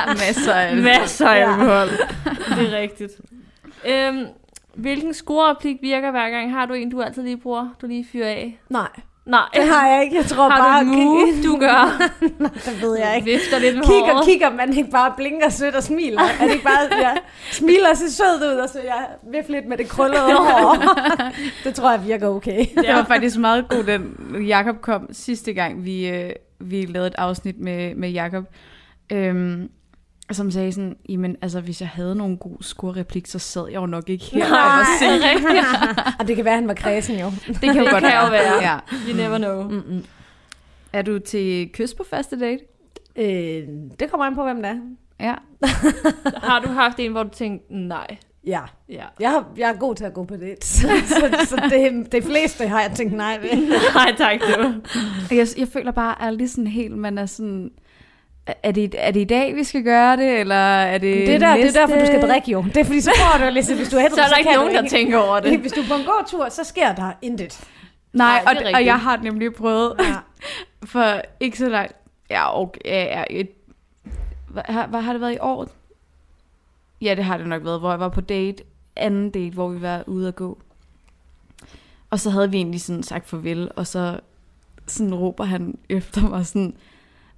Masser 0.07 0.53
af 0.53 0.67
alkohol. 0.67 0.83
Masser 0.83 1.27
af 1.29 1.39
Ja. 1.39 1.51
alkohol. 1.53 1.87
Det 2.57 2.73
er 2.73 2.77
rigtigt. 2.77 3.11
Øhm, 3.87 4.25
hvilken 4.75 5.13
scorereplik 5.13 5.77
virker 5.81 6.11
hver 6.11 6.29
gang? 6.29 6.51
Har 6.51 6.65
du 6.65 6.73
en, 6.73 6.89
du 6.89 7.01
altid 7.01 7.23
lige 7.23 7.37
bruger? 7.37 7.69
Du 7.81 7.87
lige 7.87 8.05
fyrer 8.11 8.29
af? 8.29 8.59
Nej, 8.69 8.87
Nej. 9.29 9.47
det 9.53 9.67
har 9.67 9.87
jeg 9.87 10.03
ikke. 10.03 10.15
Jeg 10.15 10.25
tror 10.25 10.49
Har 10.49 10.57
bare... 10.59 10.83
du 10.85 10.91
en 10.91 11.05
move, 11.05 11.43
du 11.43 11.59
gør? 11.59 12.09
Nej, 12.43 12.51
det 12.65 12.81
ved 12.81 12.97
jeg 12.97 13.15
ikke. 13.15 13.25
Vifter 13.25 13.59
lidt 13.59 13.75
med 13.75 13.83
Kigger, 13.83 14.13
håret. 14.13 14.25
kigger 14.25 14.49
man 14.49 14.77
ikke 14.77 14.91
bare 14.91 15.13
blinker 15.17 15.49
sødt 15.49 15.75
og 15.75 15.83
smiler? 15.83 16.21
Er 16.21 16.43
det 16.45 16.51
ikke 16.51 16.63
bare, 16.63 16.99
jeg 17.07 17.17
smiler 17.51 17.93
så 17.93 18.15
sød 18.15 18.51
ud, 18.51 18.57
og 18.57 18.69
så 18.69 18.79
jeg 18.79 19.07
vifter 19.31 19.51
lidt 19.53 19.67
med 19.67 19.77
det 19.77 19.89
krøllede 19.89 20.21
hår? 20.21 20.77
det 21.63 21.75
tror 21.75 21.91
jeg 21.91 22.05
virker 22.05 22.27
okay. 22.27 22.65
Det 22.75 22.93
var 22.93 23.03
faktisk 23.03 23.37
meget 23.37 23.69
god, 23.69 23.83
den 23.83 24.15
Jakob 24.47 24.81
kom 24.81 25.07
sidste 25.11 25.53
gang, 25.53 25.85
vi, 25.85 26.09
øh, 26.09 26.31
vi 26.59 26.85
lavede 26.85 27.07
et 27.07 27.15
afsnit 27.17 27.59
med, 27.59 27.95
med 27.95 28.09
Jakob. 28.09 28.43
Øhm, 29.11 29.69
som 30.35 30.51
sagde 30.51 30.71
sådan, 30.71 30.95
jamen 31.09 31.35
altså, 31.41 31.61
hvis 31.61 31.81
jeg 31.81 31.89
havde 31.89 32.15
nogen 32.15 32.37
god 32.37 32.57
scorereplik, 32.61 33.27
så 33.27 33.39
sad 33.39 33.67
jeg 33.71 33.75
jo 33.81 33.85
nok 33.85 34.09
ikke 34.09 34.25
her 34.25 34.45
og 34.45 34.51
var 34.51 34.77
Nej, 34.77 34.85
sikker. 34.99 35.27
rigtigt. 35.49 36.15
og 36.19 36.27
det 36.27 36.35
kan 36.35 36.45
være, 36.45 36.53
at 36.53 36.59
han 36.59 36.67
var 36.67 36.73
kredsen 36.73 37.19
jo. 37.19 37.31
Det 37.47 37.55
kan 37.61 37.75
jo 37.77 37.83
Det 37.83 37.91
godt 37.91 38.03
kan 38.03 38.13
jo 38.25 38.29
være. 38.31 38.63
Ja. 38.63 38.77
You 39.09 39.17
never 39.17 39.37
know. 39.37 39.63
Mm-mm. 39.69 40.03
Er 40.93 41.01
du 41.01 41.19
til 41.19 41.69
kys 41.73 41.93
på 41.93 42.03
første 42.09 42.39
date? 42.39 42.59
Øh, 43.15 43.67
det 43.99 44.11
kommer 44.11 44.25
an 44.25 44.35
på, 44.35 44.43
hvem 44.43 44.61
det 44.61 44.65
er. 44.71 44.75
Ja. 45.19 45.33
Har 46.49 46.59
du 46.59 46.67
haft 46.67 46.99
en, 46.99 47.11
hvor 47.11 47.23
du 47.23 47.29
tænkte, 47.29 47.75
nej? 47.77 48.17
Ja. 48.45 48.61
Ja. 48.89 49.03
Jeg, 49.19 49.29
har, 49.29 49.47
jeg 49.57 49.69
er 49.69 49.73
god 49.77 49.95
til 49.95 50.03
at 50.05 50.13
gå 50.13 50.23
på 50.23 50.35
det. 50.35 50.63
Så, 50.63 50.87
så, 51.07 51.45
så 51.49 51.55
det, 51.69 52.11
det 52.11 52.23
fleste 52.23 52.67
har 52.67 52.81
jeg 52.81 52.91
tænkt 52.95 53.13
nej 53.13 53.39
ved. 53.41 53.67
Nej, 53.93 54.15
tak 54.17 54.39
du. 54.41 54.73
Jeg, 55.35 55.47
jeg 55.57 55.67
føler 55.67 55.91
bare 55.91 56.21
aldrig 56.21 56.49
sådan 56.49 56.67
helt, 56.67 56.97
man 56.97 57.17
er 57.17 57.25
sådan... 57.25 57.71
Er 58.63 58.71
det, 58.71 58.95
er 58.97 59.11
det 59.11 59.19
i 59.19 59.23
dag, 59.23 59.55
vi 59.55 59.63
skal 59.63 59.83
gøre 59.83 60.17
det, 60.17 60.39
eller 60.39 60.55
er 60.55 60.97
det 60.97 61.27
Det 61.27 61.35
er, 61.35 61.39
der, 61.39 61.55
det 61.55 61.63
næste? 61.63 61.79
er 61.79 61.85
derfor, 61.87 61.99
du 61.99 62.05
skal 62.05 62.21
drikke 62.21 62.51
jo. 62.51 62.61
Det 62.63 62.77
er 62.77 62.83
fordi, 62.83 63.01
så 63.01 63.11
får 63.17 63.45
du 63.45 63.51
lidt, 63.53 63.75
hvis 63.75 63.89
du 63.89 63.97
er 63.97 64.09
Så 64.15 64.21
er 64.21 64.27
der 64.27 64.37
ikke 64.37 64.53
nogen, 64.53 64.75
der 64.75 64.87
tænker 64.89 65.17
over 65.17 65.39
det. 65.39 65.59
Hvis 65.59 65.71
du 65.71 65.81
er 65.81 65.87
på 65.87 65.93
en 65.93 66.05
god 66.05 66.23
tur, 66.27 66.49
så 66.49 66.63
sker 66.63 66.95
der 66.95 67.11
intet. 67.21 67.67
Nej, 68.13 68.43
Nej, 68.43 68.53
og, 68.55 68.65
det 68.65 68.75
og 68.75 68.85
jeg 68.85 68.99
har 68.99 69.17
nemlig 69.17 69.53
prøvet 69.53 69.93
Ja. 69.99 70.15
for 70.93 71.21
ikke 71.39 71.57
så 71.57 71.69
langt... 71.69 71.93
Ja, 72.29 72.61
okay, 72.61 72.79
ja, 72.85 73.03
ja, 73.03 73.23
et, 73.29 73.49
hvad, 74.49 74.63
har, 74.65 74.87
hvad 74.87 75.01
har 75.01 75.11
det 75.13 75.21
været 75.21 75.33
i 75.33 75.37
år? 75.41 75.67
Ja, 77.01 77.15
det 77.15 77.23
har 77.23 77.37
det 77.37 77.47
nok 77.47 77.63
været, 77.65 77.79
hvor 77.79 77.89
jeg 77.89 77.99
var 77.99 78.09
på 78.09 78.21
date, 78.21 78.63
anden 78.95 79.29
date, 79.31 79.53
hvor 79.53 79.69
vi 79.69 79.81
var 79.81 80.03
ude 80.07 80.27
at 80.27 80.35
gå. 80.35 80.57
Og 82.09 82.19
så 82.19 82.29
havde 82.29 82.51
vi 82.51 82.57
egentlig 82.57 82.81
sådan 82.81 83.03
sagt 83.03 83.29
farvel, 83.29 83.71
og 83.75 83.87
så 83.87 84.19
sådan 84.87 85.15
råber 85.15 85.43
han 85.43 85.77
efter 85.89 86.21
mig 86.29 86.45
sådan, 86.45 86.73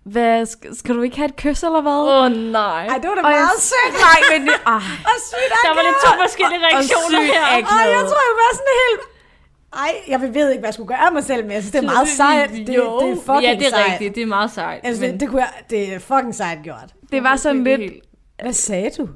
hvad, 0.04 0.46
skal, 0.46 0.76
skal 0.76 0.96
du 0.96 1.02
ikke 1.02 1.18
have 1.18 1.26
et 1.26 1.36
kys 1.36 1.64
eller 1.64 1.82
hvad? 1.82 1.92
Åh, 1.92 2.24
oh, 2.24 2.32
nej. 2.32 2.86
Ej, 2.88 2.98
det 3.02 3.08
var 3.10 3.16
da 3.16 3.22
Og 3.28 3.32
jeg- 3.32 3.40
meget 3.48 3.62
sødt. 3.72 3.94
Nej, 4.08 4.20
men 4.32 4.48
det, 4.48 4.56
ej, 4.66 4.74
Og 5.12 5.16
sygt 5.30 5.52
Der 5.66 5.74
var 5.78 5.84
lidt 5.90 6.00
to 6.06 6.10
forskellige 6.24 6.62
reaktioner 6.68 7.20
sygt 7.22 7.34
her. 7.34 7.46
akavet. 7.46 7.80
Ej, 7.80 7.86
jeg 7.98 8.04
tror, 8.10 8.22
jeg 8.30 8.36
var 8.44 8.52
sådan 8.60 8.74
helt... 8.86 9.02
Ej, 9.74 9.92
jeg 10.08 10.20
ved 10.22 10.50
ikke, 10.52 10.60
hvad 10.62 10.68
jeg 10.68 10.74
skulle 10.74 10.88
gøre 10.88 11.06
af 11.08 11.12
mig 11.14 11.24
selv, 11.24 11.42
men 11.44 11.52
jeg 11.52 11.62
synes, 11.62 11.72
det 11.72 11.80
er 11.84 11.92
meget 11.96 12.08
sejt. 12.08 12.50
Det, 12.50 12.68
det 12.68 12.76
er 12.76 13.16
fucking 13.26 13.42
Ja, 13.42 13.54
det 13.60 13.66
er 13.66 13.70
sejt. 13.70 13.92
rigtigt. 13.92 14.16
Det 14.16 14.24
er 14.24 14.28
meget 14.38 14.52
sejt. 14.52 14.80
Altså, 14.84 15.04
det, 15.06 15.20
det, 15.20 15.30
kunne 15.30 15.42
jeg, 15.42 15.52
det 15.70 15.94
er 15.94 16.00
fucking 16.00 16.36
sejt 16.36 16.60
gjort. 16.64 16.90
det 17.12 17.24
var 17.24 17.36
sådan 17.36 17.66
Det 17.66 17.80
lidt, 17.80 17.92
helt- 17.92 18.04
Hvad 18.44 18.54
sagde 18.54 18.90
du? 18.98 19.10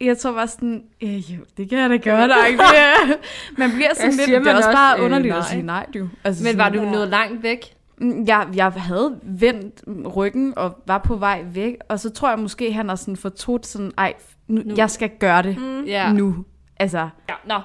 jeg 0.00 0.18
tror 0.18 0.32
bare 0.32 0.48
sådan, 0.48 0.82
ja, 1.02 1.06
jo, 1.06 1.38
det 1.56 1.68
kan 1.70 1.78
jeg 1.78 1.90
da 1.90 1.96
gøre, 1.96 2.48
ikke 2.50 2.62
det. 3.08 3.16
Man 3.58 3.70
bliver 3.70 3.94
sådan 3.94 4.10
lidt, 4.12 4.28
det 4.28 4.34
er 4.34 4.40
også 4.40 4.56
også, 4.56 4.72
bare 4.72 4.98
øh, 4.98 5.04
underligt 5.04 5.28
nej. 5.32 5.38
at 5.38 5.44
sige 5.44 5.62
nej, 5.62 5.86
du. 5.94 6.08
Altså, 6.24 6.44
Men 6.44 6.58
var 6.58 6.64
sådan- 6.64 6.78
du 6.78 6.84
Ja. 6.84 6.90
nået 6.92 7.08
langt 7.08 7.42
væk? 7.42 7.75
Mm, 7.98 8.24
Jeg, 8.26 8.48
jeg 8.54 8.72
havde 8.72 9.20
vendt 9.22 9.84
ryggen 10.16 10.58
og 10.58 10.78
var 10.86 10.98
på 10.98 11.16
vej 11.16 11.44
væk, 11.46 11.74
og 11.88 12.00
så 12.00 12.10
tror 12.10 12.28
jeg 12.30 12.38
måske, 12.38 12.72
han 12.72 12.88
har 12.88 12.96
sådan 12.96 13.16
fortrudt 13.16 13.66
sådan, 13.66 13.92
ej, 13.98 14.14
nu, 14.48 14.62
Nu. 14.64 14.74
jeg 14.76 14.90
skal 14.90 15.10
gøre 15.18 15.42
det 15.42 15.58
mm. 15.58 15.84
Ja. 15.84 16.12
nu. 16.12 16.44
Altså, 16.76 17.08
ja. 17.28 17.34
Nå. 17.46 17.60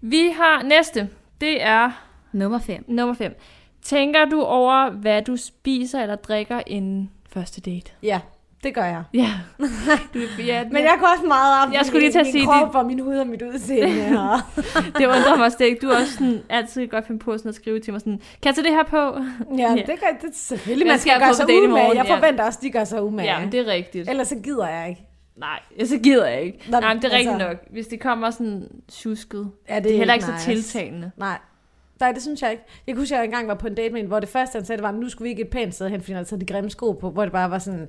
Vi 0.00 0.28
har 0.36 0.62
næste. 0.62 1.08
Det 1.40 1.62
er 1.62 1.90
nummer 2.32 2.58
5. 2.58 2.84
nummer 2.88 3.14
5. 3.14 3.34
Tænker 3.82 4.24
du 4.24 4.42
over, 4.42 4.90
hvad 4.90 5.22
du 5.22 5.36
spiser 5.36 6.02
eller 6.02 6.16
drikker 6.16 6.60
inden 6.66 7.10
første 7.28 7.60
date? 7.60 7.92
Ja, 8.02 8.20
det 8.62 8.74
gør 8.74 8.84
jeg. 8.84 9.02
Ja. 9.14 9.30
Du, 10.14 10.18
ja 10.46 10.64
Men 10.72 10.82
jeg 10.82 10.96
går 11.00 11.06
også 11.06 11.26
meget 11.26 11.66
op 11.66 11.72
Jeg 11.74 11.86
skulle 11.86 12.00
lige 12.00 12.12
til 12.12 12.18
at 12.18 12.26
min 12.26 12.32
sige 12.32 12.44
krop 12.46 12.74
og 12.74 12.86
min 12.86 12.98
hud 13.00 13.16
og 13.16 13.26
mit 13.26 13.42
udseende. 13.42 14.20
Og... 14.32 14.38
det 14.98 15.06
undrer 15.06 15.36
mig 15.38 15.50
ikke. 15.60 15.78
Du 15.86 15.88
er 15.90 15.96
også 16.00 16.12
sådan, 16.12 16.40
altid 16.48 16.86
godt 16.88 17.06
finde 17.06 17.18
på 17.20 17.38
sådan 17.38 17.48
at 17.48 17.54
skrive 17.54 17.80
til 17.80 17.92
mig 17.92 18.00
sådan, 18.00 18.18
kan 18.18 18.44
jeg 18.44 18.54
tage 18.54 18.64
det 18.64 18.72
her 18.72 18.82
på? 18.82 18.96
ja, 19.58 19.74
det 19.76 19.86
gør 19.86 20.06
det 20.22 20.28
er 20.28 20.32
selvfølgelig. 20.32 20.86
Man 20.86 20.98
skal 20.98 21.00
skal 21.00 21.10
jeg 21.10 21.20
gøre 21.20 21.28
på 21.30 21.34
sig 21.34 21.44
umage. 21.46 21.68
morgen? 21.68 21.96
Jeg 21.96 22.06
Ja. 22.06 22.16
forventer 22.16 22.44
også, 22.44 22.58
de 22.62 22.70
gør 22.70 22.84
sig 22.84 23.02
umage. 23.02 23.38
Ja, 23.38 23.46
det 23.52 23.60
er 23.60 23.66
rigtigt. 23.66 24.08
Ellers 24.10 24.28
så 24.28 24.36
gider 24.36 24.68
jeg 24.68 24.88
ikke. 24.88 25.02
Nej, 25.36 25.60
ja, 25.78 25.84
så 25.84 25.98
gider 25.98 26.26
jeg 26.26 26.42
ikke. 26.42 26.58
Nå, 26.70 26.80
Nej, 26.80 26.94
men 26.94 27.02
det 27.02 27.12
er 27.12 27.16
rigtigt 27.16 27.32
altså- 27.32 27.48
nok. 27.48 27.56
Hvis 27.70 27.86
det 27.86 28.00
kommer 28.00 28.30
sådan 28.30 28.68
tjusket. 28.88 29.50
Ja, 29.68 29.74
det, 29.76 29.84
Det 29.84 29.92
er 29.92 29.96
heller 29.96 30.14
ikke 30.14 30.26
nice. 30.26 30.38
så 30.38 30.50
tiltalende. 30.50 31.10
Nej. 31.16 31.38
Nej, 32.00 32.12
det 32.12 32.22
synes 32.22 32.42
jeg 32.42 32.50
ikke. 32.50 32.62
Jeg 32.86 32.94
kunne 32.94 33.02
huske, 33.02 33.14
at 33.14 33.18
jeg 33.18 33.24
engang 33.24 33.48
var 33.48 33.54
på 33.54 33.66
en 33.66 33.74
date 33.74 33.92
med 33.92 34.00
en, 34.00 34.06
hvor 34.06 34.20
det 34.20 34.28
første, 34.28 34.56
han 34.56 34.64
sagde, 34.64 34.76
det 34.76 34.82
var, 34.82 34.90
nu 34.92 35.08
skulle 35.08 35.26
vi 35.26 35.30
ikke 35.30 35.42
et 35.42 35.48
pænt 35.48 35.74
sted 35.74 35.88
hen, 35.88 36.00
fordi 36.00 36.12
han 36.12 36.16
havde 36.16 36.28
taget 36.28 36.40
de 36.40 36.46
grimme 36.52 36.70
sko 36.70 36.92
på, 36.92 37.10
hvor 37.10 37.22
det 37.22 37.32
bare 37.32 37.50
var 37.50 37.58
sådan, 37.58 37.88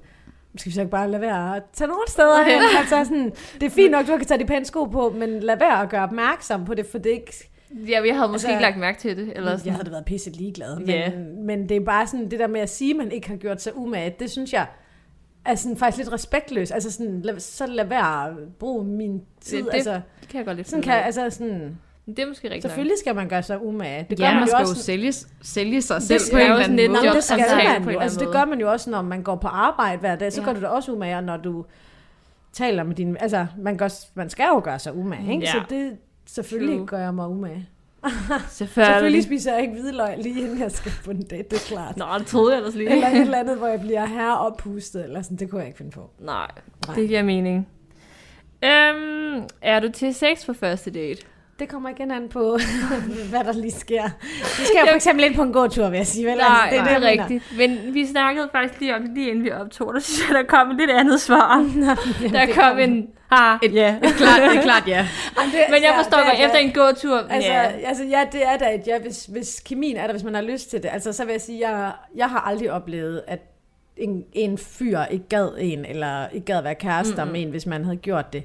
skal 0.57 0.69
vi 0.69 0.73
så 0.73 0.81
ikke 0.81 0.91
bare 0.91 1.11
lade 1.11 1.21
være 1.21 1.55
at 1.55 1.63
tage 1.73 1.87
nogle 1.87 2.03
steder 2.07 2.43
hen? 2.43 2.61
altså 2.79 3.03
sådan, 3.03 3.31
det 3.53 3.63
er 3.63 3.69
fint 3.69 3.91
nok, 3.91 4.07
du 4.07 4.17
kan 4.17 4.25
tage 4.25 4.39
de 4.39 4.45
pæne 4.45 4.65
sko 4.65 4.83
på, 4.85 5.09
men 5.17 5.39
lad 5.39 5.57
være 5.57 5.81
at 5.81 5.89
gøre 5.89 6.03
opmærksom 6.03 6.65
på 6.65 6.73
det, 6.73 6.85
for 6.85 6.97
det 6.97 7.09
ikke... 7.09 7.49
Ja, 7.87 8.01
jeg 8.05 8.15
havde 8.15 8.31
måske 8.31 8.33
Altså, 8.33 8.49
ikke 8.49 8.61
lagt 8.61 8.77
mærke 8.77 8.99
til 8.99 9.17
det. 9.17 9.33
Eller 9.35 9.51
sådan. 9.51 9.65
Jeg 9.65 9.73
havde 9.73 9.85
da 9.85 9.91
været 9.91 10.05
pisse 10.05 10.29
ligeglad, 10.29 10.79
men, 10.79 10.87
Ja. 10.89 11.11
men 11.45 11.69
det 11.69 11.77
er 11.77 11.81
bare 11.85 12.07
sådan, 12.07 12.31
det 12.31 12.39
der 12.39 12.47
med 12.47 12.61
at 12.61 12.69
sige, 12.69 12.91
at 12.91 12.97
man 12.97 13.11
ikke 13.11 13.29
har 13.29 13.35
gjort 13.35 13.61
sig 13.61 13.77
umage, 13.77 14.15
det 14.19 14.31
synes 14.31 14.53
jeg 14.53 14.65
er 15.45 15.55
sådan 15.55 15.77
faktisk 15.77 15.97
lidt 15.97 16.13
respektløst. 16.13 16.73
Altså 16.73 16.91
sådan, 16.91 17.21
lad, 17.21 17.39
så 17.39 17.65
lad 17.67 17.85
være 17.85 18.27
at 18.29 18.33
bruge 18.59 18.85
min 18.85 19.21
tid. 19.41 19.57
Det- 19.57 19.65
det 19.65 19.73
altså, 19.73 20.01
kan 20.29 20.37
jeg 20.37 20.45
godt 20.45 20.57
lidt 20.57 20.69
sådan 20.69 20.83
kan, 20.83 20.93
altså 20.93 21.29
sådan, 21.29 21.77
Det 22.05 22.19
er 22.19 22.27
måske 22.27 22.47
rigtigt 22.47 22.63
selvfølgelig 22.63 22.97
skal 22.99 23.15
man 23.15 23.29
gøre 23.29 23.43
sig 23.43 23.65
umage. 23.65 24.07
Det 24.09 24.17
gør 24.17 24.25
Ja, 24.25 24.29
man 24.31 24.35
man 24.39 24.43
jo 24.43 24.47
skal 24.47 24.59
også 24.59 24.73
jo 24.73 24.81
sælge, 24.81 25.13
sælge 25.41 25.81
sig 25.81 25.95
Det 25.95 26.03
selv 26.03 26.19
på 26.31 26.37
en 26.37 26.43
jo 26.47 26.51
eller 26.53 26.63
anden 26.63 26.75
lidt 26.77 26.91
måde. 26.91 27.07
Det 27.15 27.23
skal 27.23 27.45
man 27.85 27.93
jo. 27.93 27.99
Altså, 27.99 28.19
det 28.19 28.27
gør 28.31 28.45
man 28.45 28.59
jo 28.59 28.71
også, 28.71 28.89
når 28.89 29.01
man 29.01 29.23
går 29.23 29.35
på 29.35 29.47
arbejde 29.47 29.99
hver 29.99 30.15
dag. 30.15 30.33
Så 30.33 30.41
Ja. 30.41 30.45
gør 30.47 30.53
du 30.53 30.59
det 30.59 30.67
også 30.69 30.91
umage, 30.91 31.17
og 31.17 31.23
når 31.23 31.37
du 31.37 31.65
taler 32.53 32.83
med 32.83 32.95
dine... 32.95 33.21
Altså, 33.21 33.45
man, 33.57 33.77
gør, 33.77 33.89
man 34.15 34.29
skal 34.29 34.45
jo 34.53 34.61
gøre 34.63 34.79
sig 34.79 34.95
umage, 34.95 35.31
ikke? 35.33 35.45
Ja. 35.45 35.51
Så 35.51 35.61
det, 35.69 35.91
selvfølgelig 36.25 36.77
True. 36.77 36.85
gør 36.87 36.99
jeg 36.99 37.13
mig 37.13 37.27
umage. 37.27 37.67
Selvfølgelig 38.03 38.41
Selvfølgelig. 38.49 39.23
spiser 39.23 39.53
jeg 39.53 39.61
ikke 39.61 39.73
hvidløg 39.73 40.17
lige 40.17 40.39
inden 40.41 40.59
jeg 40.59 40.71
skal 40.71 40.91
på 41.05 41.11
en 41.11 41.21
date, 41.21 41.43
det 41.49 41.53
er 41.53 41.67
klart. 41.67 41.97
Nå, 41.97 42.05
det 42.19 42.27
troede 42.27 42.51
jeg 42.51 42.57
ellers 42.57 42.75
lige. 42.75 42.91
Eller 42.91 43.07
et 43.07 43.21
eller 43.21 43.37
andet, 43.39 43.57
hvor 43.57 43.67
jeg 43.67 43.79
bliver 43.81 44.05
her 44.05 44.31
oppustet, 44.31 45.03
eller 45.03 45.21
sådan, 45.21 45.37
det 45.37 45.49
kunne 45.49 45.59
jeg 45.59 45.67
ikke 45.67 45.77
finde 45.77 45.91
på. 45.91 46.09
Nej, 46.19 46.47
Nej. 46.87 46.95
det 46.95 47.07
giver 47.07 47.23
mening. 47.23 47.67
Øhm, 48.63 49.43
er 49.61 49.79
du 49.79 49.91
til 49.91 50.13
sex 50.13 50.45
på 50.45 50.53
første 50.53 50.91
date? 50.91 51.21
Det 51.59 51.69
kommer 51.69 51.89
igen 51.89 52.11
an 52.11 52.29
på, 52.29 52.57
hvad 53.29 53.43
der 53.43 53.53
lige 53.53 53.71
sker. 53.71 54.03
Det 54.31 54.67
sker 54.67 54.79
jo 54.79 54.85
for 54.89 54.95
eksempel 54.95 55.25
ind 55.25 55.35
på 55.35 55.41
en 55.43 55.53
god 55.53 55.69
tur, 55.69 55.89
vil 55.89 55.97
jeg 55.97 56.07
sige. 56.07 56.25
Vel? 56.25 56.37
Nej, 56.37 56.69
altså, 56.71 56.93
det, 56.93 57.01
det 57.01 57.07
er 57.07 57.11
rigtigt. 57.21 57.43
Men 57.57 57.93
vi 57.93 58.05
snakkede 58.07 58.49
faktisk 58.51 58.79
lige 58.79 58.95
om 58.95 59.01
det, 59.01 59.11
lige 59.13 59.29
inden 59.29 59.43
vi 59.43 59.51
optog. 59.51 59.93
Der 59.93 59.99
synes 59.99 60.29
jeg, 60.29 60.35
der 60.37 60.43
kom 60.43 60.71
et 60.71 60.77
lidt 60.77 60.91
andet 60.91 61.21
svar. 61.21 61.57
der 62.33 62.45
det 62.45 62.55
kom 62.55 62.63
kom- 62.69 62.79
en... 62.79 63.07
Ha, 63.31 63.57
Et, 63.63 63.73
ja. 63.73 63.95
et 63.95 64.01
klart, 64.17 64.41
det 64.41 64.57
er 64.57 64.61
klart 64.61 64.87
ja. 64.87 64.93
Jamen, 65.37 65.51
det, 65.51 65.59
Men 65.69 65.81
jeg 65.81 65.91
ja, 65.93 65.97
forstår 65.97 66.17
det 66.17 66.25
er 66.25 66.29
godt, 66.29 66.37
det. 66.37 66.45
efter 66.45 66.57
en 66.57 66.71
gåtur... 66.71 67.17
Altså, 67.29 67.51
ja. 67.51 67.61
ja. 67.61 67.87
altså 67.87 68.03
ja, 68.03 68.25
det 68.31 68.47
er 68.47 68.57
da 68.57 68.75
et 68.75 68.87
ja, 68.87 68.99
hvis, 68.99 69.25
hvis 69.25 69.61
kemien 69.65 69.97
er 69.97 70.03
der, 70.05 70.11
hvis 70.13 70.23
man 70.23 70.33
har 70.35 70.41
lyst 70.41 70.69
til 70.69 70.83
det. 70.83 70.89
Altså, 70.93 71.13
så 71.13 71.25
vil 71.25 71.31
jeg 71.31 71.41
sige, 71.41 71.69
jeg, 71.69 71.91
jeg 72.15 72.29
har 72.29 72.39
aldrig 72.39 72.71
oplevet, 72.71 73.21
at 73.27 73.39
en, 73.97 74.23
en 74.33 74.57
fyr 74.57 74.99
ikke 75.11 75.27
gad 75.29 75.49
en, 75.59 75.85
eller 75.85 76.27
ikke 76.27 76.45
gad 76.45 76.61
være 76.61 76.75
kærester 76.75 77.23
mm-hmm. 77.23 77.31
med 77.31 77.41
en, 77.41 77.49
hvis 77.49 77.65
man 77.65 77.83
havde 77.83 77.97
gjort 77.97 78.33
det. 78.33 78.43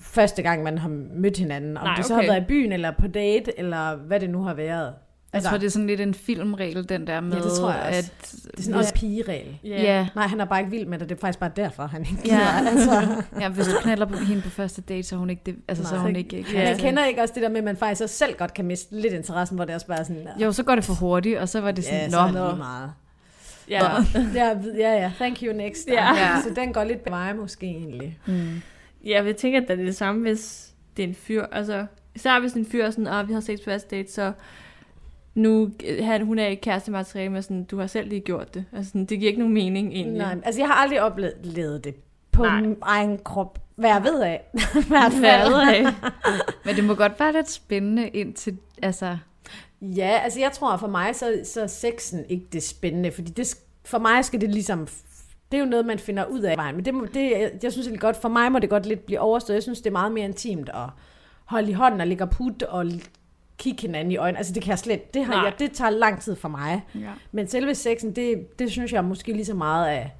Første 0.00 0.42
gang, 0.42 0.62
man 0.62 0.78
har 0.78 0.88
mødt 1.14 1.36
hinanden. 1.36 1.76
Om 1.76 1.84
Nej, 1.84 1.96
det 1.96 2.04
så 2.04 2.14
okay. 2.14 2.24
har 2.24 2.32
været 2.32 2.42
i 2.42 2.46
byen, 2.46 2.72
eller 2.72 2.90
på 2.90 3.06
date, 3.06 3.58
eller 3.58 3.96
hvad 3.96 4.20
det 4.20 4.30
nu 4.30 4.42
har 4.42 4.54
været. 4.54 4.94
Jeg 5.34 5.42
tror, 5.42 5.56
det 5.56 5.66
er 5.66 5.70
sådan 5.70 5.86
lidt 5.86 6.00
en 6.00 6.14
filmregel, 6.14 6.88
den 6.88 7.06
der 7.06 7.20
med, 7.20 7.36
ja, 7.36 7.42
det 7.42 7.52
tror 7.52 7.70
jeg 7.72 7.82
også. 7.88 7.98
at... 7.98 8.32
det 8.50 8.58
er 8.58 8.62
sådan 8.62 8.74
også 8.74 8.94
pigeregel. 8.94 9.58
Ja. 9.64 9.82
Ja. 9.82 10.08
Nej, 10.14 10.26
han 10.26 10.40
er 10.40 10.44
bare 10.44 10.60
ikke 10.60 10.70
vild 10.70 10.86
med 10.86 10.98
det. 10.98 11.08
Det 11.08 11.14
er 11.14 11.20
faktisk 11.20 11.38
bare 11.38 11.50
derfor, 11.56 11.86
han 11.86 12.00
ikke 12.00 12.22
Ja, 12.24 12.48
altså. 12.66 13.06
ja, 13.40 13.48
hvis 13.48 13.66
du 13.66 13.72
knaller 13.80 14.06
på 14.06 14.16
hende 14.16 14.42
på 14.42 14.50
første 14.50 14.82
date, 14.82 15.02
så 15.02 15.14
er 15.14 15.18
hun 15.18 15.30
ikke 15.30 15.42
det, 15.46 15.56
altså, 15.68 15.84
så 15.84 15.94
er 15.94 15.98
hun 15.98 16.16
ikke... 16.16 16.46
Ja. 16.52 16.68
Jeg 16.68 16.78
kender 16.78 17.04
ikke 17.04 17.22
også 17.22 17.34
det 17.34 17.42
der 17.42 17.48
med, 17.48 17.58
at 17.58 17.64
man 17.64 17.76
faktisk 17.76 18.02
også 18.02 18.16
selv 18.16 18.34
godt 18.38 18.54
kan 18.54 18.64
miste 18.64 19.00
lidt 19.00 19.14
interessen, 19.14 19.56
hvor 19.56 19.64
det 19.64 19.74
også 19.74 19.86
bare 19.86 19.98
er 19.98 20.04
sådan... 20.04 20.28
Jo, 20.38 20.52
så 20.52 20.62
går 20.62 20.74
det 20.74 20.84
for 20.84 20.94
hurtigt, 20.94 21.38
og 21.38 21.48
så 21.48 21.60
var 21.60 21.70
det 21.70 21.84
sådan, 21.84 22.00
Ja, 22.00 22.10
så 22.10 22.18
er 22.18 22.26
det 22.26 22.58
meget. 22.58 22.92
Ja. 23.68 23.84
Ja, 24.34 24.48
ja, 24.78 25.02
ja. 25.02 25.12
Thank 25.18 25.42
you 25.42 25.52
next. 25.52 25.88
Ja. 25.88 26.14
Ja. 26.14 26.40
Så 26.42 26.48
den 26.56 26.72
går 26.72 26.84
lidt 26.84 27.04
på 27.04 27.10
vej 27.10 27.32
måske 27.32 27.66
egentlig. 27.66 28.18
Mm. 28.26 28.62
Ja, 29.06 29.24
jeg 29.24 29.36
tænker, 29.36 29.60
at 29.60 29.68
det 29.68 29.80
er 29.80 29.84
det 29.84 29.96
samme, 29.96 30.20
hvis 30.20 30.72
det 30.96 31.02
er 31.02 31.08
en 31.08 31.14
fyr. 31.14 31.46
Altså, 31.52 31.86
især 32.14 32.40
hvis 32.40 32.52
en 32.52 32.66
fyr 32.66 32.84
er 32.84 32.90
sådan, 32.90 33.06
at 33.06 33.28
vi 33.28 33.32
har 33.32 33.40
sex 33.40 33.58
på 33.58 33.64
første 33.64 33.96
date, 33.96 34.12
så 34.12 34.32
nu, 35.34 35.70
han, 36.02 36.26
hun 36.26 36.38
er 36.38 36.46
ikke 36.46 36.62
kærestemateriale, 36.62 37.32
men 37.32 37.42
sådan, 37.42 37.64
du 37.64 37.78
har 37.78 37.86
selv 37.86 38.08
lige 38.08 38.20
gjort 38.20 38.54
det. 38.54 38.64
Altså, 38.72 38.90
sådan, 38.90 39.04
det 39.04 39.18
giver 39.18 39.28
ikke 39.28 39.40
nogen 39.40 39.54
mening 39.54 39.92
egentlig. 39.92 40.18
Nej, 40.18 40.36
altså 40.44 40.60
jeg 40.60 40.68
har 40.68 40.74
aldrig 40.74 41.02
oplevet 41.02 41.84
det 41.84 41.94
på 42.32 42.42
Nej. 42.42 42.60
min 42.60 42.76
egen 42.82 43.18
krop. 43.18 43.58
Hvad 43.76 43.90
jeg 43.90 44.04
ved 44.04 44.20
af. 44.20 44.44
Hvert 44.88 45.12
fald. 45.12 45.20
Hvad 45.20 45.30
jeg 45.30 45.46
ved 45.46 45.60
af. 45.60 45.94
Men 46.64 46.76
det 46.76 46.84
må 46.84 46.94
godt 46.94 47.20
være 47.20 47.32
lidt 47.32 47.50
spændende 47.50 48.08
indtil, 48.08 48.56
altså... 48.82 49.16
Ja, 49.80 50.20
altså 50.24 50.40
jeg 50.40 50.52
tror, 50.52 50.76
for 50.76 50.86
mig 50.86 51.16
så, 51.16 51.40
så 51.44 51.62
er 51.62 51.66
sexen 51.66 52.24
ikke 52.28 52.46
det 52.52 52.62
spændende, 52.62 53.10
fordi 53.10 53.30
det, 53.30 53.56
for 53.84 53.98
mig 53.98 54.24
skal 54.24 54.40
det 54.40 54.50
ligesom, 54.50 54.88
det 55.54 55.60
er 55.60 55.64
jo 55.64 55.70
noget, 55.70 55.86
man 55.86 55.98
finder 55.98 56.24
ud 56.24 56.40
af 56.40 56.54
i 56.54 56.56
vejen, 56.56 56.76
men 56.76 56.84
det, 56.84 56.94
må, 56.94 57.06
det, 57.14 57.50
jeg 57.62 57.72
synes 57.72 57.86
egentlig 57.86 58.00
godt, 58.00 58.16
for 58.16 58.28
mig 58.28 58.52
må 58.52 58.58
det 58.58 58.70
godt 58.70 58.86
lidt 58.86 59.06
blive 59.06 59.20
overstået. 59.20 59.54
Jeg 59.54 59.62
synes, 59.62 59.80
det 59.80 59.86
er 59.86 59.92
meget 59.92 60.12
mere 60.12 60.24
intimt 60.24 60.68
at 60.68 60.88
holde 61.44 61.70
i 61.70 61.72
hånden 61.72 62.00
og 62.00 62.06
ligge 62.06 62.24
og 62.24 62.30
putte 62.30 62.68
og 62.68 62.86
kigge 63.58 63.82
hinanden 63.82 64.12
i 64.12 64.16
øjnene. 64.16 64.38
Altså 64.38 64.52
det 64.52 64.62
kan 64.62 64.70
jeg 64.70 64.78
slet, 64.78 65.14
det, 65.14 65.24
har 65.24 65.34
Nej. 65.34 65.44
jeg, 65.44 65.52
det 65.58 65.72
tager 65.72 65.90
lang 65.90 66.20
tid 66.20 66.36
for 66.36 66.48
mig. 66.48 66.82
Ja. 66.94 67.00
Men 67.32 67.48
selve 67.48 67.74
sexen, 67.74 68.12
det, 68.16 68.58
det 68.58 68.70
synes 68.70 68.92
jeg 68.92 69.04
måske 69.04 69.32
lige 69.32 69.44
så 69.44 69.54
meget 69.54 69.86
af 69.88 70.10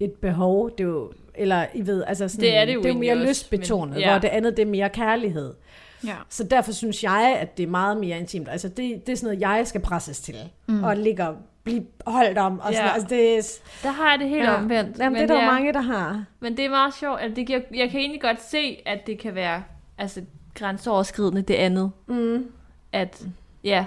et 0.00 0.12
behov. 0.12 0.70
Det 0.70 0.80
er 0.80 0.88
jo, 0.88 1.12
eller 1.34 1.66
I 1.74 1.86
ved, 1.86 2.04
altså 2.06 2.28
sådan, 2.28 2.40
Det 2.44 2.56
er 2.56 2.64
det 2.64 2.74
jo 2.74 2.82
det 2.82 2.88
er 2.88 2.92
jo 2.94 2.98
mere 3.00 3.12
også, 3.14 3.26
lystbetonet, 3.26 3.94
men- 3.94 4.00
ja. 4.00 4.10
hvor 4.10 4.18
det 4.18 4.28
andet 4.28 4.56
det 4.56 4.62
er 4.62 4.66
mere 4.66 4.88
kærlighed. 4.88 5.54
Ja. 6.06 6.14
Så 6.28 6.44
derfor 6.44 6.72
synes 6.72 7.04
jeg, 7.04 7.36
at 7.40 7.56
det 7.56 7.62
er 7.62 7.66
meget 7.66 7.96
mere 7.96 8.18
intimt. 8.18 8.48
Altså 8.48 8.68
det, 8.68 9.06
det 9.06 9.12
er 9.12 9.16
sådan 9.16 9.26
noget, 9.26 9.40
jeg 9.40 9.66
skal 9.66 9.80
presses 9.80 10.20
til. 10.20 10.34
Mm. 10.68 10.84
Og 10.84 10.96
ligge 10.96 11.28
og 11.28 11.36
blive 11.64 11.86
holdt 12.06 12.38
om. 12.38 12.60
Og 12.60 12.72
sådan, 12.72 12.86
Ja. 12.86 12.92
altså 12.94 13.08
det 13.08 13.38
er, 13.38 13.42
Der 13.82 13.90
har 13.90 14.10
jeg 14.10 14.18
det 14.18 14.28
helt 14.28 14.44
Ja. 14.44 14.54
omvendt. 14.54 14.98
Jamen, 14.98 15.14
det 15.16 15.22
er 15.30 15.34
der 15.34 15.44
jo 15.44 15.50
mange, 15.50 15.72
der 15.72 15.80
har. 15.80 16.24
Men 16.40 16.56
det 16.56 16.64
er 16.64 16.70
meget 16.70 16.94
sjovt. 16.94 17.20
Altså, 17.20 17.34
det 17.36 17.46
giver, 17.46 17.60
jeg 17.74 17.90
kan 17.90 18.00
egentlig 18.00 18.20
godt 18.20 18.42
se, 18.42 18.82
at 18.86 19.06
det 19.06 19.18
kan 19.18 19.34
være 19.34 19.62
altså, 19.98 20.22
grænseoverskridende, 20.54 21.42
det 21.42 21.54
andet. 21.54 21.90
Mm. 22.06 22.46
At, 22.92 23.26
ja. 23.64 23.86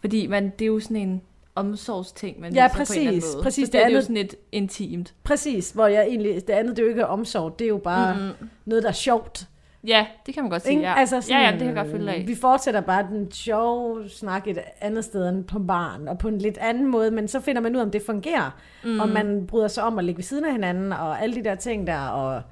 Fordi 0.00 0.26
man, 0.26 0.52
det 0.58 0.62
er 0.62 0.66
jo 0.66 0.80
sådan 0.80 0.96
en 0.96 1.22
omsorgsting, 1.54 2.40
man 2.40 2.54
Ja, 2.54 2.64
viser 2.66 2.76
på 2.76 2.92
en 2.92 2.98
eller 2.98 3.08
anden 3.10 3.20
præcis. 3.20 3.34
måde. 3.34 3.42
Præcis, 3.42 3.66
Så 3.66 3.66
det 3.66 3.72
det 3.72 3.80
er 3.80 3.84
det 3.84 3.92
jo 3.92 3.96
andet- 3.96 4.04
sådan 4.04 4.16
et 4.16 4.34
intimt. 4.52 5.14
præcis, 5.24 5.70
hvor 5.70 5.86
jeg 5.86 6.02
egentlig, 6.06 6.34
det 6.46 6.50
andet 6.54 6.76
det 6.76 6.82
er 6.82 6.86
jo 6.86 6.88
ikke 6.90 7.06
omsorg, 7.06 7.58
det 7.58 7.64
er 7.64 7.68
jo 7.68 7.78
bare 7.78 8.14
mm-hmm. 8.14 8.48
noget, 8.64 8.82
der 8.82 8.88
er 8.88 8.92
sjovt. 8.92 9.48
Ja, 9.86 10.06
det 10.26 10.34
kan 10.34 10.42
man 10.42 10.50
godt 10.50 10.62
sige, 10.62 10.80
ja. 10.80 10.94
Altså 10.98 11.26
ja, 11.28 11.38
ja, 11.40 11.50
det 11.50 11.58
kan 11.58 11.66
jeg 11.66 11.76
godt 11.76 11.90
følge 11.90 12.12
af. 12.12 12.24
Vi 12.26 12.34
fortsætter 12.34 12.80
bare 12.80 13.02
den 13.10 13.32
sjove 13.32 14.08
snak 14.08 14.46
et 14.48 14.58
andet 14.80 15.04
sted 15.04 15.28
end 15.28 15.44
på 15.44 15.58
barn, 15.58 16.08
og 16.08 16.18
på 16.18 16.28
en 16.28 16.38
lidt 16.38 16.58
anden 16.58 16.86
måde, 16.86 17.10
men 17.10 17.28
så 17.28 17.40
finder 17.40 17.62
man 17.62 17.74
ud 17.74 17.80
af, 17.80 17.84
om 17.84 17.90
det 17.90 18.02
fungerer, 18.06 18.50
Mm. 18.84 18.90
mm. 18.90 19.00
og 19.00 19.08
man 19.08 19.46
bryder 19.46 19.68
sig 19.68 19.84
om 19.84 19.98
at 19.98 20.04
ligge 20.04 20.16
ved 20.18 20.24
siden 20.24 20.44
af 20.44 20.52
hinanden, 20.52 20.92
og 20.92 21.22
alle 21.22 21.34
de 21.34 21.44
der 21.44 21.54
ting 21.54 21.86
der, 21.86 22.00
og, 22.00 22.42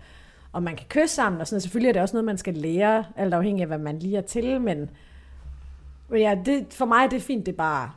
og 0.53 0.62
man 0.62 0.76
kan 0.76 0.87
kysse 0.89 1.14
sammen, 1.14 1.41
og 1.41 1.47
sådan 1.47 1.55
noget. 1.55 1.62
Selvfølgelig 1.62 1.89
er 1.89 1.93
det 1.93 2.03
også 2.03 2.16
noget, 2.16 2.24
man 2.24 2.39
skal 2.39 2.55
lære, 2.55 3.05
alt 3.16 3.35
afhængig 3.35 3.62
af, 3.62 3.66
hvad 3.68 3.78
man 3.78 3.99
lige 3.99 4.16
er 4.16 4.20
til, 4.22 4.61
men, 4.61 4.91
men 6.09 6.20
ja, 6.20 6.39
det, 6.47 6.66
for 6.70 6.85
mig 6.87 7.11
det 7.11 7.16
er 7.16 7.20
fint, 7.20 7.47
det 7.47 7.53
er 7.53 7.57
bare, 7.57 7.91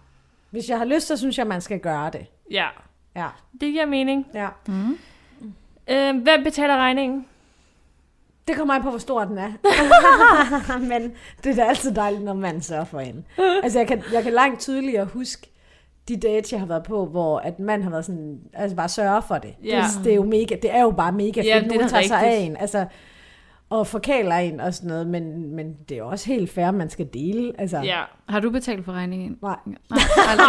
hvis 0.50 0.70
jeg 0.70 0.78
har 0.78 0.86
lyst, 0.86 1.08
så 1.08 1.18
synes 1.18 1.38
jeg, 1.38 1.48
man 1.48 1.62
skal 1.62 1.80
gøre 1.80 2.10
det. 2.10 2.26
Ja, 2.52 2.68
Ja. 3.16 3.28
det 3.62 3.72
giver 3.72 3.86
mening. 3.86 4.28
Ja. 4.34 4.48
Mm. 4.68 4.98
Øh, 5.88 6.22
hvem 6.24 6.44
betaler 6.44 6.78
regningen? 6.78 7.26
Det 8.48 8.56
kommer 8.56 8.74
an 8.74 8.82
på, 8.84 8.90
hvor 8.90 9.00
stor 9.00 9.24
den 9.26 9.38
er. 9.38 9.52
Men 10.92 11.12
det 11.44 11.52
er 11.52 11.56
da 11.56 11.64
altid 11.70 11.92
dejligt, 11.96 12.24
når 12.24 12.34
man 12.34 12.62
sørger 12.62 12.86
for 12.86 13.00
en. 13.00 13.26
Altså, 13.64 13.80
jeg 13.80 13.88
kan, 13.88 14.04
jeg 14.14 14.24
kan 14.24 14.34
langt 14.34 14.60
tydeligere 14.62 15.06
huske 15.06 15.52
de 16.08 16.18
dates, 16.18 16.52
jeg 16.52 16.60
har 16.60 16.68
været 16.68 16.84
på, 16.84 17.06
hvor 17.06 17.40
at 17.40 17.60
mand 17.60 17.84
har 17.84 17.90
været 17.90 18.06
sådan, 18.06 18.40
altså 18.54 18.76
bare 18.78 18.90
sørge 18.90 19.22
for 19.22 19.38
det. 19.38 19.54
Ja. 19.64 19.84
Det, 19.98 20.04
det, 20.04 20.12
er 20.12 20.16
jo 20.16 20.24
mega, 20.24 20.56
det 20.62 20.76
er 20.76 20.82
jo 20.82 20.92
bare 20.92 21.12
mega 21.12 21.40
fedt, 21.40 21.46
Ja, 21.46 21.62
nogen 21.62 21.90
tager 21.90 22.04
sig 22.08 22.18
af 22.20 22.26
rigtigt. 22.32 22.50
en. 22.50 22.58
Altså, 22.58 22.86
og 23.70 23.88
forkæler 23.88 24.36
en 24.36 24.60
og 24.60 24.74
sådan 24.74 24.88
noget, 24.88 25.08
men, 25.08 25.56
men 25.56 25.74
det 25.90 25.98
er 25.98 26.04
også 26.04 26.26
helt 26.28 26.52
fair, 26.52 26.72
man 26.72 26.90
skal 26.90 27.08
dele. 27.14 27.54
Altså, 27.58 27.78
Ja. 27.84 28.02
Har 28.30 28.40
du 28.40 28.50
betalt 28.50 28.86
for 28.86 28.92
regningen? 28.92 29.38
Nej. 29.42 29.56
Nej, 29.90 30.00
aldrig. 30.30 30.48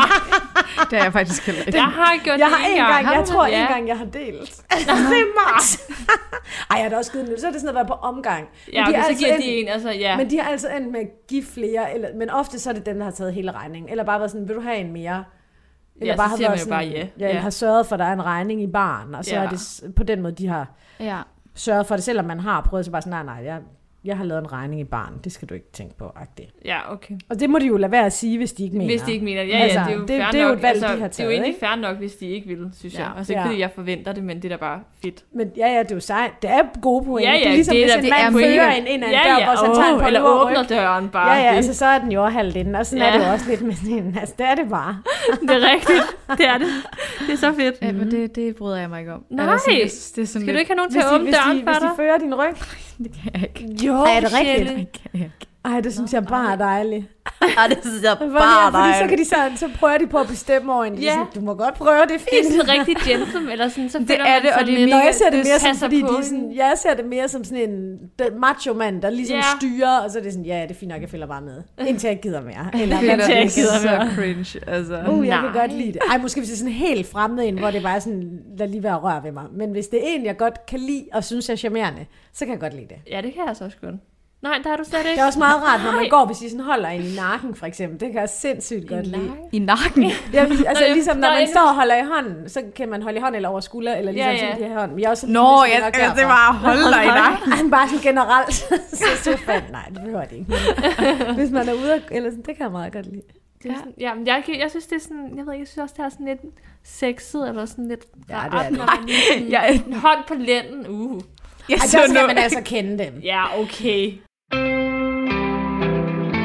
det 0.91 0.99
har 0.99 1.05
jeg 1.05 1.13
faktisk 1.13 1.47
heller 1.47 1.63
ikke. 1.63 1.79
Jeg 1.79 1.85
har 1.87 2.15
gjort 2.25 2.39
jeg 2.39 2.49
det 2.51 2.57
har 2.57 2.67
en 2.67 2.73
en 2.73 2.77
gang, 2.79 3.07
Har 3.07 3.15
jeg 3.15 3.25
tror 3.25 3.45
det? 3.45 3.53
en 3.55 3.59
Ja. 3.61 3.73
gang, 3.73 3.89
jeg 3.89 3.99
har 3.99 4.05
delt. 4.05 4.63
det 5.11 5.19
er 5.21 5.53
max. 5.55 5.79
Ej, 6.71 6.77
jeg 6.77 6.83
har 6.83 6.89
da 6.89 6.97
også 6.97 7.13
givet 7.13 7.27
den. 7.27 7.41
Så 7.41 7.47
er 7.47 7.51
det 7.51 7.61
sådan 7.61 7.75
noget, 7.75 7.89
været 7.89 8.01
på 8.01 8.07
omgang. 8.07 8.49
Ja, 8.73 8.83
har 8.83 8.89
okay, 8.91 9.01
så 9.03 9.07
altid 9.09 9.25
giver 9.25 9.35
endt- 9.37 9.43
de 9.43 9.49
en, 9.61 9.69
altså, 9.69 9.91
ja. 9.91 10.17
Men 10.17 10.31
de 10.31 10.41
har 10.41 10.51
altid 10.51 10.69
endt 10.77 10.93
med 10.93 11.01
at 11.01 11.07
give 11.29 11.45
flere, 11.45 11.95
eller, 11.95 12.09
men 12.17 12.31
ofte 12.31 12.59
så 12.59 12.71
er 12.71 12.75
det 12.75 12.87
den, 12.87 12.97
der 12.99 13.05
har 13.05 13.11
taget 13.11 13.35
hele 13.35 13.53
regningen. 13.53 13.91
Eller 13.91 14.05
bare 14.05 14.19
været 14.19 14.31
sådan, 14.31 14.49
vil 14.49 14.57
du 14.57 14.61
have 14.61 14.77
en 14.77 14.93
mere? 14.93 15.25
Eller 16.01 16.13
Ja, 16.13 16.17
bare 16.17 16.27
så 16.27 16.31
har 16.31 16.37
siger 16.37 16.49
man 16.49 16.59
jo 16.59 16.65
sådan, 16.65 16.71
bare 16.71 16.85
ja. 16.85 17.07
ja. 17.19 17.35
Ja. 17.35 17.39
har 17.41 17.51
sørget 17.51 17.87
for, 17.87 17.95
at 17.95 17.99
der 17.99 18.05
er 18.07 18.13
en 18.13 18.25
regning 18.25 18.63
i 18.63 18.67
barn, 18.67 19.15
og 19.15 19.25
så 19.25 19.35
Ja. 19.35 19.43
er 19.45 19.49
det 19.49 19.83
på 19.97 20.03
den 20.03 20.23
måde, 20.23 20.33
de 20.35 20.47
har 20.49 20.69
Ja 21.01 21.19
sørget 21.57 21.87
for 21.87 21.95
det, 21.95 22.05
selvom 22.05 22.25
man 22.25 22.41
har 22.41 22.61
prøvet, 22.61 22.85
så 22.85 22.91
bare 22.91 23.03
sådan, 23.03 23.27
nej, 23.27 23.35
nej, 23.35 23.45
jeg, 23.45 23.63
jeg 24.07 24.17
har 24.17 24.25
lavet 24.25 24.41
en 24.43 24.53
regning 24.53 24.81
i 24.81 24.85
barn, 24.85 25.13
det 25.25 25.33
skal 25.33 25.49
du 25.49 25.55
ikke 25.55 25.67
tænke 25.73 25.97
på, 25.99 26.13
agtigt. 26.17 26.51
Ja, 26.65 26.93
okay. 26.93 27.15
Og 27.31 27.41
det 27.41 27.51
må 27.51 27.59
de 27.59 27.67
jo 27.67 27.77
lade 27.77 27.93
være 27.93 28.07
at 28.07 28.13
sige, 28.13 28.39
hvis 28.39 28.53
de 28.53 28.65
ikke 28.65 28.77
mener. 28.77 28.91
Hvis 28.93 29.03
de 29.03 29.13
ikke 29.13 29.25
mener 29.25 29.43
det. 29.43 29.51
Ja, 29.51 29.59
altså, 29.59 29.79
ja, 29.79 29.85
det 29.85 29.93
er 29.93 29.97
jo 29.97 30.01
det, 30.01 30.09
fair 30.09 30.31
det 30.31 30.41
er 30.41 30.43
jo 30.43 30.49
nok. 30.49 30.57
et 30.59 30.63
valg, 30.63 30.75
altså, 30.75 30.87
de 30.95 31.01
har 31.01 31.09
Det 31.09 31.21
er 31.21 31.25
jo 31.25 31.29
taget, 31.29 31.31
egentlig 31.33 31.49
ikke? 31.49 31.61
fair 31.61 31.77
nok, 31.77 31.97
hvis 31.97 32.13
de 32.15 32.27
ikke 32.27 32.47
vil, 32.49 32.71
synes 32.79 32.95
Ja. 32.95 33.01
jeg. 33.03 33.13
Altså 33.17 33.33
ikke 33.33 33.41
Ja. 33.43 33.47
fordi 33.47 33.61
jeg 33.61 33.71
forventer 33.75 34.13
det, 34.13 34.23
men 34.25 34.37
det 34.37 34.45
er 34.45 34.49
da 34.49 34.57
bare 34.57 34.81
fedt. 35.03 35.25
Men 35.35 35.51
ja, 35.57 35.67
ja, 35.73 35.83
det 35.83 35.91
er 35.91 35.95
jo 35.97 36.01
sejt. 36.01 36.31
Det 36.43 36.51
er 36.51 36.63
gode 36.83 37.05
point. 37.05 37.27
Ja, 37.27 37.33
ja, 37.33 37.39
det 37.39 37.47
er 37.47 37.51
ligesom, 37.53 37.73
det 37.75 37.83
er 37.83 37.85
hvis 37.85 37.93
da- 37.93 37.99
en 37.99 38.05
det 38.05 38.11
mand 38.11 38.35
er 38.35 38.39
fører 38.57 38.71
en 38.73 38.87
ind 38.87 39.03
ad 39.05 39.09
en 39.09 39.15
Ja, 39.15 39.21
dør, 39.31 39.39
ja, 39.39 39.45
hvor 39.47 39.55
så 39.57 39.67
tager 39.81 39.89
en 39.89 39.95
åh, 39.95 40.01
på 40.01 40.07
eller 40.07 40.21
og 40.21 40.47
åbner 40.47 40.63
ryg. 40.63 40.69
døren 40.69 41.09
bare. 41.09 41.33
Ja, 41.33 41.43
ja, 41.45 41.51
Det- 41.51 41.57
altså 41.57 41.75
så 41.75 41.87
er 41.87 41.99
den 41.99 42.13
jo 42.13 42.25
halvt 42.25 42.57
inde, 42.57 42.79
og 42.79 42.87
sådan 42.87 43.03
Ja. 43.07 43.09
er 43.13 43.19
det 43.19 43.27
jo 43.27 43.33
også 43.33 43.51
lidt 43.51 43.63
med 43.63 43.75
sådan 43.75 44.17
altså 44.21 44.35
det 44.39 44.47
er 44.47 44.55
det 44.55 44.69
bare. 44.71 44.97
Det 45.49 45.51
er 45.51 45.71
rigtigt. 45.73 46.05
Det 46.39 46.47
er 46.49 46.59
det. 46.59 46.67
Det 47.27 47.33
er 47.33 47.37
så 47.37 47.53
fedt. 47.55 47.75
Ja, 47.83 47.93
men 47.93 48.11
det, 48.11 48.37
det 48.37 48.57
bryder 48.57 48.77
jeg 48.77 48.89
mig 48.91 49.01
ikke 49.01 49.13
om. 49.13 49.25
Nej. 49.31 49.53
Altså, 49.53 49.71
det, 49.71 50.17
det 50.17 50.23
er 50.23 50.27
Skal 50.41 50.55
du 50.55 50.59
ikke 50.59 50.71
have 50.71 50.77
nogen 50.77 50.91
til 50.93 50.99
at 50.99 51.05
åbne 51.15 51.25
hvis, 51.25 51.35
døren 51.35 51.57
de, 51.59 51.63
for 51.63 51.71
hvis 51.71 51.79
de 51.79 51.87
dig? 51.87 51.97
fører 51.97 52.19
din 52.19 52.35
ryg. 52.35 52.55
Det 52.99 53.13
kan 53.13 53.33
jeg 53.35 53.43
ikke. 53.43 53.87
Jo, 53.87 53.95
Ej, 53.95 54.17
er 54.17 54.21
det 54.21 54.33
rigtigt? 54.33 54.77
Det 54.79 54.93
kan 54.93 55.11
jeg 55.15 55.23
ikke. 55.25 55.47
Ej, 55.67 55.81
det 55.81 55.93
synes 55.95 56.13
jeg 56.13 56.25
bare 56.27 56.53
er 56.53 56.57
dejligt. 56.57 57.05
Ej, 57.41 57.67
det 57.69 57.79
synes 57.83 58.03
jeg 58.03 58.17
Fordi, 58.19 58.31
fordi 58.73 58.93
så 59.03 59.07
kan 59.09 59.19
de 59.19 59.25
så, 59.25 59.37
så 59.57 59.71
prøver 59.79 59.99
de 59.99 60.07
på 60.07 60.19
at 60.19 60.27
bestemme 60.29 60.73
over 60.75 60.85
en. 60.85 60.95
Ja. 60.95 61.11
sådan, 61.13 61.27
du 61.35 61.41
må 61.41 61.55
godt 61.55 61.75
prøve, 61.75 61.91
det 62.03 62.03
er 62.03 62.07
Det 62.07 62.17
er 62.17 62.43
fint. 62.43 62.55
sådan 62.55 62.79
rigtig 62.79 62.97
gentleman, 62.97 63.53
eller 63.53 63.69
sådan, 63.69 63.91
så 63.91 63.99
Det 63.99 64.11
er 64.11 64.19
man 64.19 64.43
det, 64.43 64.51
og 64.61 64.67
det 64.67 64.75
er 64.75 64.79
lidt- 64.79 64.91
Når 64.91 64.97
jeg 65.05 65.15
ser 65.15 65.25
det 65.25 65.33
det 65.33 65.47
mere 65.47 65.59
som, 65.59 65.77
fordi 65.77 66.01
på 66.03 66.09
de 66.09 66.19
er 66.19 66.23
sådan, 66.23 66.53
jeg 66.57 66.73
ser 66.77 66.95
det 66.95 67.05
mere 67.05 67.29
som 67.29 67.45
sådan 67.45 67.71
en 67.71 67.99
den 68.19 68.41
macho 68.41 68.75
mand, 68.75 69.03
der 69.03 69.11
ligesom 69.11 69.37
Ja. 69.37 69.43
styrer, 69.59 69.99
og 69.99 70.11
så 70.11 70.19
er 70.19 70.23
det 70.23 70.33
sådan, 70.33 70.45
ja, 70.47 70.63
det 70.63 70.71
er 70.71 70.75
fint 70.75 70.89
nok, 70.93 71.01
jeg 71.01 71.11
følger 71.11 71.27
bare 71.27 71.41
med. 71.43 71.63
Indtil 71.89 72.09
jeg 72.09 72.19
gider 72.23 72.41
mere. 72.43 72.71
Eller, 72.83 73.01
Det 73.01 73.09
er 73.11 73.13
Indtil 73.13 73.35
jeg 73.35 73.49
gider 73.55 73.79
så 73.79 73.87
mere. 73.89 74.11
cringe, 74.15 74.61
altså. 74.67 75.03
Uh, 75.11 75.27
jeg 75.27 75.39
kan 75.41 75.51
Nej. 75.53 75.61
godt 75.61 75.73
lide 75.73 75.93
det. 75.93 76.01
Ej, 76.11 76.19
måske 76.19 76.41
hvis 76.41 76.49
det 76.49 76.55
er 76.55 76.59
sådan 76.59 76.73
helt 76.73 77.07
fremmed 77.11 77.45
en, 77.49 77.59
hvor 77.59 77.71
det 77.71 77.83
bare 77.83 77.97
er 77.97 78.01
sådan, 78.01 78.39
lad 78.59 78.69
lige 78.69 78.83
være 78.83 78.95
at 78.95 79.03
røre 79.03 79.25
ved 79.25 79.33
mig. 79.33 79.45
Men 79.53 79.71
hvis 79.71 79.87
det 79.87 79.99
er 80.03 80.15
en, 80.15 80.25
jeg 80.25 80.37
godt 80.37 80.67
kan 80.67 80.79
lide 80.79 81.05
og 81.13 81.25
synes 81.25 81.49
er 81.49 81.57
charmerende, 81.57 82.07
så 82.33 82.45
kan 82.45 82.53
jeg 82.53 82.61
godt 82.61 82.75
lide 82.75 82.87
det. 82.89 82.97
Ja, 83.11 83.21
det 83.21 83.35
kan 83.35 83.43
jeg 83.49 83.57
så 83.57 83.65
også 83.65 83.77
godt. 83.81 83.95
Nej, 84.43 84.61
der 84.65 84.71
har 84.71 84.77
du 84.77 84.85
slet 84.85 84.99
ikke. 84.99 85.11
Det 85.11 85.19
er 85.21 85.27
også 85.27 85.39
meget 85.39 85.63
rart, 85.63 85.81
når 85.85 85.93
man 85.93 86.01
Nej. 86.01 86.09
går, 86.09 86.25
hvis 86.27 86.43
I 86.43 86.49
sådan 86.49 86.65
holder 86.65 86.89
en 86.89 87.03
i 87.03 87.15
nakken, 87.17 87.55
for 87.55 87.67
eksempel. 87.67 88.01
Det 88.01 88.13
kan 88.13 88.21
jeg 88.21 88.29
sindssygt 88.29 88.89
godt 88.89 89.07
lide. 89.07 89.31
I 89.53 89.59
nakken. 89.59 90.03
Ja, 90.33 90.41
altså 90.67 90.85
Nå, 90.89 90.95
ligesom 90.95 91.17
når 91.17 91.29
nå, 91.29 91.33
man 91.33 91.41
jeg- 91.41 91.49
står 91.49 91.61
og 91.61 91.75
holder 91.75 91.97
i 91.97 92.07
hånden, 92.15 92.49
så 92.49 92.63
kan 92.77 92.89
man 92.89 93.03
holde 93.03 93.19
i 93.19 93.21
hånden 93.21 93.37
eller 93.37 93.49
over 93.49 93.61
skulder, 93.61 93.95
eller 93.97 94.13
ligesom 94.13 94.31
Ja, 94.33 94.37
ja, 94.37 94.45
ja. 94.45 94.47
ja. 94.49 94.53
sådan 94.55 94.63
de 94.65 94.69
her 94.75 94.79
hånd. 94.81 94.91
Men 94.91 95.01
jeg 95.01 95.07
er 95.07 95.11
også 95.11 95.27
Nå, 95.27 95.65
ligesom, 95.65 95.83
jeg, 95.85 95.93
jeg, 96.01 96.13
det 96.17 96.25
var 96.25 96.49
at 96.51 96.55
holde 96.57 96.83
dig 96.83 97.05
i 97.05 97.07
nakken. 97.23 97.53
Men 97.63 97.71
bare 97.71 97.89
sådan 97.89 98.03
generelt, 98.03 98.53
så 99.01 99.05
så 99.23 99.37
fandt, 99.37 99.71
nej, 99.73 99.85
det 99.95 99.95
behøver 100.03 100.25
det 100.25 100.37
ikke. 100.37 100.53
Hvis 101.41 101.51
man 101.51 101.69
er 101.69 101.73
ude, 101.73 101.93
og- 101.95 102.01
eller 102.11 102.31
sådan, 102.31 102.45
det 102.47 102.57
kan 102.57 102.63
jeg 102.65 102.71
meget 102.73 102.93
godt 102.93 103.07
lide. 103.07 103.23
Er 103.65 103.75
sådan, 103.79 103.93
ja, 104.01 104.15
men 104.15 104.27
jeg, 104.27 104.43
jeg 104.61 104.71
synes, 104.71 104.87
det 104.87 104.97
er 104.97 105.01
sådan, 105.01 105.33
jeg 105.37 105.47
ved 105.47 105.53
ikke, 105.53 105.63
jeg 105.63 105.69
synes 105.69 105.83
også, 105.83 105.95
det 105.99 106.05
er 106.05 106.09
sådan 106.09 106.27
lidt 106.27 106.41
sexet, 106.85 107.49
eller 107.49 107.67
sådan 107.67 107.89
lidt 107.89 108.05
Ja, 108.29 108.35
det 108.51 108.59
er 108.59 108.63
det. 108.63 108.79
når 108.79 108.87
man 108.87 109.07
lige 109.07 109.19
sådan, 109.33 109.51
Jeg- 109.51 109.83
en 109.87 109.93
hånd 109.93 110.19
på 110.29 110.35
lænden, 110.35 110.87
uh. 110.89 111.21
Jeg 111.69 111.75
Ej, 111.77 111.81
der 111.93 112.09
skal 112.09 112.27
man 112.27 112.39
altså 112.39 112.61
kende 112.65 113.05
dem. 113.05 113.21
Ja, 113.23 113.61
okay. 113.61 114.13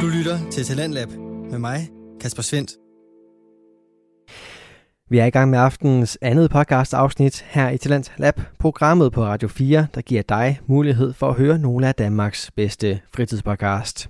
Du 0.01 0.07
lytter 0.07 0.49
til 0.51 0.63
Talentlab 0.63 1.09
med 1.51 1.59
mig, 1.59 1.89
Kasper 2.21 2.43
Svendt. 2.43 2.71
Vi 5.09 5.17
er 5.17 5.25
i 5.25 5.29
gang 5.29 5.49
med 5.49 5.59
aftenens 5.59 6.17
andet 6.21 6.51
podcast 6.51 6.93
afsnit 6.93 7.45
her 7.49 7.69
i 7.69 7.77
Talent 7.77 8.11
Lab, 8.17 8.41
programmet 8.59 9.11
på 9.11 9.23
Radio 9.23 9.47
4, 9.47 9.87
der 9.95 10.01
giver 10.01 10.21
dig 10.21 10.59
mulighed 10.67 11.13
for 11.13 11.29
at 11.29 11.35
høre 11.35 11.59
nogle 11.59 11.87
af 11.87 11.95
Danmarks 11.95 12.51
bedste 12.51 13.01
fritidspodcast. 13.15 14.09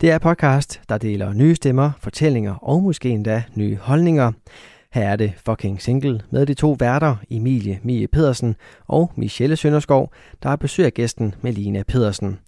Det 0.00 0.10
er 0.10 0.18
podcast, 0.18 0.80
der 0.88 0.98
deler 0.98 1.32
nye 1.32 1.54
stemmer, 1.54 1.90
fortællinger 2.00 2.54
og 2.54 2.82
måske 2.82 3.08
endda 3.08 3.42
nye 3.54 3.76
holdninger. 3.76 4.32
Her 4.92 5.08
er 5.08 5.16
det 5.16 5.32
fucking 5.36 5.82
single 5.82 6.20
med 6.30 6.46
de 6.46 6.54
to 6.54 6.76
værter, 6.78 7.16
Emilie 7.30 7.80
Mie 7.82 8.08
Pedersen 8.08 8.56
og 8.86 9.12
Michelle 9.16 9.56
Sønderskov, 9.56 10.12
der 10.42 10.50
er 10.50 10.56
besøg 10.56 10.86
af 10.86 10.94
gæsten 10.94 11.34
Melina 11.42 11.82
Pedersen. 11.82 12.38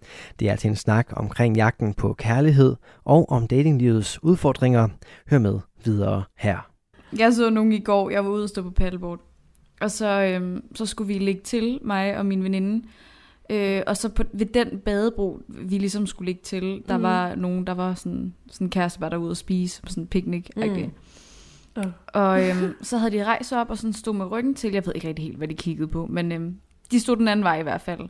Det 0.40 0.50
er 0.50 0.56
til 0.56 0.70
en 0.70 0.76
snak 0.76 1.08
omkring 1.12 1.56
jagten 1.56 1.94
på 1.94 2.12
kærlighed 2.12 2.76
og 3.04 3.30
om 3.30 3.46
datinglivets 3.46 4.22
udfordringer. 4.22 4.88
Hør 5.30 5.38
med 5.38 5.58
videre 5.84 6.22
her. 6.38 6.70
Jeg 7.18 7.32
så 7.32 7.50
nogen 7.50 7.72
i 7.72 7.80
går, 7.80 8.10
jeg 8.10 8.24
var 8.24 8.30
ude 8.30 8.42
og 8.42 8.48
stå 8.48 8.62
på 8.62 8.70
paddleboard. 8.70 9.20
Og 9.80 9.90
så, 9.90 10.22
øhm, 10.22 10.64
så 10.74 10.86
skulle 10.86 11.08
vi 11.08 11.18
ligge 11.18 11.40
til, 11.40 11.78
mig 11.82 12.18
og 12.18 12.26
min 12.26 12.44
veninde. 12.44 12.86
Øh, 13.50 13.82
og 13.86 13.96
så 13.96 14.08
på, 14.08 14.22
ved 14.32 14.46
den 14.46 14.78
badebro, 14.78 15.40
vi 15.48 15.78
ligesom 15.78 16.06
skulle 16.06 16.26
ligge 16.26 16.42
til, 16.42 16.82
der 16.88 16.96
mm. 16.96 17.02
var 17.02 17.34
nogen, 17.34 17.66
der 17.66 17.74
var 17.74 17.94
sådan, 17.94 18.34
sådan 18.50 18.66
en 18.66 18.70
kæreste, 18.70 19.00
var 19.00 19.08
derude 19.08 19.30
og 19.30 19.36
spise, 19.36 19.82
på 19.82 19.88
sådan 19.88 20.02
en 20.02 20.08
picnic. 20.08 20.48
Mm. 20.56 20.62
Mm. 21.76 21.82
Og 22.06 22.48
øhm, 22.48 22.74
så 22.82 22.98
havde 22.98 23.10
de 23.12 23.24
rejst 23.24 23.52
op 23.52 23.70
og 23.70 23.76
sådan 23.78 23.92
stod 23.92 24.14
med 24.14 24.30
ryggen 24.30 24.54
til. 24.54 24.72
Jeg 24.72 24.86
ved 24.86 24.92
ikke 24.94 25.08
rigtig 25.08 25.24
helt, 25.24 25.36
hvad 25.38 25.48
de 25.48 25.54
kiggede 25.54 25.88
på, 25.88 26.06
men 26.10 26.32
øhm, 26.32 26.54
de 26.90 27.00
stod 27.00 27.16
den 27.16 27.28
anden 27.28 27.44
vej 27.44 27.58
i 27.60 27.62
hvert 27.62 27.80
fald. 27.80 28.00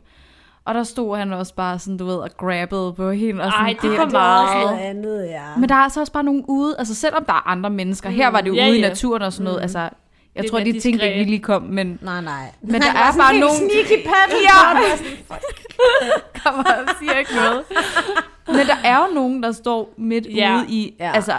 Og 0.65 0.73
der 0.73 0.83
stod 0.83 1.17
han 1.17 1.33
også 1.33 1.55
bare 1.55 1.79
sådan, 1.79 1.97
du 1.97 2.05
ved, 2.05 2.15
og 2.15 2.29
grabbede 2.37 2.93
på 2.93 3.11
hende. 3.11 3.43
Og 3.43 3.51
sådan, 3.51 3.65
Ej, 3.65 3.75
det 3.81 3.99
også 3.99 4.11
meget. 4.11 4.65
noget 4.65 4.79
andet, 4.79 5.25
ja. 5.25 5.43
men 5.57 5.69
der 5.69 5.75
er 5.75 5.79
altså 5.79 5.99
også 5.99 6.11
bare 6.13 6.23
nogen 6.23 6.45
ude, 6.47 6.75
altså 6.79 6.95
selvom 6.95 7.25
der 7.25 7.33
er 7.33 7.47
andre 7.47 7.69
mennesker, 7.69 8.09
her 8.09 8.27
var 8.29 8.41
det 8.41 8.47
jo 8.47 8.53
Ja, 8.53 8.67
ude 8.69 8.77
i 8.77 8.81
ja. 8.81 8.87
naturen 8.87 9.21
og 9.21 9.33
sådan 9.33 9.43
noget, 9.43 9.57
Mm. 9.59 9.61
altså, 9.61 9.79
jeg 10.35 10.43
Det 10.43 10.51
tror, 10.51 10.59
de 10.59 10.79
tænkte 10.79 11.13
ikke, 11.13 11.31
lige 11.31 11.39
kom, 11.43 11.61
men, 11.61 11.99
Nej, 12.01 12.21
nej. 12.21 12.45
men 12.61 12.81
der 12.81 12.87
Han 12.87 12.95
var 12.95 13.11
er 13.13 13.17
bare 13.17 13.39
nogen, 13.39 13.55
Sneaky 13.55 14.03
paddle. 14.07 14.37
Ja. 14.49 14.81
Kommer 16.43 16.63
og 16.63 16.89
siger 16.99 17.13
ikke 17.17 17.31
noget. 17.35 17.63
Men 18.47 18.67
der 18.67 18.75
er 18.83 18.97
jo 19.07 19.13
nogen, 19.13 19.43
der 19.43 19.51
står 19.51 19.93
midt 19.97 20.27
Ja. 20.35 20.55
ude 20.57 20.65
i, 20.69 20.95
ja. 20.99 21.11
altså, 21.15 21.33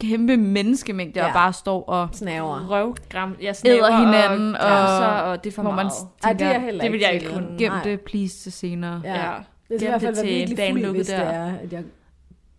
kæmpe 0.00 0.36
menneskemængde, 0.36 1.20
ja. 1.20 1.24
Ja. 1.24 1.28
og 1.30 1.34
bare 1.34 1.52
står 1.52 1.82
og 1.84 2.08
Snaver. 2.12 2.66
Røvgram. 2.70 3.36
Jeg 3.42 3.56
snæver 3.56 3.90
hinanden, 3.98 4.54
og, 4.56 4.60
og, 4.60 4.68
grænser, 4.68 5.06
og 5.06 5.44
det 5.44 5.50
er 5.50 5.54
for 5.54 5.62
hvor 5.62 5.70
man 5.70 5.86
meget. 5.86 5.92
Ej, 6.24 6.30
tænker, 6.30 6.46
det 6.46 6.56
er 6.56 6.60
heller 6.60 6.82
det 6.84 6.92
vil 6.92 7.00
jeg 7.00 7.14
ikke 7.14 7.26
kunne. 7.32 7.58
gem 7.58 7.72
det 7.84 8.00
please 8.00 8.38
til 8.38 8.52
senere. 8.52 9.00
Ja. 9.04 9.14
Ja. 9.14 9.32
Det 9.68 9.80
skal 9.80 9.88
i 9.88 9.90
hvert 9.90 10.00
fald 10.02 10.14
det 10.14 10.22
være 10.22 10.26
til 10.32 10.38
virkelig 10.38 10.58
dagen 10.58 10.76
fuld, 10.84 10.90
hvis 10.96 11.06
det 11.06 11.16
der. 11.18 11.22
er, 11.24 11.52
at 11.62 11.72
jeg... 11.72 11.82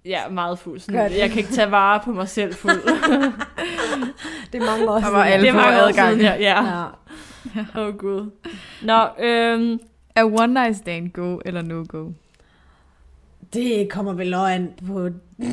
Ja, 0.05 0.29
meget 0.29 0.59
fuld. 0.59 0.79
Sådan, 0.79 1.11
det. 1.11 1.17
jeg 1.19 1.29
kan 1.29 1.37
ikke 1.37 1.51
tage 1.51 1.71
vare 1.71 1.99
på 2.05 2.11
mig 2.11 2.29
selv 2.29 2.53
fuld. 2.53 2.81
Det 4.53 4.61
er 4.61 4.65
mange 4.65 4.89
år 4.91 4.99
Der 4.99 5.11
var 5.11 5.23
alle 5.23 5.45
det 5.47 5.55
mange 5.55 5.77
år 5.83 5.87
adgang. 5.87 6.09
siden, 6.09 6.21
ja. 6.21 6.35
ja. 6.39 6.63
Ja. 6.63 7.81
Åh, 7.81 7.87
oh, 7.87 7.93
gud. 7.97 8.31
Nå, 8.81 9.07
øhm, 9.25 9.79
Er 10.15 10.23
one 10.23 10.53
night 10.53 10.77
stand 10.77 11.11
go 11.11 11.37
eller 11.45 11.61
no 11.61 11.83
go? 11.87 12.09
Det 13.53 13.89
kommer 13.89 14.13
vel 14.13 14.33
også 14.33 14.45
an 14.53 14.73
på 14.87 15.09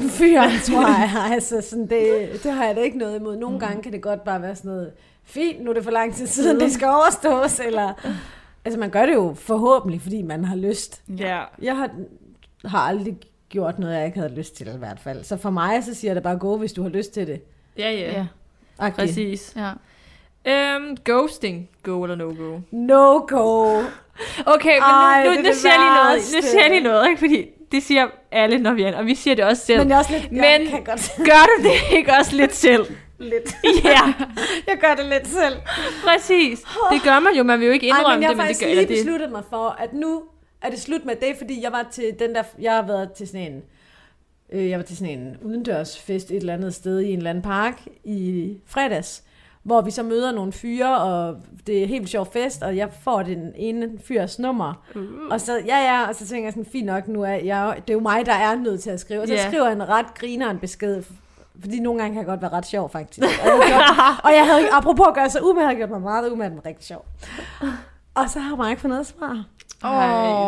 fyren, 0.09 0.51
tror 0.65 0.89
jeg. 0.89 1.29
Altså, 1.33 1.61
sådan 1.61 1.87
det, 1.87 2.29
det 2.43 2.53
har 2.53 2.65
jeg 2.65 2.77
da 2.77 2.81
ikke 2.81 2.99
noget 2.99 3.21
imod. 3.21 3.37
Nogle 3.37 3.59
gange 3.61 3.83
kan 3.83 3.93
det 3.93 4.03
godt 4.03 4.25
bare 4.25 4.43
være 4.43 4.57
sådan 4.57 4.71
noget, 4.71 4.93
fint, 5.25 5.65
nu 5.65 5.71
er 5.71 5.75
det 5.75 5.85
for 5.85 5.91
lang 5.91 6.15
tid 6.15 6.27
siden, 6.27 6.61
det 6.61 6.73
skal 6.73 6.89
overstås, 6.89 7.61
eller... 7.61 7.93
Altså, 8.65 8.81
man 8.81 8.91
gør 8.91 9.07
det 9.07 9.15
jo 9.15 9.35
forhåbentlig, 9.39 10.01
fordi 10.01 10.23
man 10.23 10.45
har 10.45 10.57
lyst. 10.57 11.03
ja. 11.19 11.43
Jeg 11.63 11.77
har, 11.77 11.91
har 12.65 12.79
aldrig 12.79 13.17
gjort 13.49 13.79
noget, 13.79 13.95
jeg 13.97 14.07
ikke 14.07 14.19
havde 14.19 14.35
lyst 14.35 14.57
til, 14.57 14.67
i 14.75 14.79
hvert 14.79 15.01
fald. 15.01 15.25
Så 15.25 15.37
for 15.37 15.51
mig, 15.51 15.85
så 15.85 15.95
siger 15.95 16.15
det 16.15 16.23
bare, 16.23 16.37
gå, 16.37 16.57
hvis 16.57 16.73
du 16.73 16.83
har 16.83 16.89
lyst 16.89 17.13
til 17.15 17.27
det. 17.27 17.41
Ja, 17.79 17.91
ja. 17.91 18.13
Ja. 18.13 18.27
Agtigt. 18.79 19.09
Præcis. 19.09 19.57
Ja. 19.57 19.73
Øhm, 20.45 20.97
ghosting. 21.05 21.69
Go 21.83 22.03
eller 22.03 22.17
no 22.17 22.25
go? 22.25 22.59
No 22.71 23.19
go. 23.29 23.83
Okay, 24.47 24.75
men 24.75 24.83
Ej, 24.83 25.25
nu, 25.25 25.31
det 25.31 25.37
er 25.37 25.41
nu, 25.41 25.43
nu 25.43 25.49
det 25.49 25.57
siger 25.57 25.73
jeg 25.73 25.81
lige 25.81 25.95
noget. 26.05 26.17
Nu 26.35 26.49
siger 26.49 26.63
jeg 26.63 26.71
lige 26.71 26.83
noget, 26.83 27.09
ikke? 27.09 27.19
Fordi 27.19 27.47
det 27.73 27.83
siger 27.83 28.07
alle, 28.31 28.59
når 28.59 28.73
vi 28.73 28.83
er, 28.83 28.97
og 28.97 29.07
vi 29.07 29.15
siger 29.15 29.35
det 29.35 29.45
også 29.45 29.67
selv. 29.67 29.79
Men 29.79 29.89
jeg 29.89 29.95
er 29.95 29.99
også 29.99 30.13
lidt, 30.13 30.33
Men 30.33 30.41
jeg 30.43 30.67
kan 30.71 30.85
godt 30.85 31.11
gør 31.17 31.47
du 31.59 31.63
det 31.69 31.97
ikke 31.99 32.13
også 32.21 32.37
lidt 32.37 32.55
selv? 32.55 32.85
lidt. 33.19 33.57
Ja, 33.85 34.15
Jeg 34.69 34.79
gør 34.81 34.95
det 34.95 35.07
lidt 35.07 35.27
selv. 35.29 35.57
præcis. 36.05 36.59
Det 36.93 37.03
gør 37.05 37.19
man 37.21 37.35
jo, 37.37 37.43
man 37.43 37.61
vil 37.61 37.67
jo 37.67 37.73
ikke 37.73 37.91
Ej, 37.91 37.99
indrømme 37.99 38.17
men 38.17 38.23
jeg 38.23 38.31
det, 38.31 38.37
men 38.39 38.47
det 38.49 38.61
gør 38.61 38.67
lige 38.67 38.81
det. 38.81 38.89
besluttet 38.89 39.31
mig 39.31 39.43
for, 39.51 39.77
at 39.81 39.93
nu 39.93 40.23
er 40.63 40.71
det 40.71 40.81
slut 40.81 41.05
med 41.05 41.17
det, 41.17 41.35
fordi 41.39 41.63
jeg 41.63 41.73
var 41.73 41.87
til 41.93 42.05
den 42.19 42.35
der, 42.35 42.43
jeg 42.61 42.73
har 42.73 42.87
været 42.87 43.13
til 43.13 43.29
sådan 43.29 43.53
en, 43.53 43.63
øh, 44.53 44.71
jeg 44.71 44.79
var 44.79 44.85
til 44.85 44.97
sådan 44.97 45.19
en 45.19 45.37
udendørsfest 45.43 46.31
et 46.31 46.37
eller 46.37 46.55
andet 46.55 46.75
sted 46.75 47.01
i 47.01 47.11
en 47.13 47.17
eller 47.17 47.31
anden 47.31 47.43
park 47.43 47.81
i 48.05 48.53
fredags, 48.67 49.23
hvor 49.63 49.81
vi 49.81 49.91
så 49.91 50.03
møder 50.03 50.33
nogle 50.33 50.53
fyre, 50.53 50.99
og 51.01 51.37
det 51.67 51.79
er 51.79 51.83
en 51.83 51.89
helt 51.89 52.09
sjov 52.09 52.27
fest, 52.33 52.63
og 52.63 52.77
jeg 52.77 52.89
får 53.03 53.23
den 53.23 53.53
ene 53.57 53.91
fyrs 54.09 54.39
nummer. 54.39 54.75
Uh. 54.95 55.03
Og 55.31 55.41
så, 55.41 55.59
ja, 55.67 55.79
ja, 55.79 56.09
og 56.09 56.15
så 56.15 56.27
tænker 56.27 56.45
jeg 56.47 56.53
sådan, 56.53 56.71
fint 56.73 56.87
nok, 56.87 57.09
nu 57.09 57.23
er 57.23 57.29
jeg, 57.29 57.75
det 57.77 57.91
er 57.91 57.95
jo 57.95 58.01
mig, 58.01 58.27
der 58.27 58.33
er 58.35 58.55
nødt 58.55 58.81
til 58.83 58.91
at 58.91 59.01
skrive. 59.01 59.21
Og 59.21 59.29
så 59.29 59.35
Ja. 59.35 59.49
skriver 59.49 59.65
jeg 59.65 59.73
en 59.73 59.89
ret 59.89 60.15
griner 60.15 60.51
en 60.51 60.59
besked, 60.59 61.03
fordi 61.61 61.81
nogle 61.81 62.01
gange 62.01 62.15
kan 62.15 62.19
jeg 62.19 62.27
godt 62.27 62.43
være 62.43 62.53
ret 62.53 62.67
sjov, 62.67 62.91
faktisk. 62.91 63.27
Og 63.27 63.47
jeg, 63.47 63.53
havde 63.53 63.67
gjort, 63.67 63.97
og 64.25 64.31
jeg 64.33 64.47
havde, 64.47 64.69
apropos 64.73 65.07
at 65.09 65.15
gøre 65.15 65.31
sig 65.31 65.45
umage, 65.45 65.65
havde 65.67 65.77
gjort 65.77 65.91
mig 65.91 66.01
meget 66.01 66.31
umage, 66.33 66.51
men 66.51 66.67
rigtig 66.67 66.85
sjov. 66.87 67.05
Og 68.15 68.31
så 68.31 68.39
har 68.41 68.63
jeg 68.63 68.71
ikke 68.71 68.81
fået 68.83 68.91
noget 68.91 69.07
svar. 69.07 69.45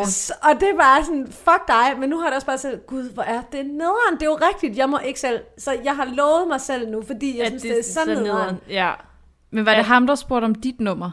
Så, 0.07 0.33
og 0.43 0.61
det 0.61 0.69
er 0.69 0.77
bare 0.77 1.05
sådan, 1.05 1.27
fuck 1.31 1.69
dig, 1.69 1.99
men 1.99 2.11
nu 2.11 2.19
har 2.19 2.27
jeg 2.27 2.35
også 2.35 2.47
bare 2.47 2.59
sagt, 2.59 2.87
gud, 2.87 3.11
hvor 3.11 3.23
er 3.23 3.43
det 3.53 3.67
nederen, 3.67 4.15
det 4.15 4.23
er 4.23 4.27
jo 4.27 4.39
rigtigt, 4.51 4.77
jeg 4.77 4.91
må 4.91 4.99
ikke 4.99 5.21
selv, 5.21 5.41
så 5.59 5.77
jeg 5.85 5.97
har 5.97 6.05
lovet 6.05 6.49
mig 6.49 6.61
selv 6.61 6.91
nu, 6.91 7.03
fordi 7.03 7.39
jeg 7.39 7.47
at 7.47 7.61
synes, 7.61 7.63
det, 7.63 7.79
er 7.79 7.83
så 7.83 8.23
nederen. 8.23 8.57
Ja. 8.69 8.93
Men 9.51 9.67
var 9.67 9.75
det 9.75 9.85
ham, 9.85 10.07
der 10.07 10.15
spurgte 10.15 10.45
om 10.45 10.55
dit 10.55 10.81
nummer? 10.81 11.11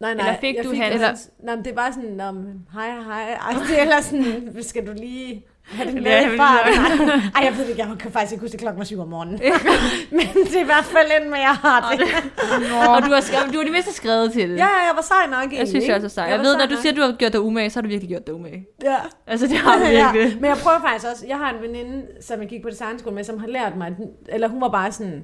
Nej, 0.00 0.14
nej, 0.14 0.28
Eller 0.28 0.40
fik 0.40 0.56
jeg 0.56 0.64
du 0.64 0.70
fik 0.70 0.78
hans? 0.80 0.94
Eller, 0.94 1.16
nej, 1.38 1.56
men 1.56 1.64
det 1.64 1.76
var 1.76 1.90
sådan, 1.90 2.34
men, 2.34 2.66
hej, 2.72 2.90
hej, 3.02 3.32
ej, 3.32 3.52
det 3.68 3.78
er 3.78 3.82
eller 3.82 4.00
sådan, 4.00 4.62
skal 4.62 4.86
du 4.86 4.92
lige 4.92 5.46
have 5.70 5.86
det 5.86 5.94
med 5.94 6.02
Ja, 6.02 6.26
i 6.26 6.28
men- 6.28 6.36
farten? 6.36 7.10
Ej, 7.36 7.44
jeg 7.44 7.52
ved 7.56 7.62
det 7.64 7.68
ikke, 7.70 7.82
jeg 7.88 7.98
kan 8.00 8.12
faktisk 8.12 8.32
ikke 8.32 8.42
huske, 8.42 8.52
det 8.52 8.60
klokken 8.60 8.78
var 8.78 8.84
syv 8.84 9.00
om 9.00 9.08
morgenen. 9.08 9.40
men 10.16 10.26
det 10.44 10.56
er 10.56 10.60
i 10.60 10.64
hvert 10.64 10.84
fald 10.84 11.08
end 11.20 11.30
med, 11.30 11.38
jeg 11.38 11.54
har 11.66 11.80
det. 11.98 12.00
Og 12.88 13.02
du 13.06 13.10
har, 13.16 13.20
skrevet, 13.20 13.52
du 13.52 13.56
har 13.58 13.64
det 13.64 13.72
mindste 13.72 13.92
skrevet 13.94 14.32
til 14.32 14.50
det. 14.50 14.56
Ja, 14.56 14.66
jeg 14.88 14.92
var 14.94 15.02
sej 15.02 15.26
nok 15.26 15.38
egentlig. 15.38 15.58
Jeg 15.58 15.68
synes, 15.68 15.86
jeg 15.88 15.96
er 15.96 16.00
så 16.00 16.08
sej. 16.08 16.24
Jeg, 16.24 16.38
var 16.38 16.44
ved, 16.44 16.56
når 16.56 16.66
du 16.66 16.70
nok. 16.74 16.80
siger, 16.80 16.92
at 16.92 16.96
du 16.96 17.02
har 17.02 17.12
gjort 17.12 17.32
dig 17.32 17.40
umage, 17.40 17.70
så 17.70 17.76
har 17.76 17.82
du 17.82 17.88
virkelig 17.88 18.08
gjort 18.08 18.26
dig 18.26 18.34
umage. 18.34 18.66
Ja. 18.82 18.96
Altså, 19.26 19.46
det 19.46 19.56
har 19.56 19.78
du 19.78 19.84
virkelig. 20.00 20.40
Men 20.40 20.48
jeg 20.50 20.56
prøver 20.64 20.80
faktisk 20.88 21.06
også, 21.12 21.24
jeg 21.28 21.36
har 21.36 21.50
en 21.50 21.62
veninde, 21.62 22.02
som 22.20 22.40
jeg 22.40 22.48
gik 22.48 22.62
på 22.62 22.70
designskole 22.70 23.14
med, 23.14 23.24
som 23.24 23.38
har 23.38 23.46
lært 23.46 23.76
mig, 23.76 23.88
eller 24.28 24.48
hun 24.48 24.60
var 24.60 24.68
bare 24.68 24.92
sådan, 24.92 25.22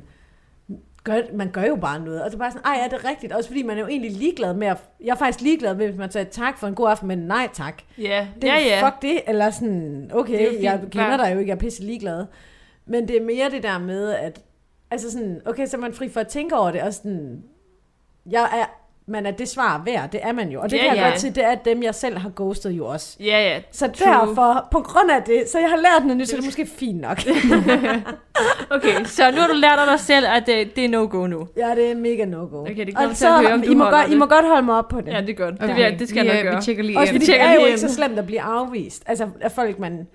gør, 1.06 1.20
man 1.34 1.50
gør 1.50 1.62
jo 1.62 1.76
bare 1.76 2.00
noget. 2.00 2.22
Og 2.22 2.30
det 2.30 2.34
er 2.34 2.38
bare 2.38 2.50
sådan, 2.50 2.64
ej, 2.66 2.80
er 2.84 2.88
det 2.88 3.04
rigtigt? 3.04 3.32
Også 3.32 3.48
fordi 3.48 3.62
man 3.62 3.76
er 3.76 3.80
jo 3.80 3.86
egentlig 3.86 4.10
ligeglad 4.10 4.54
med, 4.54 4.66
at, 4.66 4.76
jeg 5.04 5.10
er 5.10 5.16
faktisk 5.16 5.40
ligeglad 5.40 5.74
med, 5.74 5.86
hvis 5.86 5.98
man 5.98 6.10
siger 6.10 6.24
tak 6.24 6.58
for 6.58 6.66
en 6.66 6.74
god 6.74 6.88
aften, 6.90 7.08
men 7.08 7.18
nej 7.18 7.48
tak. 7.52 7.82
Ja, 7.98 8.28
Det, 8.42 8.48
ja, 8.48 8.58
ja. 8.58 8.86
Fuck 8.86 9.02
det, 9.02 9.20
eller 9.26 9.50
sådan, 9.50 10.10
okay, 10.14 10.50
fint. 10.50 10.62
jeg 10.62 10.80
kender 10.90 11.16
dig 11.16 11.32
jo 11.34 11.38
ikke, 11.38 11.48
jeg 11.48 11.54
er 11.54 11.60
pisse 11.60 11.82
ligeglad. 11.82 12.26
Men 12.86 13.08
det 13.08 13.16
er 13.16 13.24
mere 13.24 13.50
det 13.50 13.62
der 13.62 13.78
med, 13.78 14.10
at, 14.10 14.40
altså 14.90 15.10
sådan, 15.12 15.40
okay, 15.44 15.66
så 15.66 15.76
er 15.76 15.80
man 15.80 15.92
fri 15.92 16.08
for 16.08 16.20
at 16.20 16.28
tænke 16.28 16.56
over 16.56 16.70
det, 16.70 16.82
og 16.82 16.94
sådan, 16.94 17.42
jeg 18.30 18.42
er, 18.42 18.75
man 19.08 19.26
er 19.26 19.30
det 19.30 19.48
svar 19.48 19.82
værd, 19.84 20.10
det 20.10 20.20
er 20.22 20.32
man 20.32 20.48
jo. 20.48 20.60
Og 20.60 20.70
det 20.70 20.76
Ja, 20.76 20.82
kan 20.82 20.90
jeg 20.96 21.02
ja. 21.02 21.08
godt 21.08 21.20
se, 21.20 21.30
det 21.30 21.44
er 21.44 21.54
dem, 21.54 21.82
jeg 21.82 21.94
selv 21.94 22.18
har 22.18 22.30
ghostet 22.36 22.70
jo 22.70 22.86
også. 22.86 23.16
Ja, 23.20 23.24
ja. 23.54 23.60
Så 23.72 23.88
True. 23.88 24.12
derfor, 24.12 24.68
på 24.70 24.80
grund 24.80 25.10
af 25.10 25.22
det, 25.22 25.44
så 25.52 25.58
jeg 25.58 25.68
har 25.68 25.76
lært 25.76 26.02
noget 26.02 26.16
nyt, 26.16 26.28
så 26.28 26.36
det 26.36 26.42
er 26.42 26.46
måske 26.46 26.66
fint 26.66 27.00
nok. 27.00 27.18
Okay, 28.70 29.04
så 29.04 29.30
nu 29.30 29.36
har 29.40 29.46
du 29.48 29.54
lært 29.54 29.78
af 29.78 29.86
dig 29.90 30.00
selv, 30.00 30.26
at 30.28 30.46
det, 30.46 30.76
det 30.76 30.84
er 30.84 30.88
no-go 30.88 31.26
nu. 31.26 31.48
ja, 31.56 31.74
det 31.76 31.90
er 31.90 31.94
mega 31.94 32.24
no-go. 32.24 32.60
Okay, 32.60 32.86
det 32.86 32.96
kommer 32.96 33.14
til 33.14 33.24
at 33.26 33.40
høre, 33.40 33.52
om 33.52 33.62
du 33.62 33.70
I 33.70 33.74
må, 33.74 33.84
godt, 33.84 34.06
I 34.06 34.10
det. 34.10 34.18
må 34.18 34.26
godt 34.26 34.46
holde 34.46 34.62
mig 34.62 34.74
op 34.74 34.88
på 34.88 35.00
det. 35.00 35.12
Ja, 35.12 35.20
det 35.20 35.30
er 35.30 35.34
godt. 35.34 35.54
Okay. 35.54 35.66
Det, 35.68 35.76
vil 35.76 35.82
jeg, 35.82 35.98
det 35.98 36.08
skal 36.08 36.22
vi, 36.24 36.28
jeg 36.28 36.38
øh, 36.38 36.44
nok 36.44 36.50
gøre. 36.52 36.60
Vi 36.60 36.64
tjekker 36.64 36.82
lige 36.84 36.98
Også 36.98 37.12
fordi 37.12 37.26
det 37.26 37.40
er 37.40 37.54
jo 37.54 37.64
ikke 37.66 37.78
så 37.78 37.94
slemt 37.94 38.18
at 38.18 38.26
blive 38.26 38.40
afvist. 38.40 39.02
Altså, 39.06 39.28
at 39.40 39.52
folk, 39.52 39.78
man 39.78 40.06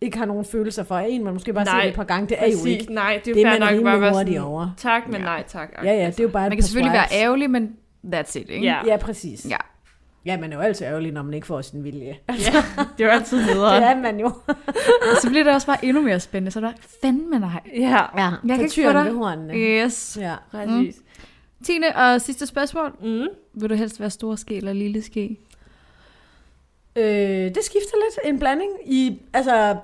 ikke 0.00 0.18
har 0.18 0.24
nogen 0.26 0.44
følelser 0.44 0.84
for. 0.84 0.96
En, 0.96 1.24
man 1.24 1.32
måske 1.32 1.52
bare 1.52 1.64
Nej, 1.64 1.80
det 1.80 1.88
et 1.88 1.94
par 1.94 2.04
gange. 2.04 2.28
Det 2.28 2.36
er 2.40 2.46
jo 2.46 2.50
Præcis. 2.50 2.66
ikke. 2.80 2.94
Nej, 2.94 3.20
det 3.24 3.30
er 3.30 3.32
jo 3.32 3.34
Det 3.34 3.46
er 3.46 3.50
fair 3.50 3.60
man 3.60 3.74
nok 3.74 3.84
bare 3.84 4.00
være 4.00 4.12
hurtigt 4.12 4.36
sådan, 4.36 4.50
over. 4.50 4.68
tak, 4.76 5.08
men 5.08 5.20
nej 5.20 5.44
tak. 5.48 5.68
Ja, 5.84 5.92
ja, 5.92 6.06
det 6.06 6.20
er 6.20 6.22
jo 6.24 6.28
bare 6.28 6.48
Man 6.48 6.56
kan 6.56 6.62
selvfølgelig 6.62 6.92
være 6.92 7.06
ærgerlig, 7.22 7.50
men 7.50 7.70
that's 8.06 8.38
it, 8.38 8.50
ikke? 8.50 8.66
Ja. 8.66 8.80
Ja, 8.86 8.96
præcis. 8.96 9.46
Ja. 9.50 9.56
Ja, 10.26 10.36
man 10.40 10.52
er 10.52 10.56
jo 10.56 10.62
altid 10.62 10.86
ærgerlig, 10.86 11.12
når 11.12 11.22
man 11.22 11.34
ikke 11.34 11.46
får 11.46 11.62
sin 11.62 11.84
vilje. 11.84 12.18
Ja, 12.28 12.34
det 12.98 13.04
er 13.04 13.04
jo 13.04 13.08
altid 13.10 13.46
nederen. 13.46 13.82
det 13.82 13.90
er 13.90 13.96
man 13.96 14.20
jo. 14.20 14.26
Og 15.12 15.16
så 15.22 15.28
bliver 15.28 15.44
det 15.44 15.52
også 15.54 15.66
bare 15.66 15.84
endnu 15.84 16.02
mere 16.02 16.20
spændende. 16.20 16.50
Så 16.50 16.58
er 16.58 16.64
der 16.64 16.72
fandme 17.02 17.38
nej. 17.38 17.60
Ja, 17.76 17.80
Ja, 18.16 18.30
Jeg 18.46 18.56
kan 18.56 18.60
ikke 18.60 18.74
få 18.84 18.92
dig. 18.92 19.12
hornene. 19.12 19.54
Yes. 19.54 20.18
Ja. 20.20 20.34
præcis. 20.50 20.96
Tiende 21.64 21.86
og 21.96 22.20
sidste 22.20 22.46
spørgsmål. 22.46 22.96
Mm. 23.02 23.26
Vil 23.54 23.70
du 23.70 23.74
helst 23.74 24.00
være 24.00 24.10
stor 24.10 24.34
ske 24.36 24.56
eller 24.56 24.72
lille 24.72 25.02
ske? 25.02 25.38
Øh, 26.96 27.04
det 27.54 27.58
skifter 27.62 27.96
lidt. 28.04 28.34
En 28.34 28.38
blanding. 28.38 28.70
I, 28.86 29.22
altså, 29.32 29.76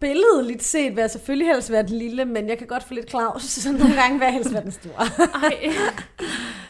billedligt 0.00 0.62
set 0.62 0.90
vil 0.96 1.00
jeg 1.00 1.10
selvfølgelig 1.10 1.48
helst 1.48 1.70
være 1.72 1.82
den 1.82 1.98
lille, 1.98 2.24
men 2.24 2.48
jeg 2.48 2.58
kan 2.58 2.66
godt 2.66 2.82
få 2.82 2.94
lidt 2.94 3.10
Claus, 3.10 3.42
så 3.64 3.72
nogle 3.72 3.94
gange 3.94 4.18
vil 4.18 4.24
jeg 4.24 4.32
helst 4.34 4.52
være 4.52 4.62
den 4.62 4.70
store. 4.72 4.92
Ej, 5.42 5.72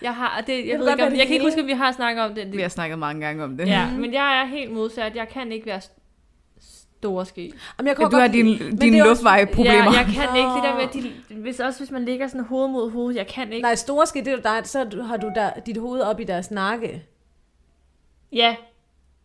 jeg 0.03 0.14
har, 0.14 0.41
det, 0.47 0.53
jeg, 0.53 0.79
vil 0.79 0.79
ved 0.87 0.91
ikke, 0.93 1.05
om, 1.05 1.11
det 1.11 1.18
jeg 1.18 1.26
kan 1.26 1.35
ikke 1.35 1.47
huske, 1.47 1.61
om 1.61 1.66
vi 1.66 1.72
har 1.72 1.93
snakket 1.93 2.24
om 2.24 2.35
det. 2.35 2.53
Vi 2.53 2.62
har 2.62 2.68
snakket 2.68 2.99
mange 2.99 3.26
gange 3.26 3.45
om 3.45 3.57
det. 3.57 3.66
ja, 3.68 3.91
men 3.91 4.12
jeg 4.12 4.41
er 4.41 4.45
helt 4.47 4.72
modsat. 4.72 5.16
Jeg 5.16 5.29
kan 5.29 5.53
ikke 5.53 5.66
være 5.66 5.81
store 7.01 7.26
ske. 7.26 7.53
Jamen, 7.79 7.89
jeg 7.89 7.97
Ja, 8.01 8.07
du 8.07 8.16
har 8.16 8.29
dine 8.29 8.59
din 8.59 8.79
det 8.79 8.95
er 8.99 9.03
også- 9.03 9.09
luftvejproblemer. 9.09 9.72
Ja, 9.74 9.91
jeg 9.91 10.05
kan 10.05 10.37
ikke 10.37 10.49
det 10.51 10.62
der 10.62 10.74
med, 10.76 11.03
de, 11.35 11.41
hvis, 11.43 11.61
også 11.61 11.81
hvis 11.81 11.91
man 11.91 12.05
ligger 12.05 12.29
sådan 12.29 12.45
hoved 12.45 12.68
mod 12.68 12.91
hoved, 12.91 13.14
jeg 13.14 13.26
kan 13.26 13.53
ikke. 13.53 13.62
Nej, 13.62 13.74
store 13.74 14.07
ske, 14.07 14.18
det 14.18 14.29
er 14.29 14.33
jo 14.33 14.41
dig, 14.45 14.61
så 14.64 15.03
har 15.03 15.16
du 15.16 15.31
der, 15.35 15.51
dit 15.66 15.76
hoved 15.76 16.01
op 16.01 16.20
i 16.20 16.24
deres 16.24 16.51
nakke. 16.51 17.03
Ja. 18.33 18.57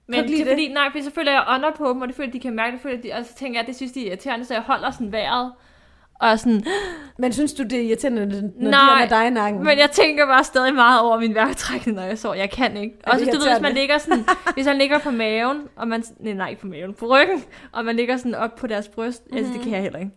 Men 0.08 0.28
det 0.28 0.42
er 0.42 0.46
fordi, 0.46 0.68
nej, 0.68 0.88
fordi 0.92 1.04
så 1.04 1.12
føler 1.12 1.32
jeg 1.32 1.46
ånder 1.48 1.72
på 1.72 1.90
dem, 1.90 2.02
og 2.02 2.08
det 2.08 2.16
føler, 2.16 2.28
at 2.28 2.34
de 2.34 2.40
kan 2.40 2.56
mærke 2.56 2.72
det, 2.72 2.82
føler, 2.82 2.98
at 2.98 3.04
de, 3.04 3.12
og 3.14 3.26
så 3.26 3.36
tænker 3.36 3.60
jeg, 3.60 3.62
at 3.62 3.68
det 3.68 3.76
synes 3.76 3.92
de 3.92 4.02
er 4.02 4.08
irriterende, 4.08 4.46
så 4.46 4.54
jeg 4.54 4.64
holder 4.64 4.92
sådan 4.92 5.12
vejret. 5.12 5.52
Og 6.20 6.30
er 6.30 6.36
sådan, 6.36 6.64
Men 7.20 7.34
synes 7.34 7.54
du, 7.54 7.64
det 7.64 7.74
er 7.74 7.82
irriterende, 7.82 8.26
når 8.26 8.32
de 8.32 8.52
Nej, 8.58 8.96
er 8.96 9.00
med 9.00 9.18
dig 9.18 9.28
i 9.28 9.30
nakken? 9.30 9.64
men 9.64 9.78
jeg 9.80 9.92
tænker 9.92 10.26
bare 10.26 10.44
stadig 10.44 10.74
meget 10.74 11.02
over 11.02 11.20
min 11.20 11.36
vejrtrækning, 11.36 11.98
når 11.98 12.04
jeg 12.04 12.18
sover. 12.18 12.36
Jeg 12.36 12.50
kan 12.50 12.78
ikke. 12.78 12.96
Er 13.04 13.12
Og 13.12 13.20
så 13.20 13.26
du 13.26 13.32
ved, 13.32 13.52
hvis 13.52 13.62
man 13.62 13.74
ligger 13.74 13.98
sådan, 13.98 14.26
hvis 14.56 14.66
man 14.66 14.78
ligger 14.78 15.00
på 15.00 15.12
maven, 15.12 15.68
og 15.76 15.88
man, 15.88 16.04
nej, 16.20 16.34
nej, 16.34 16.50
ikke 16.50 16.62
på 16.62 16.68
maven, 16.68 16.94
på 16.94 17.06
ryggen, 17.06 17.44
og 17.72 17.86
man 17.86 17.96
ligger 17.96 18.18
sådan 18.18 18.36
op 18.36 18.56
på 18.56 18.68
deres 18.68 18.88
bryst, 18.88 19.24
mm-hmm. 19.26 19.38
altså 19.38 19.54
det 19.54 19.62
kan 19.62 19.72
jeg 19.72 19.82
heller 19.82 20.00
ikke. 20.00 20.12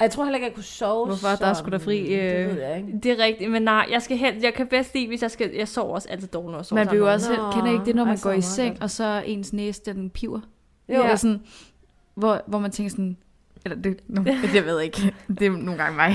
Jeg 0.00 0.10
tror 0.10 0.24
heller 0.24 0.36
ikke, 0.36 0.46
jeg 0.46 0.54
kunne 0.54 0.64
sove 0.64 1.06
Hvorfor? 1.06 1.28
Der 1.28 1.46
er 1.46 1.54
sgu 1.54 1.70
da 1.70 1.76
fri, 1.76 1.98
Det 1.98 2.10
øh, 2.10 2.48
ved 2.56 2.62
jeg 2.62 2.76
ikke. 2.76 2.98
Det 3.02 3.12
er 3.20 3.24
rigtigt, 3.24 3.50
men 3.50 3.62
nej, 3.62 3.86
jeg 3.90 4.02
skal 4.02 4.16
helst, 4.16 4.44
jeg 4.44 4.54
kan 4.54 4.66
bedst 4.66 4.94
lide, 4.94 5.06
hvis 5.08 5.22
jeg 5.22 5.30
skal, 5.30 5.50
jeg 5.54 5.68
sover 5.68 5.94
også 5.94 6.08
altid 6.08 6.28
dårligt, 6.28 6.50
når 6.50 6.58
jeg 6.58 6.64
sover 6.66 6.84
Man 6.84 6.90
vil 6.92 6.98
jo 6.98 7.18
sammen 7.18 7.40
også, 7.40 7.56
kender 7.58 7.70
I 7.70 7.72
ikke 7.72 7.84
det, 7.84 7.94
når 7.96 8.04
man 8.04 8.16
så 8.18 8.24
går 8.24 8.30
i 8.30 8.34
meget 8.34 8.44
seng, 8.44 8.70
godt. 8.74 8.82
og 8.82 8.90
så 8.90 9.22
ens 9.26 9.52
næse, 9.52 9.82
den 9.84 10.10
piver? 10.10 10.40
Jo. 10.88 10.94
Eller 11.02 11.16
sådan, 11.16 11.40
hvor, 12.14 12.42
hvor 12.46 12.58
man 12.58 12.70
tænker 12.70 12.90
sådan, 12.90 13.16
eller 13.64 13.76
det, 13.82 14.00
no, 14.08 14.22
jeg 14.54 14.64
ved 14.64 14.80
ikke, 14.80 15.14
det 15.28 15.42
er 15.46 15.50
nogle 15.50 15.82
gange 15.82 15.96
mig. 15.96 16.14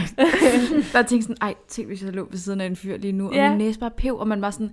der 0.94 1.02
tænker 1.04 1.22
sådan, 1.24 1.38
ej, 1.42 1.54
tænk 1.68 1.88
hvis 1.88 2.04
jeg 2.04 2.14
lå 2.14 2.28
ved 2.32 2.38
siden 2.38 2.62
af 2.62 2.66
en 2.66 2.76
fyr 2.76 2.98
lige 2.98 3.12
nu, 3.14 3.28
og 3.28 3.34
Ja. 3.36 3.50
min 3.50 3.58
næse 3.58 3.80
bare 3.80 3.92
pev, 3.98 4.18
og 4.18 4.28
man 4.28 4.42
var 4.42 4.52
sådan, 4.52 4.72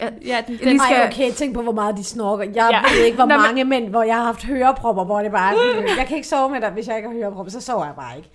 Ja, 0.00 0.04
ja 0.04 0.10
den, 0.46 0.54
Jeg 0.54 0.66
lige 0.66 0.80
skal- 0.80 0.96
Ej, 0.96 1.08
okay, 1.12 1.32
tænk 1.32 1.54
på, 1.54 1.62
hvor 1.62 1.72
meget 1.72 1.96
de 1.96 2.04
snorker. 2.04 2.44
Jeg 2.54 2.68
Ja. 2.72 2.94
ved 2.96 3.04
ikke, 3.04 3.16
hvor 3.16 3.24
Nå, 3.34 3.34
men- 3.34 3.42
mange 3.42 3.64
mænd, 3.64 3.88
hvor 3.88 4.02
jeg 4.02 4.16
har 4.16 4.24
haft 4.24 4.44
hørepropper, 4.44 5.04
hvor 5.04 5.18
det 5.20 5.32
bare 5.32 5.52
er 5.54 5.94
jeg 5.98 6.06
kan 6.06 6.16
ikke 6.16 6.28
sove 6.28 6.50
med 6.50 6.60
dig, 6.60 6.70
hvis 6.70 6.88
jeg 6.88 6.96
ikke 6.96 7.08
har 7.08 7.16
hørepropper, 7.16 7.52
så 7.52 7.60
sover 7.60 7.84
jeg 7.84 7.94
bare 7.96 8.16
ikke. 8.16 8.30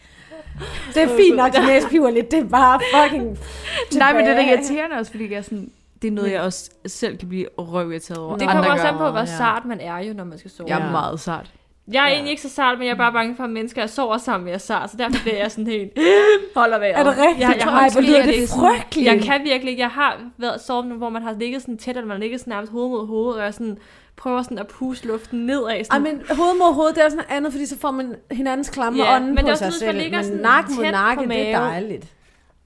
Det 0.93 1.03
er 1.03 1.07
fint 1.07 1.36
nok, 1.36 1.55
at 1.57 1.64
næse 1.68 1.88
piver 1.89 2.09
lidt, 2.09 2.32
det 2.32 2.39
er 2.39 2.43
bare 2.49 2.80
fucking 2.95 3.38
nej, 3.95 4.14
men 4.14 4.26
det 4.26 4.32
er 4.32 4.36
da 4.36 4.41
irriterende 4.51 4.95
også, 4.95 5.12
fordi 5.12 5.32
jeg 5.32 5.38
er 5.38 5.41
sådan, 5.41 5.72
det 6.01 6.07
er 6.07 6.12
noget, 6.12 6.32
jeg 6.32 6.41
også 6.41 6.70
selv 6.88 7.18
kan 7.18 7.30
blive 7.30 7.45
røvirriteret 7.57 8.20
over. 8.20 8.34
det 8.38 8.41
Andre 8.41 8.53
kommer 8.55 8.72
også 8.72 8.88
an 8.88 8.97
på, 8.97 9.09
hvor 9.09 9.20
Ja. 9.20 9.26
sart 9.26 9.66
man 9.66 9.80
er 9.80 9.97
jo, 9.99 10.14
når 10.14 10.24
man 10.24 10.38
skal 10.39 10.51
sove. 10.51 10.70
Jeg 10.70 10.80
er 10.80 10.86
Ja. 10.86 10.91
meget 10.91 11.20
sart. 11.20 11.51
Jeg 11.91 12.03
er 12.03 12.07
Ja. 12.07 12.13
egentlig 12.13 12.29
ikke 12.29 12.41
så 12.41 12.49
sart, 12.49 12.77
men 12.77 12.87
jeg 12.87 12.93
er 12.93 12.97
bare 12.97 13.11
bange 13.13 13.35
for, 13.35 13.43
at 13.43 13.49
mennesker, 13.49 13.81
jeg 13.81 13.89
sover 13.89 14.17
sammen 14.17 14.45
med, 14.45 14.53
er 14.53 14.57
sart, 14.57 14.91
så 14.91 14.97
derfor 14.97 15.21
bliver 15.23 15.37
jeg 15.37 15.51
sådan 15.51 15.67
helt, 15.67 15.91
holder 16.55 16.79
vejret. 16.79 16.99
Er 16.99 17.03
det 17.03 17.17
rigtigt? 17.17 17.39
Jeg, 17.39 17.55
jeg, 17.59 17.67
Ej, 17.67 17.71
har 17.81 17.91
hvor 17.91 18.01
lyder 18.01 18.25
det 18.25 18.49
frygteligt. 18.49 19.07
Jeg 19.07 19.21
kan 19.21 19.41
virkelig. 19.43 19.77
Jeg 19.77 19.89
har 19.89 20.19
været 20.37 20.61
sovet, 20.61 20.85
nu, 20.87 20.95
hvor 20.95 21.09
man 21.09 21.21
har 21.21 21.33
ligget 21.39 21.61
sådan 21.61 21.77
tæt, 21.77 21.95
eller 21.97 22.07
man 22.07 22.15
har 22.17 22.21
ligget 22.21 22.39
sådan 22.39 22.51
nærmest 22.51 22.71
hoved 22.71 22.89
mod 22.89 23.07
hoved, 23.07 23.33
og 23.35 23.43
jeg 23.43 23.53
sådan 23.53 23.77
prøver 24.17 24.41
sådan 24.41 24.59
at 24.59 24.67
puste 24.67 25.07
luften 25.07 25.39
nedad. 25.45 25.67
Ej, 25.69 25.83
Sådan. 25.83 26.01
men 26.03 26.21
hoved 26.37 26.57
mod 26.57 26.73
hoved, 26.73 26.93
det 26.93 27.03
er 27.05 27.09
sådan 27.09 27.25
andet, 27.29 27.51
fordi 27.51 27.65
så 27.65 27.77
får 27.77 27.91
man 27.91 28.15
hinandens 28.31 28.69
klamme 28.69 29.03
Ja, 29.03 29.15
ånden 29.15 29.29
men 29.29 29.37
det 29.37 29.43
er 29.43 29.45
på 29.45 29.51
også 29.51 29.63
sig 29.63 29.73
sådan, 29.73 29.93
selv. 30.01 30.11
Men 30.11 30.23
sådan 30.23 30.37
nakke 30.39 30.73
mod 30.75 30.83
nakke, 30.83 31.23
på 31.23 31.29
det 31.31 31.49
er 31.49 31.59
dejligt. 31.59 32.05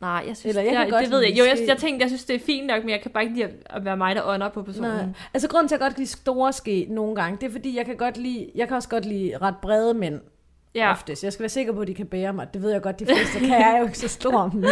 Nej, 0.05 0.23
jeg 0.27 0.37
synes, 0.37 0.57
Eller 0.57 0.71
jeg 0.71 0.83
er- 0.85 0.89
godt 0.89 1.03
det 1.03 1.11
ved 1.11 1.19
jeg. 1.19 1.39
Jo, 1.39 1.43
jeg, 1.43 1.57
jeg 1.67 1.77
tænkte, 1.77 2.03
jeg 2.03 2.09
synes, 2.09 2.25
det 2.25 2.35
er 2.35 2.39
fint 2.39 2.67
nok, 2.67 2.83
men 2.83 2.89
jeg 2.89 3.01
kan 3.01 3.11
bare 3.11 3.23
ikke 3.23 3.35
lide 3.35 3.45
at- 3.45 3.53
at 3.69 3.85
være 3.85 3.97
mig, 3.97 4.15
der 4.15 4.21
ånder 4.25 4.49
på 4.49 4.61
personen. 4.63 4.91
Nej. 4.91 5.05
Altså 5.33 5.49
grunden 5.49 5.67
til, 5.67 5.75
at 5.75 5.79
jeg 5.79 5.85
godt 5.85 5.93
kan 5.95 6.01
lide 6.01 6.09
store 6.11 6.53
ske 6.53 6.87
nogle 6.89 7.15
gange, 7.15 7.37
det 7.41 7.47
er 7.47 7.51
fordi, 7.51 7.77
jeg 7.77 7.85
kan 7.85 7.95
godt 7.97 8.17
lide, 8.17 8.51
jeg 8.55 8.67
kan 8.67 8.77
også 8.77 8.89
godt 8.89 9.05
lide 9.05 9.37
ret 9.41 9.55
brede 9.61 9.93
mænd. 9.93 10.19
Ja. 10.75 10.91
Oftest. 10.91 11.23
Jeg 11.23 11.33
skal 11.33 11.43
være 11.43 11.49
sikker 11.49 11.73
på, 11.73 11.79
at 11.79 11.87
de 11.87 11.93
kan 11.93 12.05
bære 12.05 12.33
mig. 12.33 12.47
Det 12.53 12.61
ved 12.61 12.71
jeg 12.71 12.81
godt, 12.81 12.99
de 12.99 13.05
fleste 13.05 13.39
kan. 13.39 13.49
Jeg 13.49 13.73
er 13.73 13.77
jo 13.79 13.85
ikke 13.85 13.97
så 13.97 14.07
stor. 14.07 14.51
Men, 14.53 14.65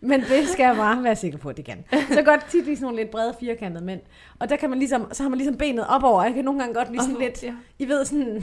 men 0.00 0.20
det 0.20 0.48
skal 0.48 0.64
jeg 0.64 0.76
bare 0.76 1.04
være 1.04 1.16
sikker 1.16 1.38
på, 1.38 1.48
at 1.48 1.56
de 1.56 1.62
kan. 1.62 1.84
Så 2.12 2.22
godt 2.22 2.44
tit 2.50 2.64
lide 2.64 2.76
sådan 2.76 2.84
nogle 2.84 2.98
lidt 2.98 3.10
brede, 3.10 3.34
firkantede 3.40 3.84
mænd. 3.84 4.00
Og 4.38 4.48
der 4.48 4.56
kan 4.56 4.70
man 4.70 4.78
ligesom, 4.78 5.08
så 5.12 5.22
har 5.22 5.30
man 5.30 5.38
ligesom 5.38 5.56
benet 5.56 5.86
op 5.88 6.02
over. 6.04 6.24
Jeg 6.24 6.34
kan 6.34 6.44
nogle 6.44 6.60
gange 6.60 6.74
godt 6.74 6.90
lide 6.90 7.02
sådan 7.02 7.16
Åh, 7.16 7.22
lidt, 7.22 7.42
ja. 7.42 7.52
I 7.78 7.88
ved 7.88 8.04
sådan, 8.04 8.26
Det 8.26 8.42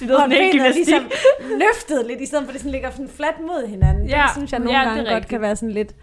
helt 0.00 0.10
benet 0.10 0.52
gymnastik. 0.52 0.86
ligesom 0.86 1.10
løftet 1.50 2.06
lidt, 2.06 2.20
i 2.20 2.26
stedet 2.26 2.44
for 2.44 2.48
at 2.48 2.52
det 2.52 2.60
sådan 2.60 2.72
ligger 2.72 2.90
sådan 2.90 3.08
fladt 3.08 3.40
mod 3.40 3.66
hinanden. 3.68 4.06
Ja, 4.08 4.22
Det 4.26 4.30
synes 4.36 4.52
jeg 4.52 4.60
nogle 4.60 4.78
ja, 4.78 4.84
gange 4.84 5.10
godt 5.12 5.28
kan 5.28 5.40
være 5.40 5.56
sådan 5.56 5.72
lidt, 5.72 5.94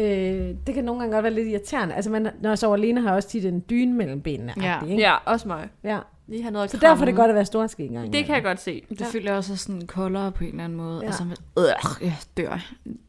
øh, 0.00 0.06
det 0.66 0.74
kan 0.74 0.84
nogle 0.84 1.00
gange 1.00 1.14
godt 1.14 1.22
være 1.22 1.32
lidt 1.34 1.48
irriterende. 1.48 1.94
Altså 1.94 2.10
man, 2.10 2.28
når 2.40 2.50
jeg 2.50 2.58
sover 2.58 2.76
alene, 2.76 3.00
har 3.00 3.08
jeg 3.08 3.16
også 3.16 3.28
tit 3.28 3.44
en 3.44 3.64
dyne 3.70 3.92
mellem 3.94 4.20
benene. 4.22 4.52
Ja. 4.62 4.78
Ikke? 4.82 5.02
Ja, 5.02 5.14
også 5.24 5.48
mig. 5.48 5.68
ja. 5.84 5.98
Lige 6.28 6.42
have 6.42 6.52
noget 6.52 6.64
at 6.64 6.70
Så 6.70 6.76
derfor 6.76 7.02
er 7.02 7.06
det 7.06 7.16
godt 7.16 7.28
at 7.28 7.34
være 7.34 7.44
storske 7.44 7.82
engang. 7.84 8.12
Det 8.12 8.24
kan 8.26 8.34
jeg 8.34 8.42
godt 8.42 8.60
se. 8.60 8.82
Det 8.98 9.06
føler 9.06 9.30
jeg 9.30 9.38
også 9.38 9.52
er 9.52 9.56
sådan 9.56 9.86
koldere 9.86 10.32
på 10.32 10.44
en 10.44 10.50
eller 10.50 10.64
anden 10.64 10.78
måde. 10.78 10.96
Ja. 10.96 11.00
Ja. 11.00 11.06
Altså, 11.06 11.24
man, 11.24 11.36
øh, 11.58 11.64
jeg 12.00 12.16
dør. 12.36 12.60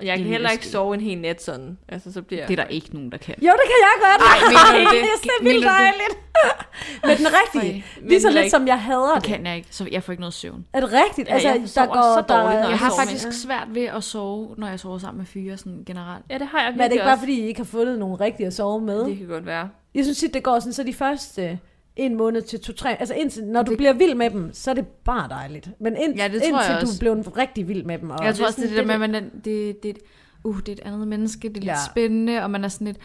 Jeg 0.01 0.17
kan 0.17 0.25
heller 0.27 0.49
ikke 0.49 0.67
sove 0.67 0.93
en 0.93 1.01
hel 1.01 1.17
nat 1.17 1.43
sådan. 1.43 1.77
Altså, 1.89 2.13
så 2.13 2.21
bliver 2.21 2.45
Det 2.45 2.59
er 2.59 2.63
der 2.63 2.69
ikke 2.69 2.93
nogen, 2.93 3.11
der 3.11 3.17
kan. 3.17 3.35
Jo, 3.41 3.51
det 3.51 3.67
kan 3.71 3.79
jeg 3.87 3.95
godt. 3.99 4.21
Ej, 4.21 4.37
mener 4.49 4.91
det? 4.91 5.01
det 5.23 5.29
er 5.39 5.43
vildt 5.43 5.65
dejligt. 5.65 6.13
Men 7.05 7.17
den 7.17 7.27
rigtige. 7.55 7.85
Lige 8.01 8.21
så 8.21 8.29
lidt 8.29 8.51
som 8.51 8.67
jeg 8.67 8.81
hader 8.81 9.13
Det 9.13 9.23
det. 9.23 9.23
kan 9.23 9.45
jeg 9.45 9.55
ikke, 9.55 9.67
så 9.71 9.87
jeg 9.91 10.03
får 10.03 10.13
ikke 10.13 10.21
noget 10.21 10.33
søvn. 10.33 10.65
Er 10.73 10.79
det 10.79 10.89
rigtigt? 10.93 11.27
Ja, 11.27 11.33
Altså, 11.33 11.47
jeg 11.47 11.61
der 11.75 11.85
går, 11.93 12.01
så 12.01 12.21
dårligt, 12.21 12.29
når 12.29 12.51
der, 12.51 12.59
jeg 12.59 12.69
Jeg 12.69 12.77
har 12.79 12.93
faktisk 12.99 13.31
svært 13.41 13.67
ved 13.69 13.83
at 13.85 14.03
sove, 14.03 14.55
når 14.57 14.67
jeg 14.67 14.79
sover 14.79 14.97
sammen 14.97 15.17
med 15.17 15.25
fyre 15.25 15.57
sådan 15.57 15.83
generelt. 15.85 16.25
Ja, 16.29 16.37
det 16.37 16.47
har 16.47 16.63
jeg 16.63 16.71
Men 16.71 16.81
er 16.81 16.83
det 16.83 16.91
virkelig 16.91 16.95
ikke 16.95 17.05
bare, 17.09 17.19
fordi 17.19 17.33
I 17.41 17.47
ikke 17.47 17.59
har 17.59 17.65
fundet 17.65 17.99
nogen 17.99 18.21
rigtige 18.21 18.47
at 18.47 18.53
sove 18.53 18.81
med? 18.81 19.05
Det 19.05 19.17
kan 19.17 19.27
godt 19.27 19.45
være. 19.45 19.69
Jeg 19.95 20.03
synes 20.03 20.17
tit, 20.17 20.33
det 20.33 20.43
går 20.43 20.59
sådan, 20.59 20.73
så 20.73 20.83
de 20.83 20.93
første 20.93 21.59
en 21.97 22.15
måned 22.15 22.41
til 22.41 22.59
to-tre, 22.59 22.95
altså 22.99 23.13
indtil, 23.13 23.43
når 23.43 23.61
du 23.63 23.69
Det- 23.71 23.77
bliver 23.77 23.93
vild 23.93 24.15
med 24.15 24.29
dem, 24.29 24.49
så 24.53 24.69
er 24.69 24.75
det 24.75 24.87
bare 24.87 25.29
dejligt. 25.29 25.69
Men 25.79 25.95
ind, 25.97 26.15
Ja, 26.15 26.23
det 26.27 26.41
tror 26.41 26.59
indtil 26.59 26.71
jeg 26.73 26.81
du 26.81 26.87
blev 26.99 27.13
rigtig 27.37 27.67
vild 27.67 27.83
med 27.83 27.97
dem. 27.97 28.09
Og 28.09 28.25
Jeg 28.25 28.35
tror 28.35 28.45
også, 28.45 28.61
det 28.61 28.65
er 28.65 28.69
det 28.69 28.77
der 28.77 28.85
med, 28.85 28.93
at 28.93 28.99
man 28.99 29.15
er, 29.15 29.21
det, 29.45 29.83
det, 29.83 29.97
uh, 30.43 30.57
det 30.59 30.69
er 30.69 30.73
et 30.73 30.79
andet 30.85 31.07
menneske, 31.07 31.47
det 31.49 31.57
er 31.57 31.61
lidt 31.61 31.65
Ja. 31.65 31.75
spændende, 31.91 32.43
og 32.43 32.51
man 32.51 32.63
er 32.63 32.67
sådan 32.67 32.87
lidt, 32.87 32.97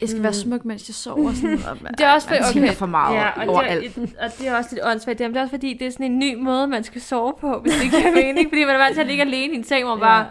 jeg 0.00 0.08
skal 0.08 0.18
mm. 0.18 0.22
være 0.24 0.32
smuk, 0.32 0.64
mens 0.64 0.88
jeg 0.88 0.94
sover. 0.94 1.32
Sådan, 1.34 1.58
og 1.70 1.76
man, 1.82 1.92
Det 1.92 2.00
er 2.06 2.12
også 2.12 2.28
man 2.30 2.44
for, 2.44 2.52
tænker 2.52 2.68
okay. 2.68 2.76
for 2.78 2.86
meget 2.86 3.14
ja, 3.16 3.22
ja, 3.24 3.42
og, 3.42 3.48
overalt. 3.54 3.94
det, 3.96 4.02
er, 4.18 4.24
og 4.24 4.30
det 4.38 4.48
er 4.48 4.56
også 4.56 4.70
lidt 4.72 4.84
åndssvagt. 4.86 5.18
Det 5.18 5.36
er 5.36 5.40
også 5.40 5.50
fordi, 5.50 5.74
det 5.74 5.86
er 5.86 5.90
sådan 5.90 6.06
en 6.12 6.18
ny 6.18 6.34
måde, 6.34 6.66
man 6.66 6.84
skal 6.84 7.00
sove 7.00 7.32
på, 7.40 7.58
hvis 7.60 7.72
det 7.72 7.90
giver 7.90 8.14
mening. 8.22 8.48
Fordi 8.50 8.64
man 8.64 8.74
er 8.74 8.78
vant 8.78 8.94
til 8.94 9.00
at 9.00 9.06
ligge 9.06 9.22
alene 9.22 9.52
i 9.54 9.56
en 9.56 9.64
seng, 9.64 9.84
hvor 9.84 9.94
man 9.94 10.04
Ja. 10.08 10.08
bare 10.14 10.26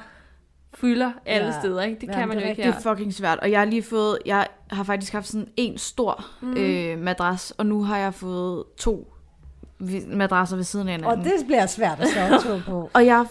fylder 0.81 1.11
alle 1.25 1.47
Ja. 1.47 1.59
steder. 1.59 1.81
Ikke? 1.81 2.01
Det 2.01 2.07
Ja, 2.07 2.13
kan 2.13 2.27
man 2.27 2.37
det 2.37 2.43
jo 2.43 2.49
ikke 2.49 2.63
Det 2.63 2.69
er 2.75 2.79
fucking 2.79 3.13
svært, 3.13 3.39
og 3.39 3.51
jeg 3.51 3.59
har 3.59 3.65
lige 3.65 3.83
fået, 3.83 4.17
jeg 4.25 4.47
har 4.71 4.83
faktisk 4.83 5.13
haft 5.13 5.27
sådan 5.27 5.47
en 5.57 5.77
stor 5.77 6.25
mm. 6.41 6.53
øh, 6.57 6.99
madras, 6.99 7.53
og 7.57 7.65
nu 7.65 7.83
har 7.83 7.97
jeg 7.97 8.13
fået 8.13 8.63
to 8.77 9.13
madrasser 10.07 10.55
ved 10.55 10.63
siden 10.63 10.87
af 10.89 10.93
Og 10.93 10.99
hinanden. 10.99 11.25
det 11.25 11.45
bliver 11.45 11.65
svært 11.65 11.99
at 11.99 12.07
sove 12.09 12.57
to 12.57 12.61
på. 12.71 12.89
Og 12.93 13.05
jeg 13.05 13.25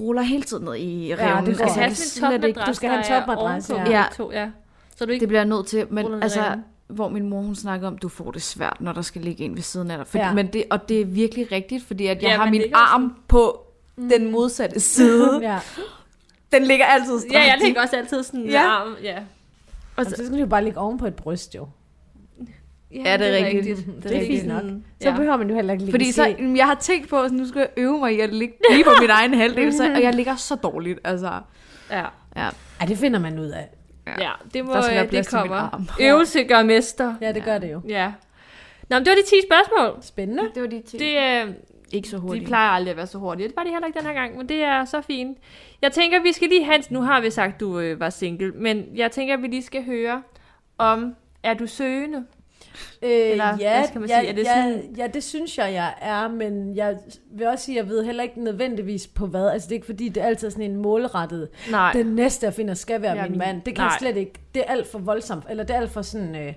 ruller 0.00 0.22
hele 0.22 0.42
tiden 0.42 0.64
ned 0.64 0.76
i 0.76 1.14
revnen. 1.18 1.46
det 1.46 1.58
går. 1.58 1.64
altså, 1.64 1.74
skal 2.10 2.22
jeg 2.30 2.32
slet 2.40 2.48
ikke, 2.48 2.60
du 2.66 2.72
skal 2.74 2.90
have 2.90 2.98
en 2.98 3.06
topmadras, 3.20 3.70
ja. 3.70 3.84
begge 3.84 4.04
To, 4.16 4.32
ja. 4.32 4.50
Så 4.96 5.04
du 5.06 5.10
ikke 5.12 5.20
det 5.20 5.28
bliver 5.28 5.40
jeg 5.40 5.48
nødt 5.48 5.66
til, 5.66 5.86
men 5.90 6.22
altså, 6.22 6.40
revnen. 6.42 6.64
hvor 6.88 7.08
min 7.08 7.28
mor 7.28 7.40
hun 7.40 7.54
snakker 7.54 7.86
om, 7.88 7.98
du 7.98 8.08
får 8.08 8.30
det 8.30 8.42
svært, 8.42 8.76
når 8.80 8.92
der 8.92 9.02
skal 9.02 9.22
ligge 9.22 9.44
en 9.44 9.54
ved 9.56 9.62
siden 9.62 9.90
af 9.90 9.96
dig. 9.98 10.06
Fordi, 10.06 10.22
Ja. 10.22 10.28
ja. 10.28 10.34
men 10.34 10.46
det, 10.46 10.64
og 10.70 10.88
det 10.88 11.00
er 11.00 11.04
virkelig 11.04 11.52
rigtigt, 11.52 11.84
fordi 11.86 12.06
at 12.06 12.22
jeg 12.22 12.30
Ja, 12.30 12.36
har 12.36 12.50
min 12.50 12.60
ligger 12.60 12.76
også 12.76 12.94
arm 12.94 13.14
på 13.28 13.60
den 13.96 14.30
modsatte 14.32 14.80
side. 14.80 15.38
ja. 15.42 15.58
Den 16.52 16.62
ligger 16.64 16.84
altid 16.86 17.18
strakt. 17.20 17.32
Ja, 17.34 17.38
jeg 17.40 17.58
ligger 17.64 17.82
også 17.82 17.96
altid 17.96 18.22
sådan 18.22 18.44
Ja. 18.46 18.60
armen. 18.62 18.94
Ja. 19.02 19.18
Og 19.96 20.04
så 20.06 20.10
skal 20.10 20.30
du 20.32 20.36
jo 20.36 20.46
bare 20.46 20.64
ligge 20.64 20.78
oven 20.78 20.98
på 20.98 21.06
et 21.06 21.14
bryst, 21.14 21.54
jo. 21.54 21.68
Ja, 22.94 23.16
det 23.16 23.40
er 23.40 23.46
rigtigt. 23.46 23.86
Det 24.02 24.16
er 24.16 24.26
fint 24.26 24.46
nok. 24.46 24.62
Så 25.00 25.08
ja. 25.08 25.16
behøver 25.16 25.36
man 25.36 25.48
jo 25.48 25.54
heller 25.54 25.72
ikke 25.72 25.84
ligge 25.84 25.92
Fordi 25.92 26.08
i 26.08 26.12
så, 26.12 26.34
jeg 26.56 26.66
har 26.66 26.74
tænkt 26.74 27.08
på, 27.08 27.20
at 27.22 27.32
nu 27.32 27.48
skal 27.48 27.58
jeg 27.58 27.68
øve 27.76 27.98
mig 27.98 28.14
i 28.16 28.20
at 28.20 28.34
ligge 28.34 28.54
lige 28.70 28.84
på 28.84 28.90
min 29.00 29.10
egen 29.10 29.34
halvdel, 29.34 29.72
så, 29.72 29.92
og 29.94 30.02
jeg 30.02 30.14
ligger 30.14 30.36
så 30.36 30.54
dårligt. 30.54 30.98
Altså, 31.04 31.40
Ja. 31.90 32.04
ja. 32.36 32.48
Ej, 32.80 32.86
det 32.86 32.98
finder 32.98 33.18
man 33.20 33.38
ud 33.38 33.46
af. 33.48 33.68
ja, 34.18 34.30
det 34.54 34.64
må 34.64 34.72
Der 34.72 35.02
øh, 35.04 35.10
det 35.10 35.28
kommer. 35.28 35.56
arm. 35.56 35.88
Øvelse 36.06 36.44
gør 36.44 36.62
mester. 36.62 37.14
Ja, 37.20 37.32
det 37.32 37.44
gør 37.44 37.58
det 37.58 37.72
jo. 37.72 37.80
Ja. 37.88 38.12
Nå, 38.88 38.96
men 38.96 39.04
det 39.04 39.10
var 39.10 39.16
de 39.16 39.22
10 39.22 39.34
spørgsmål. 39.50 40.02
Spændende. 40.02 40.42
Det 40.54 40.62
var 40.62 40.68
de 40.68 40.82
ting. 40.82 41.02
Det, 41.02 41.16
øh, 41.48 41.54
ikke 41.92 42.08
så 42.08 42.16
de 42.16 42.20
hurtigt. 42.22 42.46
plejer 42.46 42.70
aldrig 42.70 42.90
at 42.90 42.96
være 42.96 43.06
så 43.06 43.18
hurtige. 43.18 43.48
Det 43.48 43.56
var 43.56 43.62
de 43.64 43.70
heller 43.70 43.86
ikke 43.86 43.98
den 43.98 44.06
her 44.06 44.14
gang, 44.14 44.36
men 44.36 44.48
det 44.48 44.62
er 44.62 44.84
så 44.84 45.00
fint. 45.00 45.38
Jeg 45.82 45.92
tænker, 45.92 46.22
vi 46.22 46.32
skal 46.32 46.48
lige 46.48 46.64
Hans, 46.64 46.90
nu 46.90 47.00
har 47.00 47.20
vi 47.20 47.30
sagt, 47.30 47.60
du 47.60 47.78
øh, 47.80 48.00
var 48.00 48.10
single, 48.10 48.52
men 48.52 48.86
jeg 48.94 49.10
tænker, 49.10 49.36
vi 49.36 49.46
lige 49.46 49.62
skal 49.62 49.84
høre 49.84 50.22
om, 50.78 51.14
er 51.42 51.54
du 51.54 51.66
søgende? 51.66 52.24
Øh, 53.02 53.10
Eller 53.10 53.56
ja, 53.60 53.78
hvad 53.78 53.88
skal 53.88 54.00
man 54.00 54.08
ja, 54.10 54.20
sige? 54.20 54.28
Er 54.30 54.34
det 54.34 54.44
ja, 54.44 54.54
sådan- 54.62 54.94
ja, 54.96 55.06
det 55.06 55.24
synes 55.24 55.58
jeg, 55.58 55.72
jeg 55.72 55.94
er, 56.00 56.28
men 56.28 56.76
jeg 56.76 56.96
vil 57.32 57.46
også 57.46 57.64
sige, 57.64 57.78
at 57.80 57.84
jeg 57.84 57.90
ved 57.90 58.04
heller 58.04 58.22
ikke 58.22 58.44
nødvendigvis 58.44 59.06
på 59.06 59.26
hvad. 59.26 59.48
Altså 59.48 59.66
det 59.68 59.72
er 59.72 59.76
ikke 59.76 59.86
fordi, 59.86 60.08
det 60.08 60.22
er 60.22 60.26
altid 60.26 60.50
sådan 60.50 60.70
en 60.70 60.76
målrettet, 60.76 61.48
Nej. 61.70 61.92
den 61.92 62.06
næste 62.06 62.46
jeg 62.46 62.54
finder 62.54 62.74
skal 62.74 63.02
være 63.02 63.16
Ja, 63.16 63.22
min 63.22 63.30
min- 63.30 63.38
mand. 63.38 63.62
Det 63.62 63.74
kan 63.74 63.82
nej. 63.82 63.86
jeg 63.86 63.96
slet 63.98 64.16
ikke. 64.16 64.32
Det 64.54 64.62
er 64.66 64.72
alt 64.72 64.86
for 64.86 64.98
voldsomt, 64.98 65.44
eller 65.50 65.64
det 65.64 65.76
er 65.76 65.80
alt 65.80 65.90
for 65.90 66.02
sådan... 66.02 66.36
Øh, 66.36 66.52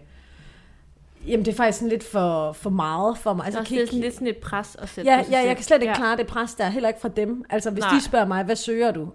jamen 1.27 1.45
det 1.45 1.51
er 1.51 1.55
faktisk 1.55 1.77
sådan 1.79 1.89
lidt 1.89 2.03
for, 2.03 2.51
for 2.51 2.69
meget 2.69 3.17
for 3.17 3.33
mig. 3.33 3.45
Altså, 3.45 3.59
Altså, 3.59 3.69
det 3.73 3.75
jeg 3.77 3.81
er 3.81 3.85
kan 3.85 3.87
sådan 3.87 3.97
ikke, 3.97 4.05
lidt 4.07 4.13
sådan 4.13 4.27
et 4.27 4.37
pres 4.37 4.75
at 4.79 4.89
sætte 4.89 5.11
ja, 5.11 5.23
på 5.23 5.31
ja, 5.31 5.39
jeg 5.47 5.55
kan 5.55 5.63
slet 5.63 5.81
ikke 5.81 5.91
ja. 5.91 5.95
klare 5.97 6.17
det 6.17 6.27
pres 6.27 6.53
der, 6.55 6.69
heller 6.69 6.89
ikke 6.89 7.01
fra 7.01 7.09
dem. 7.09 7.43
Altså 7.49 7.71
hvis 7.71 7.81
Nej. 7.83 7.93
de 7.93 8.01
spørger 8.01 8.25
mig, 8.25 8.43
hvad 8.43 8.55
søger 8.55 8.91
du? 8.91 9.07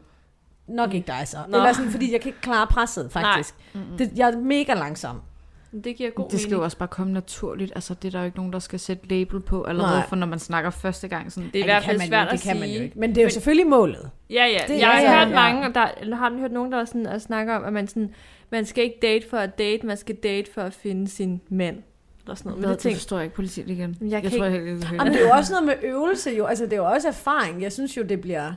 Nok 0.69 0.95
ikke 0.95 1.07
dig 1.07 1.29
så. 1.29 1.37
Nå. 1.49 1.57
Eller 1.57 1.73
sådan, 1.73 1.91
fordi 1.91 2.13
jeg 2.13 2.21
kan 2.21 2.29
ikke 2.29 2.41
klare 2.41 2.67
presset, 2.67 3.13
faktisk. 3.13 3.55
Det, 3.99 4.11
jeg 4.17 4.31
er 4.31 4.39
mega 4.39 4.75
langsom. 4.75 5.21
Det 5.85 5.97
giver 5.97 6.11
god 6.11 6.29
Det 6.29 6.41
skal 6.41 6.49
mening. 6.49 6.59
jo 6.61 6.65
også 6.65 6.77
bare 6.77 6.89
komme 6.89 7.13
naturligt. 7.13 7.73
Altså, 7.75 7.95
det 7.95 8.09
er 8.09 8.11
der 8.13 8.19
jo 8.19 8.25
ikke 8.25 8.37
nogen, 8.37 8.53
der 8.53 8.59
skal 8.59 8.79
sætte 8.81 9.09
label 9.09 9.41
på 9.41 9.63
allerede, 9.65 9.99
Nej. 9.99 10.09
for 10.09 10.17
når 10.17 10.27
man 10.27 10.39
snakker 10.39 10.71
første 10.71 11.09
gang. 11.09 11.33
Sådan, 11.33 11.51
Det 11.53 11.59
er 11.59 11.65
i 11.65 11.67
hvert 11.67 11.83
kan 11.83 11.89
fald 11.91 11.99
man 11.99 12.07
jo 12.07 12.11
svært 12.11 12.23
ikke, 12.23 12.33
at 12.33 12.39
det 12.39 12.41
kan 12.43 12.57
man 12.61 12.69
jo 12.69 12.75
sige. 12.75 12.85
ikke. 12.85 12.99
Men 12.99 13.11
det 13.11 13.19
er 13.19 13.23
jo 13.23 13.31
selvfølgelig 13.31 13.67
målet. 13.67 14.11
Ja, 14.31 14.47
ja. 14.47 14.61
Det- 14.69 14.79
jeg 14.81 14.89
har 14.89 15.01
ja, 15.01 15.19
hørt 15.19 15.29
ja. 15.29 15.35
mange, 15.35 15.69
og 15.69 15.75
der, 15.75 15.87
eller 16.01 16.17
har 16.17 16.39
hørt 16.39 16.53
nogen, 16.53 16.73
der 16.73 16.79
er 16.79 16.85
sådan, 16.85 17.07
at 17.07 17.23
snakker 17.23 17.55
om, 17.57 17.65
at 17.65 17.73
man, 17.73 17.89
sådan, 17.89 18.15
man 18.51 18.65
skal 18.67 18.85
ikke 18.85 18.99
date 19.03 19.29
for 19.31 19.37
at 19.37 19.59
date, 19.59 19.87
man 19.87 19.97
skal 19.97 20.15
date 20.15 20.53
for 20.55 20.63
at 20.63 20.75
finde 20.75 21.09
sin 21.09 21.41
mand. 21.49 21.77
Eller 22.29 22.37
sådan 22.37 22.51
noget. 22.51 22.61
Men 22.61 22.69
det 22.69 22.77
det 22.77 22.83
tænker, 22.83 22.97
forstår 22.97 23.17
jeg 23.17 23.25
ikke 23.25 23.37
politik 23.37 23.69
igen. 23.69 23.97
Jeg 24.01 24.11
Jeg, 24.11 24.23
kan 24.23 24.31
tror, 24.31 24.45
ikke- 24.47 24.69
jeg 24.69 24.93
Jamen, 24.93 25.13
det 25.13 25.23
er 25.23 25.27
jo 25.27 25.31
også 25.33 25.53
noget 25.53 25.67
med 25.67 25.91
øvelse 25.91 26.31
jo. 26.31 26.45
Altså, 26.47 26.65
det 26.65 26.73
er 26.73 26.77
jo 26.77 26.85
også 26.87 27.09
erfaring. 27.09 27.63
Jeg 27.63 27.73
synes 27.73 27.97
jo, 27.97 28.03
det 28.03 28.21
bliver... 28.21 28.53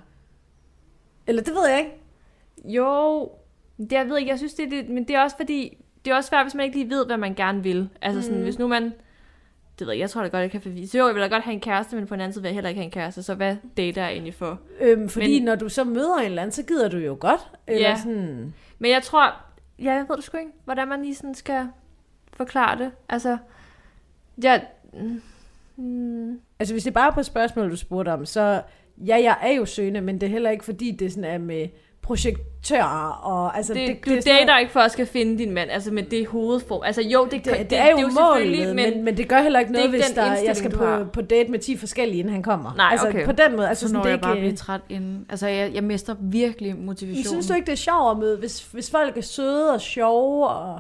Eller 1.28 1.42
det 1.44 1.54
ved 1.54 1.68
jeg 1.70 1.80
ikke. 1.80 1.92
Jo, 2.76 3.30
det 3.78 3.92
jeg 3.92 4.10
ved 4.10 4.18
ikke, 4.18 4.30
jeg 4.30 4.38
synes 4.38 4.54
det 4.54 4.66
er 4.66 4.70
lidt, 4.70 4.90
men 4.90 5.04
det 5.08 5.16
er 5.16 5.22
også 5.22 5.38
fordi, 5.38 5.78
det 6.06 6.12
er 6.12 6.16
også 6.16 6.28
svært, 6.28 6.46
hvis 6.46 6.56
man 6.56 6.66
ikke 6.66 6.78
lige 6.78 6.90
ved, 6.90 7.06
hvad 7.06 7.18
man 7.18 7.34
gerne 7.36 7.64
vil. 7.64 7.90
Altså 8.02 8.22
sådan, 8.22 8.36
Mhm. 8.36 8.44
hvis 8.44 8.60
nu 8.60 8.68
man, 8.68 8.84
det 9.80 9.88
ved 9.88 9.94
jeg, 9.94 10.00
jeg 10.00 10.10
tror 10.10 10.22
da 10.22 10.28
godt, 10.28 10.42
jeg 10.42 10.52
kan 10.52 10.62
forvise. 10.62 10.98
Jo, 10.98 11.06
jeg 11.06 11.16
vil 11.16 11.22
da 11.24 11.28
godt 11.28 11.44
have 11.44 11.54
en 11.54 11.60
kæreste, 11.62 11.96
men 11.96 12.08
på 12.08 12.14
den 12.16 12.22
anden 12.22 12.34
side 12.34 12.42
vil 12.42 12.50
jeg 12.50 12.54
heller 12.54 12.70
ikke 12.70 12.80
have 12.80 12.86
en 12.86 12.92
kæreste, 12.92 13.24
så 13.24 13.36
hvad 13.36 13.56
dater 13.78 14.02
jeg 14.04 14.12
egentlig 14.12 14.34
for? 14.34 14.60
Øhm, 14.82 15.10
fordi 15.10 15.40
Men- 15.40 15.46
når 15.46 15.56
du 15.56 15.70
så 15.70 15.84
møder 15.84 16.16
en 16.18 16.26
eller 16.26 16.42
anden, 16.42 16.52
så 16.54 16.64
gider 16.64 16.90
du 16.90 16.98
jo 16.98 17.18
godt. 17.20 17.42
Eller 17.68 17.90
Ja. 17.90 17.98
sådan... 17.98 18.54
Men 18.80 18.92
jeg 18.92 19.04
tror, 19.04 19.36
ja, 19.80 19.94
jeg 19.94 20.06
ved 20.10 20.16
det 20.16 20.24
sgu 20.24 20.38
ikke, 20.38 20.52
hvordan 20.66 20.88
man 20.88 21.02
lige 21.02 21.16
sådan 21.16 21.36
skal 21.36 21.68
forklare 22.34 22.78
det. 22.78 22.92
Altså, 23.10 23.38
jeg... 24.44 24.62
Mm, 25.78 26.40
Altså 26.60 26.74
hvis 26.74 26.84
det 26.84 26.90
er 26.90 26.94
bare 26.94 27.12
på 27.12 27.24
spørgsmål, 27.24 27.72
du 27.72 27.76
spurgte 27.76 28.10
om, 28.14 28.26
så 28.26 28.62
ja, 29.08 29.16
jeg 29.24 29.38
er 29.42 29.52
jo 29.52 29.66
søgende, 29.66 30.02
men 30.02 30.22
det 30.22 30.28
er 30.28 30.32
heller 30.32 30.50
ikke 30.50 30.66
fordi, 30.66 30.92
det 30.92 31.12
sådan 31.12 31.24
er 31.24 31.38
med 31.38 31.68
projektører. 32.02 33.20
Og, 33.24 33.58
altså, 33.58 33.74
det, 33.74 33.88
det, 33.88 34.06
du 34.06 34.10
det 34.10 34.18
er 34.18 34.22
dater 34.22 34.46
noget- 34.46 34.60
ikke 34.62 34.72
for 34.74 34.80
at 34.80 34.92
skal 34.92 35.06
finde 35.06 35.38
din 35.38 35.52
mand, 35.54 35.72
altså 35.72 35.92
med 35.94 36.04
det 36.04 36.28
hovedform. 36.28 36.82
Altså 36.86 37.02
jo, 37.02 37.24
det, 37.32 37.46
det, 37.46 37.58
det, 37.58 37.70
det, 37.70 37.80
er 37.80 37.90
jo, 37.92 37.98
selvfølgelig, 37.98 38.60
målet, 38.60 38.76
men, 38.76 38.90
men, 38.96 39.06
men 39.06 39.18
det 39.18 39.28
gør 39.30 39.42
heller 39.42 39.60
ikke 39.60 39.74
det 39.74 39.78
er 39.80 39.82
noget, 39.84 39.94
ikke 39.94 40.06
hvis 40.06 40.16
der, 40.16 40.34
jeg 40.46 40.56
skal 40.58 40.72
på, 40.72 41.06
på 41.14 41.22
date 41.22 41.52
med 41.52 41.60
10 41.60 41.78
forskellige, 41.78 42.20
inden 42.20 42.34
han 42.34 42.44
kommer. 42.44 42.74
Nej, 42.78 42.88
altså, 42.92 43.08
okay. 43.08 43.26
På 43.26 43.32
den 43.32 43.56
måde. 43.56 43.70
Altså, 43.70 43.82
så 43.82 43.88
sådan, 43.88 43.98
når 43.98 44.04
det 44.04 44.10
er 44.10 44.14
jeg 44.14 44.22
bare 44.22 44.36
ikke, 44.38 44.42
bliver 44.48 44.58
træt 44.58 44.82
inden. 44.90 45.26
Altså, 45.30 45.48
jeg, 45.48 45.72
jeg 45.74 45.84
mister 45.84 46.16
virkelig 46.20 46.76
motivationen. 46.78 47.26
synes 47.26 47.48
du 47.48 47.54
ikke, 47.54 47.66
det 47.66 47.72
er 47.72 47.76
sjovt 47.78 48.12
at 48.12 48.18
møde, 48.18 48.38
hvis, 48.38 48.64
hvis 48.72 48.92
folk 48.92 49.18
er 49.18 49.22
søde 49.22 49.74
og 49.74 49.82
sjove, 49.82 50.48
og, 50.48 50.80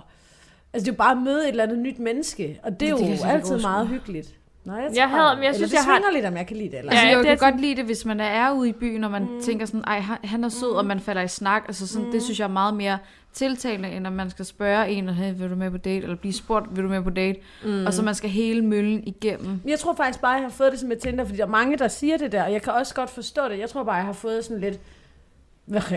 altså 0.73 0.85
det 0.85 0.91
er 0.91 0.93
jo 0.93 0.97
bare 0.97 1.11
at 1.11 1.17
møde 1.17 1.43
et 1.43 1.49
eller 1.49 1.63
andet 1.63 1.79
nyt 1.79 1.99
menneske, 1.99 2.59
og 2.63 2.79
det 2.79 2.89
er 2.89 2.95
det 2.95 3.01
jo 3.05 3.11
ikke 3.11 3.25
altid 3.25 3.51
overskue. 3.51 3.57
meget 3.71 3.87
hyggeligt. 3.87 4.29
Nej, 4.65 4.75
jeg, 4.75 4.91
Jeg 4.95 5.09
havde- 5.09 5.35
men 5.35 5.43
jeg 5.43 5.47
eller 5.49 5.53
synes, 5.57 5.71
det 5.71 5.77
jeg 5.77 5.83
har- 5.83 6.11
lidt, 6.13 6.25
om 6.25 6.37
jeg 6.37 6.47
kan 6.47 6.57
lide 6.57 6.69
det. 6.69 6.77
Eller? 6.79 6.91
Altså, 6.91 7.05
Ja, 7.05 7.09
jeg 7.09 7.17
det 7.17 7.25
kan 7.25 7.33
er 7.33 7.37
sådan- 7.37 7.51
godt 7.53 7.61
lide 7.61 7.75
det, 7.75 7.85
hvis 7.85 8.05
man 8.05 8.19
er 8.19 8.51
ude 8.51 8.69
i 8.69 8.71
byen, 8.71 9.03
og 9.03 9.11
man 9.11 9.21
mm. 9.21 9.41
tænker 9.41 9.65
sådan, 9.65 9.83
ej, 9.87 9.99
han, 10.23 10.43
er 10.43 10.49
sød, 10.49 10.71
mm. 10.71 10.77
og 10.77 10.85
man 10.85 10.99
falder 10.99 11.21
i 11.21 11.27
snak. 11.27 11.63
Altså 11.67 11.87
sådan, 11.87 12.05
mm. 12.05 12.11
Det 12.11 12.23
synes 12.23 12.39
jeg 12.39 12.45
er 12.45 12.49
meget 12.49 12.73
mere 12.73 12.97
tiltalende, 13.33 13.89
end 13.89 14.07
at 14.07 14.13
man 14.13 14.29
skal 14.29 14.45
spørge 14.45 14.89
en, 14.89 15.09
hey, 15.09 15.33
vil 15.37 15.49
du 15.49 15.55
med 15.55 15.71
på 15.71 15.77
date? 15.77 16.03
Eller 16.03 16.15
blive 16.15 16.33
spurgt, 16.33 16.75
vil 16.75 16.83
du 16.83 16.89
med 16.89 17.01
på 17.03 17.09
date? 17.09 17.39
Mm. 17.65 17.85
Og 17.85 17.93
så 17.93 18.03
man 18.03 18.15
skal 18.15 18.29
hele 18.29 18.61
møllen 18.65 19.03
igennem. 19.07 19.59
Jeg 19.65 19.79
tror 19.79 19.93
faktisk 19.95 20.21
bare, 20.21 20.31
jeg 20.31 20.41
har 20.41 20.49
fået 20.49 20.71
det 20.71 20.79
som 20.79 20.89
med 20.89 20.97
Tinder, 20.97 21.25
fordi 21.25 21.37
der 21.37 21.45
er 21.45 21.49
mange, 21.49 21.77
der 21.77 21.87
siger 21.87 22.17
det 22.17 22.31
der, 22.31 22.43
og 22.43 22.51
jeg 22.51 22.61
kan 22.61 22.73
også 22.73 22.95
godt 22.95 23.09
forstå 23.09 23.41
det. 23.49 23.59
Jeg 23.59 23.69
tror 23.69 23.83
bare, 23.83 23.95
jeg 23.95 24.05
har 24.05 24.13
fået 24.13 24.45
sådan 24.45 24.61
lidt, 24.61 24.79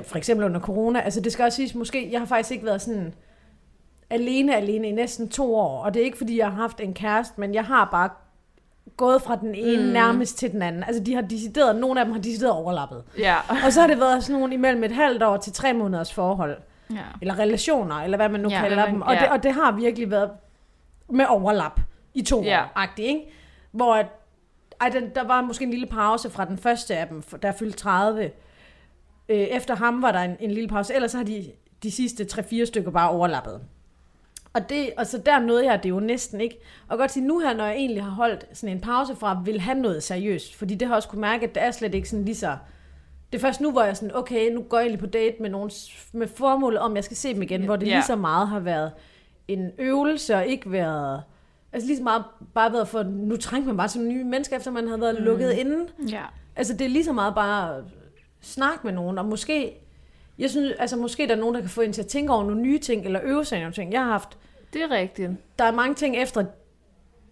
for 0.07 0.16
eksempel 0.16 0.47
under 0.47 0.61
corona, 0.61 1.01
altså 1.01 1.20
det 1.20 1.33
skal 1.33 1.45
også 1.45 1.57
siges, 1.57 1.75
måske, 1.75 2.09
jeg 2.12 2.20
har 2.20 2.27
faktisk 2.27 2.51
ikke 2.53 2.66
været 2.66 2.83
sådan 2.83 3.14
alene 4.11 4.57
alene 4.57 4.88
i 4.88 4.92
næsten 4.92 5.28
to 5.28 5.55
år, 5.57 5.84
og 5.84 5.94
det 5.94 6.00
er 6.00 6.05
ikke 6.05 6.18
fordi, 6.18 6.38
jeg 6.38 6.46
har 6.50 6.57
haft 6.62 6.80
en 6.80 6.94
kæreste, 6.94 7.40
men 7.40 7.55
jeg 7.55 7.64
har 7.64 7.88
bare 7.90 8.11
gået 8.96 9.22
fra 9.22 9.36
den 9.36 9.55
ene 9.55 9.82
Mm. 9.86 9.92
nærmest 9.92 10.38
til 10.38 10.50
den 10.52 10.62
anden. 10.62 10.84
Altså 10.84 11.02
de 11.02 11.14
har 11.14 11.22
decideret, 11.22 11.76
nogle 11.76 12.00
af 12.00 12.07
dem 12.07 12.12
har 12.14 12.20
decideret 12.20 12.52
overlappet. 12.52 13.05
Ja. 13.18 13.36
Og 13.66 13.72
så 13.72 13.80
har 13.80 13.86
det 13.88 14.00
været 14.00 14.24
sådan 14.24 14.40
nogle 14.40 14.55
imellem 14.55 14.84
et 14.84 14.92
halvt 14.92 15.22
år 15.22 15.36
til 15.36 15.52
tre 15.52 15.72
måneders 15.72 16.12
forhold. 16.14 16.57
Ja. 16.90 16.96
Eller 17.20 17.38
relationer, 17.38 17.94
eller 17.96 18.16
hvad 18.16 18.28
man 18.28 18.40
nu 18.40 18.48
Ja, 18.50 18.61
kalder 18.61 18.86
dem. 18.86 19.02
Og, 19.02 19.14
ja. 19.14 19.20
det, 19.20 19.28
og 19.28 19.42
det 19.42 19.52
har 19.52 19.72
virkelig 19.72 20.11
været 20.11 20.30
med 21.11 21.24
overlap 21.28 21.80
i 22.14 22.22
to 22.22 22.42
Ja. 22.42 22.62
år, 22.64 22.98
ikke? 22.98 23.20
Hvor 23.72 23.94
ej, 24.80 24.88
den, 24.88 25.11
der 25.14 25.24
var 25.24 25.40
måske 25.42 25.64
en 25.64 25.70
lille 25.70 25.86
pause 25.86 26.30
fra 26.30 26.44
den 26.44 26.59
første 26.59 26.96
af 26.96 27.09
dem, 27.09 27.22
der 27.42 27.52
fyldte 27.52 27.78
30. 27.78 28.24
Øh, 29.28 29.36
efter 29.38 29.76
ham 29.76 30.02
var 30.02 30.12
der 30.12 30.20
en, 30.20 30.36
en 30.40 30.50
lille 30.50 30.68
pause, 30.68 30.94
ellers 30.94 31.11
så 31.11 31.16
har 31.16 31.24
de, 31.24 31.44
de 31.82 31.90
sidste 31.90 32.26
3-4 32.32 32.64
stykker 32.64 32.90
bare 32.90 33.11
overlappet. 33.11 33.61
Og, 34.55 34.68
det, 34.68 34.90
og 34.96 35.07
så 35.07 35.18
der 35.18 35.38
nåede 35.38 35.64
jeg 35.64 35.82
det 35.82 35.88
jo 35.88 36.00
næsten 36.00 36.40
ikke. 36.40 36.59
Og 36.88 36.98
godt 36.98 37.11
sige, 37.11 37.26
nu 37.26 37.38
her, 37.38 37.55
når 37.55 37.64
jeg 37.64 37.76
egentlig 37.76 38.02
har 38.02 38.11
holdt 38.11 38.46
sådan 38.52 38.76
en 38.76 38.80
pause 38.80 39.16
fra, 39.16 39.42
vil 39.44 39.61
have 39.61 39.78
noget 39.78 40.02
seriøst. 40.02 40.55
Fordi 40.55 40.74
det 40.74 40.88
har 40.88 40.94
jeg 40.94 40.96
også 40.96 41.09
kunne 41.09 41.20
mærke, 41.20 41.46
at 41.46 41.55
det 41.55 41.62
er 41.62 41.70
slet 41.70 41.94
ikke 41.94 42.09
sådan 42.09 42.24
lige 42.24 42.34
så... 42.34 42.57
Det 43.32 43.38
er 43.38 43.42
først 43.42 43.61
nu, 43.61 43.70
hvor 43.70 43.82
jeg 43.82 43.96
sådan, 43.96 44.16
okay, 44.16 44.52
nu 44.52 44.62
går 44.62 44.76
jeg 44.76 44.84
egentlig 44.84 45.00
på 45.00 45.07
date 45.07 45.36
med 45.40 45.50
nogen 45.50 45.70
med 46.12 46.28
formålet 46.28 46.78
om, 46.78 46.96
jeg 46.96 47.05
skal 47.05 47.16
se 47.16 47.34
dem 47.34 47.42
igen, 47.42 47.64
hvor 47.64 47.76
det 47.76 47.88
lige 47.88 48.02
så 48.02 48.16
meget 48.16 48.48
har 48.48 48.61
været 48.61 48.92
en 49.48 49.70
øvelse 49.78 50.34
og 50.34 50.46
ikke 50.46 50.72
været... 50.72 51.22
Altså 51.72 51.86
lige 51.86 51.96
så 51.96 52.02
meget 52.02 52.24
bare 52.55 52.72
været 52.72 52.88
for, 52.88 53.02
nu 53.02 53.36
trængte 53.36 53.66
man 53.66 53.76
bare 53.76 53.88
til 53.88 54.00
nye 54.00 54.24
mennesker, 54.24 54.57
efter 54.57 54.70
man 54.70 54.86
havde 54.86 55.00
været 55.00 55.18
mm. 55.18 55.24
lukket 55.24 55.52
inden. 55.52 55.88
Ja. 56.11 56.22
Altså 56.57 56.72
det 56.72 56.84
er 56.84 56.88
lige 56.88 57.05
så 57.05 57.12
meget 57.12 57.34
bare 57.34 57.84
snak 58.40 58.84
med 58.84 58.92
nogen, 58.92 59.18
og 59.18 59.24
måske, 59.24 59.74
jeg 60.39 60.51
synes, 60.51 60.72
altså 60.78 60.97
måske 60.97 61.26
der 61.26 61.35
er 61.35 61.39
nogen, 61.41 61.55
der 61.55 61.61
kan 61.61 61.70
få 61.70 61.80
en 61.80 61.93
til 61.93 62.03
at 62.03 62.09
tænke 62.09 62.32
over 62.32 62.45
nogle 62.45 62.61
nye 62.61 62.78
ting, 62.78 63.05
eller 63.05 63.20
øve 63.22 63.45
sig 63.45 63.57
i 63.57 63.61
nogle 63.61 63.74
ting. 63.74 63.93
Jeg 63.93 64.01
har 64.01 64.11
haft, 64.11 64.39
Det 64.72 64.82
er 64.82 64.91
rigtigt. 64.91 65.30
der 65.59 65.64
er 65.64 65.72
mange 65.72 65.95
ting 65.95 66.16
efter 66.16 66.45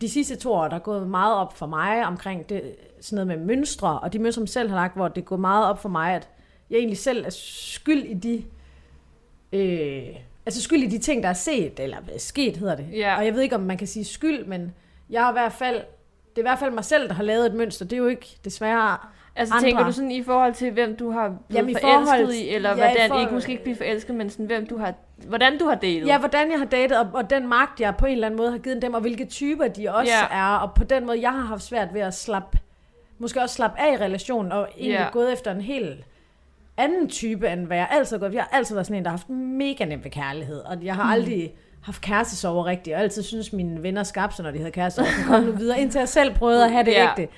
de 0.01 0.09
sidste 0.09 0.37
to 0.37 0.53
år, 0.53 0.69
der 0.69 0.75
er 0.77 0.81
gået 0.81 1.09
meget 1.09 1.35
op 1.37 1.57
for 1.57 1.67
mig 1.67 2.07
omkring 2.07 2.49
det, 2.49 2.75
sådan 3.01 3.27
noget 3.27 3.39
med 3.39 3.47
mønstre, 3.47 3.99
og 4.01 4.13
de 4.13 4.19
mønstre, 4.19 4.41
som 4.41 4.47
selv 4.47 4.69
har 4.69 4.77
lagt, 4.77 4.97
hvor 4.97 5.09
det 5.09 5.21
er 5.21 5.25
gået 5.25 5.41
meget 5.41 5.67
op 5.67 5.83
for 5.83 5.89
mig, 5.89 6.15
at 6.15 6.29
jeg 6.71 6.79
egentlig 6.79 6.99
selv 6.99 7.25
er 7.27 7.31
skyld 7.31 8.03
i 8.05 8.15
de, 8.15 8.45
øh, 9.53 10.17
altså 10.47 10.63
skyld 10.63 10.83
i 10.83 10.87
de 10.87 10.99
ting, 10.99 11.23
der 11.23 11.29
er 11.29 11.33
set, 11.33 11.81
eller 11.81 11.97
sket 12.19 12.57
hedder 12.57 12.77
det. 12.77 12.87
Ja. 12.93 13.17
Og 13.19 13.25
jeg 13.27 13.35
ved 13.35 13.41
ikke, 13.43 13.55
om 13.55 13.61
man 13.63 13.79
kan 13.79 13.87
sige 13.87 14.05
skyld, 14.05 14.45
men 14.45 14.75
jeg 15.11 15.23
har 15.23 15.31
i 15.31 15.33
hvert 15.33 15.53
fald, 15.53 15.77
det 16.31 16.37
er 16.37 16.41
i 16.41 16.43
hvert 16.43 16.59
fald 16.59 16.71
mig 16.71 16.85
selv, 16.85 17.09
der 17.09 17.15
har 17.15 17.23
lavet 17.23 17.47
et 17.47 17.55
mønster. 17.55 17.85
Det 17.85 17.93
er 17.93 18.01
jo 18.01 18.07
ikke 18.07 18.37
desværre 18.45 18.99
Altså 19.37 19.55
andre. 19.55 19.67
tænker 19.69 19.85
du 19.85 19.93
sådan 19.93 20.11
i 20.11 20.23
forhold 20.23 20.55
til, 20.55 20.71
hvem 20.71 20.97
du 20.97 21.11
har 21.11 21.29
blevet 21.29 21.59
Jamen, 21.59 21.71
i 21.71 21.75
forelsket 21.81 22.09
forhold- 22.19 22.35
i, 22.35 22.49
eller 22.49 22.69
ja, 22.69 22.75
i 22.75 22.79
hvordan, 22.79 22.97
forhold- 23.09 23.23
ikke 23.23 23.35
måske 23.35 23.53
ikke 23.53 23.63
blive 23.65 23.77
forelsket, 23.77 24.15
men 24.17 24.31
sådan, 24.31 24.47
hvem 24.47 24.67
du 24.67 24.79
har, 24.79 24.95
hvordan 25.27 25.59
du 25.59 25.65
har 25.65 25.75
datet? 25.75 26.07
Ja, 26.07 26.19
hvordan 26.19 26.51
jeg 26.51 26.59
har 26.59 26.67
datet, 26.67 26.99
og, 26.99 27.07
og 27.15 27.31
den 27.31 27.49
magt, 27.49 27.81
jeg 27.81 27.95
på 27.97 28.07
en 28.07 28.13
eller 28.13 28.27
anden 28.27 28.39
måde 28.39 28.51
har 28.51 28.59
givet 28.59 28.83
dem, 28.83 28.95
og 28.95 29.01
hvilke 29.01 29.25
typer 29.25 29.69
de 29.69 29.95
også 29.95 30.13
Ja. 30.33 30.37
er, 30.39 30.57
og 30.57 30.75
på 30.75 30.85
den 30.85 31.07
måde, 31.07 31.21
jeg 31.23 31.31
har 31.33 31.41
haft 31.41 31.63
svært 31.63 31.89
ved 31.95 32.01
at 32.01 32.15
slappe, 32.15 32.59
måske 33.19 33.41
også 33.43 33.55
slappe 33.55 33.81
af 33.81 33.93
i 33.93 33.97
relationen, 33.97 34.53
og 34.53 34.69
egentlig 34.79 34.99
Ja. 34.99 35.07
gået 35.13 35.33
efter 35.33 35.51
en 35.55 35.61
helt 35.61 36.05
anden 36.77 37.09
type, 37.09 37.49
end 37.49 37.67
hvad 37.67 37.77
jeg 37.77 37.89
altid 37.91 38.17
har 38.17 38.21
gået. 38.21 38.35
Jeg 38.35 38.43
har 38.51 38.57
altid 38.59 38.75
været 38.75 38.87
sådan 38.87 38.97
en, 38.99 39.05
der 39.05 39.11
har 39.11 39.17
haft 39.17 39.29
mega 39.31 39.85
nemt 39.85 40.05
ved 40.05 40.11
kærlighed, 40.11 40.59
og 40.61 40.77
jeg 40.83 40.95
har 40.95 41.05
Mm. 41.05 41.11
aldrig 41.13 41.55
haft 41.83 42.01
kærestesover 42.03 42.67
rigtigt, 42.67 42.97
og 42.97 43.03
altid 43.03 43.23
synes 43.23 43.53
mine 43.53 43.83
venner 43.83 44.03
skabte 44.03 44.37
sig, 44.37 44.43
når 44.43 44.51
de 44.51 44.59
havde 44.59 44.71
kæreste, 44.71 44.99
og 45.01 45.07
kom 45.27 45.43
nu 45.43 45.53
videre, 45.53 45.81
indtil 45.81 45.99
jeg 45.99 46.09
selv 46.09 46.35
prøvede 46.35 46.65
at 46.65 46.71
have 46.71 46.85
det 46.85 46.93
Ja. 46.93 47.11
ægte. 47.11 47.29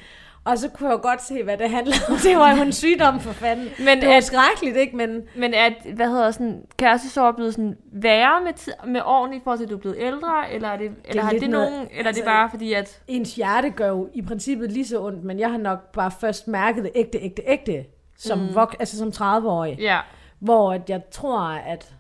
Og 0.44 0.58
så 0.58 0.68
kunne 0.68 0.88
jeg 0.88 0.96
jo 0.98 1.02
godt 1.02 1.22
se, 1.22 1.42
hvad 1.42 1.56
det 1.58 1.70
handlede 1.70 1.98
om. 2.08 2.16
Det 2.16 2.36
var 2.36 2.56
jo 2.56 2.62
en 2.62 2.72
sygdom 2.72 3.20
for 3.20 3.32
fanden. 3.32 3.68
Men 3.78 4.00
det 4.00 4.08
var 4.08 4.14
at- 4.14 4.24
skrækkeligt, 4.24 4.76
ikke? 4.76 4.96
Men 4.96 5.22
Men 5.36 5.54
er, 5.54 5.70
hvad 5.94 6.08
hedder 6.08 6.30
sådan, 6.30 6.62
kærestesorg 6.78 7.36
blevet 7.36 7.54
sådan 7.54 7.76
værre 7.92 8.44
med, 8.44 8.52
tid, 8.52 8.72
med 8.86 9.00
årene 9.04 9.36
i 9.36 9.40
forhold 9.44 9.58
til, 9.58 9.64
at 9.64 9.70
du 9.70 9.74
er 9.76 9.80
blevet 9.80 9.96
ældre, 10.00 10.52
eller 10.52 10.68
er 10.68 10.76
det, 10.76 10.90
eller 11.04 11.22
har 11.22 11.30
det 11.30 11.50
noget- 11.50 11.72
nogen, 11.72 11.88
eller 11.90 12.02
er 12.02 12.06
altså, 12.06 12.20
det 12.22 12.26
bare 12.26 12.50
fordi, 12.50 12.72
at... 12.72 13.00
ens 13.08 13.34
hjerte 13.34 13.70
gør 13.70 13.88
jo 13.88 14.08
i 14.14 14.22
princippet 14.22 14.72
lige 14.72 14.86
så 14.86 15.02
ondt, 15.04 15.24
men 15.24 15.38
jeg 15.38 15.50
har 15.50 15.58
nok 15.58 15.92
bare 15.92 16.10
først 16.20 16.48
mærket 16.48 16.84
det 16.84 16.92
ægte, 16.94 17.18
ægte, 17.18 17.42
ægte, 17.46 17.84
som, 18.18 18.38
mm. 18.38 18.54
vok, 18.54 18.76
altså 18.80 18.98
som 18.98 19.08
30-årig. 19.08 19.76
Ja. 19.80 19.98
Hvor 20.38 20.72
at 20.72 20.90
jeg 20.90 21.00
tror, 21.10 21.40
at... 21.48 21.94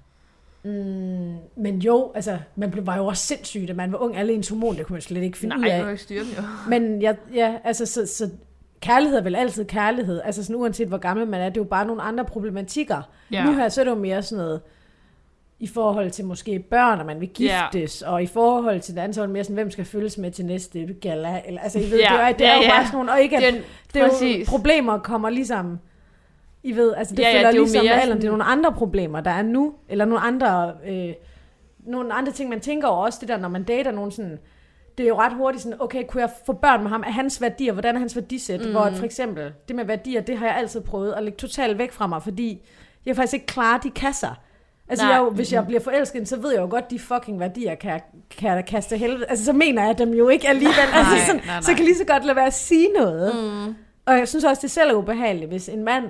Mm, 0.64 1.34
men 1.56 1.78
jo, 1.78 2.12
altså, 2.14 2.38
man 2.56 2.70
blev, 2.70 2.86
var 2.86 2.96
jo 2.96 3.06
også 3.06 3.26
sindssyg, 3.26 3.64
da 3.68 3.72
man 3.74 3.92
var 3.92 3.98
ung. 3.98 4.16
Alle 4.16 4.32
ens 4.32 4.48
hormon, 4.48 4.76
det 4.76 4.86
kunne 4.86 4.94
man 4.94 5.02
slet 5.02 5.22
ikke 5.22 5.38
finde 5.38 5.56
Nej, 5.56 5.68
ud 5.68 5.72
af. 5.72 5.82
jo 5.82 5.88
ikke 5.88 6.02
styre 6.02 6.20
dem 6.20 6.28
jo. 6.36 6.42
Men 6.68 7.02
jeg, 7.02 7.16
ja, 7.34 7.54
altså, 7.64 7.86
så, 7.86 8.06
så 8.06 8.30
kærlighed 8.80 9.18
er 9.18 9.22
vel 9.22 9.34
altid 9.36 9.64
kærlighed. 9.64 10.20
Altså 10.24 10.44
sådan 10.44 10.56
uanset 10.56 10.88
hvor 10.88 10.98
gammel 10.98 11.26
man 11.28 11.40
er, 11.40 11.48
det 11.48 11.56
er 11.56 11.60
jo 11.60 11.64
bare 11.64 11.86
nogle 11.86 12.02
andre 12.02 12.24
problematikker. 12.24 13.02
Ja. 13.32 13.36
Ja. 13.38 13.44
Nu 13.44 13.52
her, 13.52 13.68
så 13.68 13.80
er 13.80 13.84
det 13.84 13.90
jo 13.90 13.96
mere 13.96 14.22
sådan 14.22 14.44
noget, 14.44 14.60
i 15.58 15.66
forhold 15.66 16.10
til 16.10 16.24
måske 16.24 16.58
børn, 16.58 17.00
og 17.00 17.06
man 17.06 17.20
vil 17.20 17.30
Ja. 17.40 17.60
giftes, 17.72 18.02
og 18.02 18.22
i 18.22 18.26
forhold 18.26 18.80
til 18.80 18.94
det 18.94 19.00
andet, 19.00 19.14
så 19.14 19.20
er 19.22 19.26
det 19.26 19.32
mere 19.32 19.44
sådan, 19.44 19.54
hvem 19.54 19.70
skal 19.70 19.84
følges 19.84 20.18
med 20.18 20.30
til 20.30 20.44
næste 20.46 20.86
gala, 21.00 21.40
eller, 21.46 21.60
altså, 21.60 21.78
I 21.78 21.82
ved, 21.90 21.98
Ja, 21.98 22.04
det 22.04 22.20
er, 22.20 22.32
det 22.32 22.46
er 22.46 22.50
ja, 22.50 22.56
jo 22.56 22.62
ja. 22.62 22.70
bare 22.70 22.84
sådan 22.86 22.96
nogle, 22.96 23.12
og 23.12 23.20
ikke 23.20 23.36
at, 23.36 23.42
Det 23.42 24.02
er 24.02 24.08
det, 24.08 24.22
er 24.32 24.38
jo, 24.38 24.44
problemer 24.48 24.98
kommer 24.98 25.30
ligesom, 25.30 25.78
I 26.64 26.76
ved, 26.76 26.94
altså 26.96 27.14
det 27.14 27.22
Ja, 27.22 27.28
ja, 27.28 27.34
følger 27.36 27.50
det 27.50 27.60
ligesom 27.60 27.84
mere 27.84 27.94
med 27.94 28.02
alderen, 28.02 28.20
det 28.20 28.26
er 28.26 28.30
nogle 28.30 28.44
andre 28.44 28.72
problemer, 28.72 29.20
der 29.20 29.30
er 29.30 29.42
nu, 29.42 29.74
eller 29.88 30.04
nogle 30.04 30.20
andre, 30.24 30.72
øh, 30.88 31.12
nogle 31.86 32.12
andre 32.14 32.32
ting, 32.32 32.50
man 32.50 32.60
tænker 32.60 32.88
over 32.88 33.04
også, 33.04 33.18
det 33.20 33.28
der, 33.28 33.36
når 33.36 33.48
man 33.48 33.62
dater 33.62 33.90
nogen 33.90 34.10
sådan, 34.10 34.38
det 34.98 35.04
er 35.04 35.08
jo 35.08 35.18
ret 35.18 35.32
hurtigt 35.32 35.62
sådan, 35.62 35.80
okay, 35.80 36.04
kunne 36.08 36.20
jeg 36.20 36.30
få 36.46 36.52
børn 36.52 36.82
med 36.82 36.90
ham? 36.90 37.02
Er 37.06 37.10
hans 37.10 37.40
værdier? 37.40 37.72
Hvordan 37.72 37.94
er 37.94 37.98
hans 37.98 38.16
værdisæt? 38.16 38.60
Mm. 38.64 38.70
Hvor 38.70 38.90
for 38.94 39.04
eksempel, 39.04 39.52
det 39.68 39.76
med 39.76 39.84
værdier, 39.84 40.20
det 40.20 40.38
har 40.38 40.46
jeg 40.46 40.56
altid 40.56 40.80
prøvet 40.80 41.12
at 41.12 41.22
lægge 41.22 41.36
totalt 41.36 41.78
væk 41.78 41.92
fra 41.92 42.06
mig, 42.06 42.22
fordi 42.22 42.66
jeg 43.06 43.16
faktisk 43.16 43.34
ikke 43.34 43.46
klare 43.46 43.80
de 43.82 43.90
kasser. 43.90 44.40
Altså, 44.88 45.04
Nej. 45.06 45.14
jeg, 45.14 45.20
jo- 45.22 45.30
hvis 45.30 45.52
jeg 45.52 45.66
bliver 45.66 45.80
forelsket, 45.80 46.28
så 46.28 46.36
ved 46.40 46.52
jeg 46.52 46.60
jo 46.60 46.66
godt, 46.70 46.90
de 46.90 46.98
fucking 46.98 47.40
værdier 47.40 47.74
kan, 47.74 48.00
kan 48.38 48.48
jeg 48.48 48.56
da 48.56 48.62
kaste 48.62 48.96
helvede. 48.96 49.26
Altså, 49.28 49.44
så 49.44 49.52
mener 49.52 49.84
jeg 49.86 49.98
dem 49.98 50.10
jo 50.14 50.28
ikke 50.28 50.48
alligevel. 50.48 50.74
Nej, 50.90 50.98
altså, 51.00 51.26
sådan, 51.26 51.40
nej, 51.40 51.54
nej. 51.54 51.60
Så 51.60 51.70
jeg 51.70 51.76
kan 51.76 51.84
lige 51.84 51.96
så 51.96 52.04
godt 52.04 52.24
lade 52.24 52.36
være 52.36 52.46
at 52.46 52.54
sige 52.54 52.88
noget. 52.98 53.34
Mm. 53.66 53.74
Og 54.06 54.18
jeg 54.18 54.28
synes 54.28 54.44
også, 54.44 54.62
det 54.62 54.70
selv 54.70 54.90
er 54.90 54.94
ubehageligt, 54.94 55.50
hvis 55.50 55.68
en 55.68 55.84
mand 55.84 56.04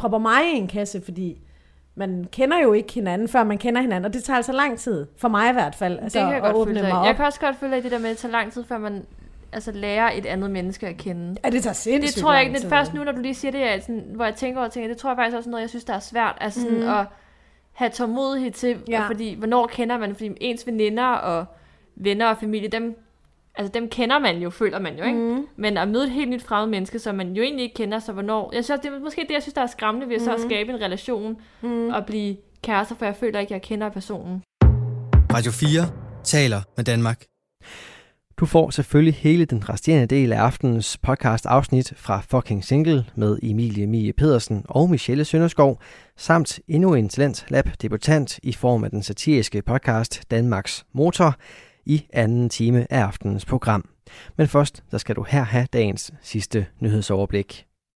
propper 0.00 0.18
mig 0.18 0.42
i 0.54 0.56
en 0.56 0.66
kasse, 0.68 1.00
fordi 1.04 1.40
man 1.94 2.26
kender 2.32 2.58
jo 2.62 2.72
ikke 2.72 2.92
hinanden, 2.92 3.28
før 3.28 3.44
man 3.44 3.58
kender 3.58 3.80
hinanden, 3.80 4.04
og 4.04 4.12
det 4.14 4.24
tager 4.24 4.36
altså 4.36 4.52
lang 4.52 4.78
tid, 4.78 5.06
for 5.16 5.28
mig 5.28 5.50
i 5.50 5.52
hvert 5.52 5.74
fald, 5.74 5.98
altså, 5.98 6.18
det 6.18 6.24
kan 6.26 6.34
jeg 6.34 6.36
at 6.36 6.42
godt 6.54 6.56
åbne 6.68 6.82
mig 6.82 6.92
op. 6.92 7.06
Jeg 7.06 7.16
kan 7.16 7.24
også 7.24 7.40
godt 7.40 7.56
dig 7.60 7.78
i 7.78 7.80
det 7.82 7.90
der 7.90 7.98
med, 7.98 8.06
at 8.06 8.10
det 8.10 8.18
tager 8.18 8.32
lang 8.32 8.52
tid, 8.52 8.64
før 8.64 8.78
man 8.78 9.04
altså, 9.52 9.72
lærer 9.72 10.10
et 10.14 10.26
andet 10.26 10.50
menneske 10.50 10.86
at 10.86 10.96
kende. 10.96 11.36
Ja, 11.44 11.50
det 11.50 11.62
tager 11.62 11.74
sindssygt 11.74 12.14
Det 12.16 12.22
tror 12.22 12.32
jeg 12.32 12.42
ikke. 12.44 12.58
Det 12.60 12.68
først 12.68 12.94
nu, 12.94 13.04
når 13.04 13.12
du 13.12 13.20
lige 13.20 13.34
siger 13.34 13.52
det, 13.52 13.60
jeg, 13.60 13.78
sådan, 13.82 14.04
hvor 14.14 14.24
jeg 14.24 14.34
tænker 14.34 14.60
over 14.60 14.68
ting, 14.68 14.88
det 14.88 14.96
tror 14.96 15.10
jeg 15.10 15.16
faktisk 15.16 15.36
også 15.36 15.50
noget, 15.50 15.60
jeg 15.62 15.70
synes, 15.70 15.84
der 15.84 15.94
er 15.94 15.98
svært. 16.00 16.36
Altså 16.40 16.60
sådan 16.60 16.78
Mhm. 16.78 16.88
at 16.88 17.06
have 17.72 17.90
tålmodighed 17.90 18.50
til, 18.50 18.76
ja. 18.88 19.06
fordi 19.06 19.34
hvornår 19.34 19.66
kender 19.66 19.98
man, 19.98 20.14
fordi 20.14 20.30
ens 20.40 20.66
veninder 20.66 21.04
og 21.06 21.44
venner 21.96 22.26
og 22.26 22.36
familie, 22.36 22.68
dem, 22.68 22.98
altså 23.54 23.72
dem 23.74 23.88
kender 23.88 24.18
man 24.18 24.38
jo, 24.38 24.50
føler 24.50 24.78
man 24.78 24.98
jo, 24.98 25.04
ikke? 25.04 25.18
Mm. 25.18 25.46
Men 25.56 25.76
at 25.76 25.88
møde 25.88 26.04
et 26.04 26.10
helt 26.10 26.30
nyt 26.30 26.42
fremmed 26.42 26.70
menneske, 26.70 26.98
som 26.98 27.14
man 27.14 27.32
jo 27.32 27.42
egentlig 27.42 27.62
ikke 27.62 27.74
kender, 27.74 27.98
så 27.98 28.12
hvornår... 28.12 28.50
Jeg 28.54 28.64
synes, 28.64 28.80
det 28.80 28.92
er 28.92 28.98
måske 28.98 29.20
det, 29.28 29.34
jeg 29.34 29.42
synes, 29.42 29.54
der 29.54 29.62
er 29.62 29.66
skræmmende 29.66 30.08
ved 30.08 30.18
mm. 30.18 30.24
så 30.24 30.32
at 30.32 30.40
mm. 30.40 30.48
skabe 30.48 30.72
en 30.72 30.80
relation 30.80 31.36
mm. 31.62 31.88
og 31.88 32.06
blive 32.06 32.36
kærester, 32.62 32.94
for 32.94 33.04
jeg 33.04 33.16
føler 33.16 33.40
ikke, 33.40 33.52
jeg 33.52 33.62
kender 33.62 33.88
personen. 33.88 34.42
Radio 35.32 35.52
4 35.52 35.82
taler 36.24 36.60
med 36.76 36.84
Danmark. 36.84 37.24
Du 38.40 38.46
får 38.46 38.70
selvfølgelig 38.70 39.14
hele 39.14 39.44
den 39.44 39.68
resterende 39.68 40.06
del 40.06 40.32
af 40.32 40.38
aftenens 40.38 40.98
podcast 41.02 41.46
afsnit 41.46 41.92
fra 41.96 42.20
Fucking 42.30 42.64
Single 42.64 43.04
med 43.14 43.38
Emilie 43.42 43.86
Mie 43.86 44.12
Pedersen 44.12 44.64
og 44.68 44.90
Michelle 44.90 45.24
Sønderskov, 45.24 45.80
samt 46.16 46.60
endnu 46.68 46.94
en 46.94 47.08
talent 47.08 47.44
lab 47.48 47.64
debutant 47.82 48.38
i 48.42 48.52
form 48.52 48.84
af 48.84 48.90
den 48.90 49.02
satiriske 49.02 49.62
podcast 49.62 50.30
Danmarks 50.30 50.84
Motor, 50.92 51.36
i 51.90 52.06
anden 52.12 52.48
time 52.48 52.92
af 52.92 53.00
aftenens 53.00 53.44
program. 53.44 53.84
Men 54.36 54.48
først, 54.48 54.82
der 54.90 54.98
skal 54.98 55.16
du 55.16 55.22
her 55.28 55.42
have 55.42 55.66
dagens 55.72 56.12
sidste 56.22 56.66
nyhedsoverblik. 56.80 57.66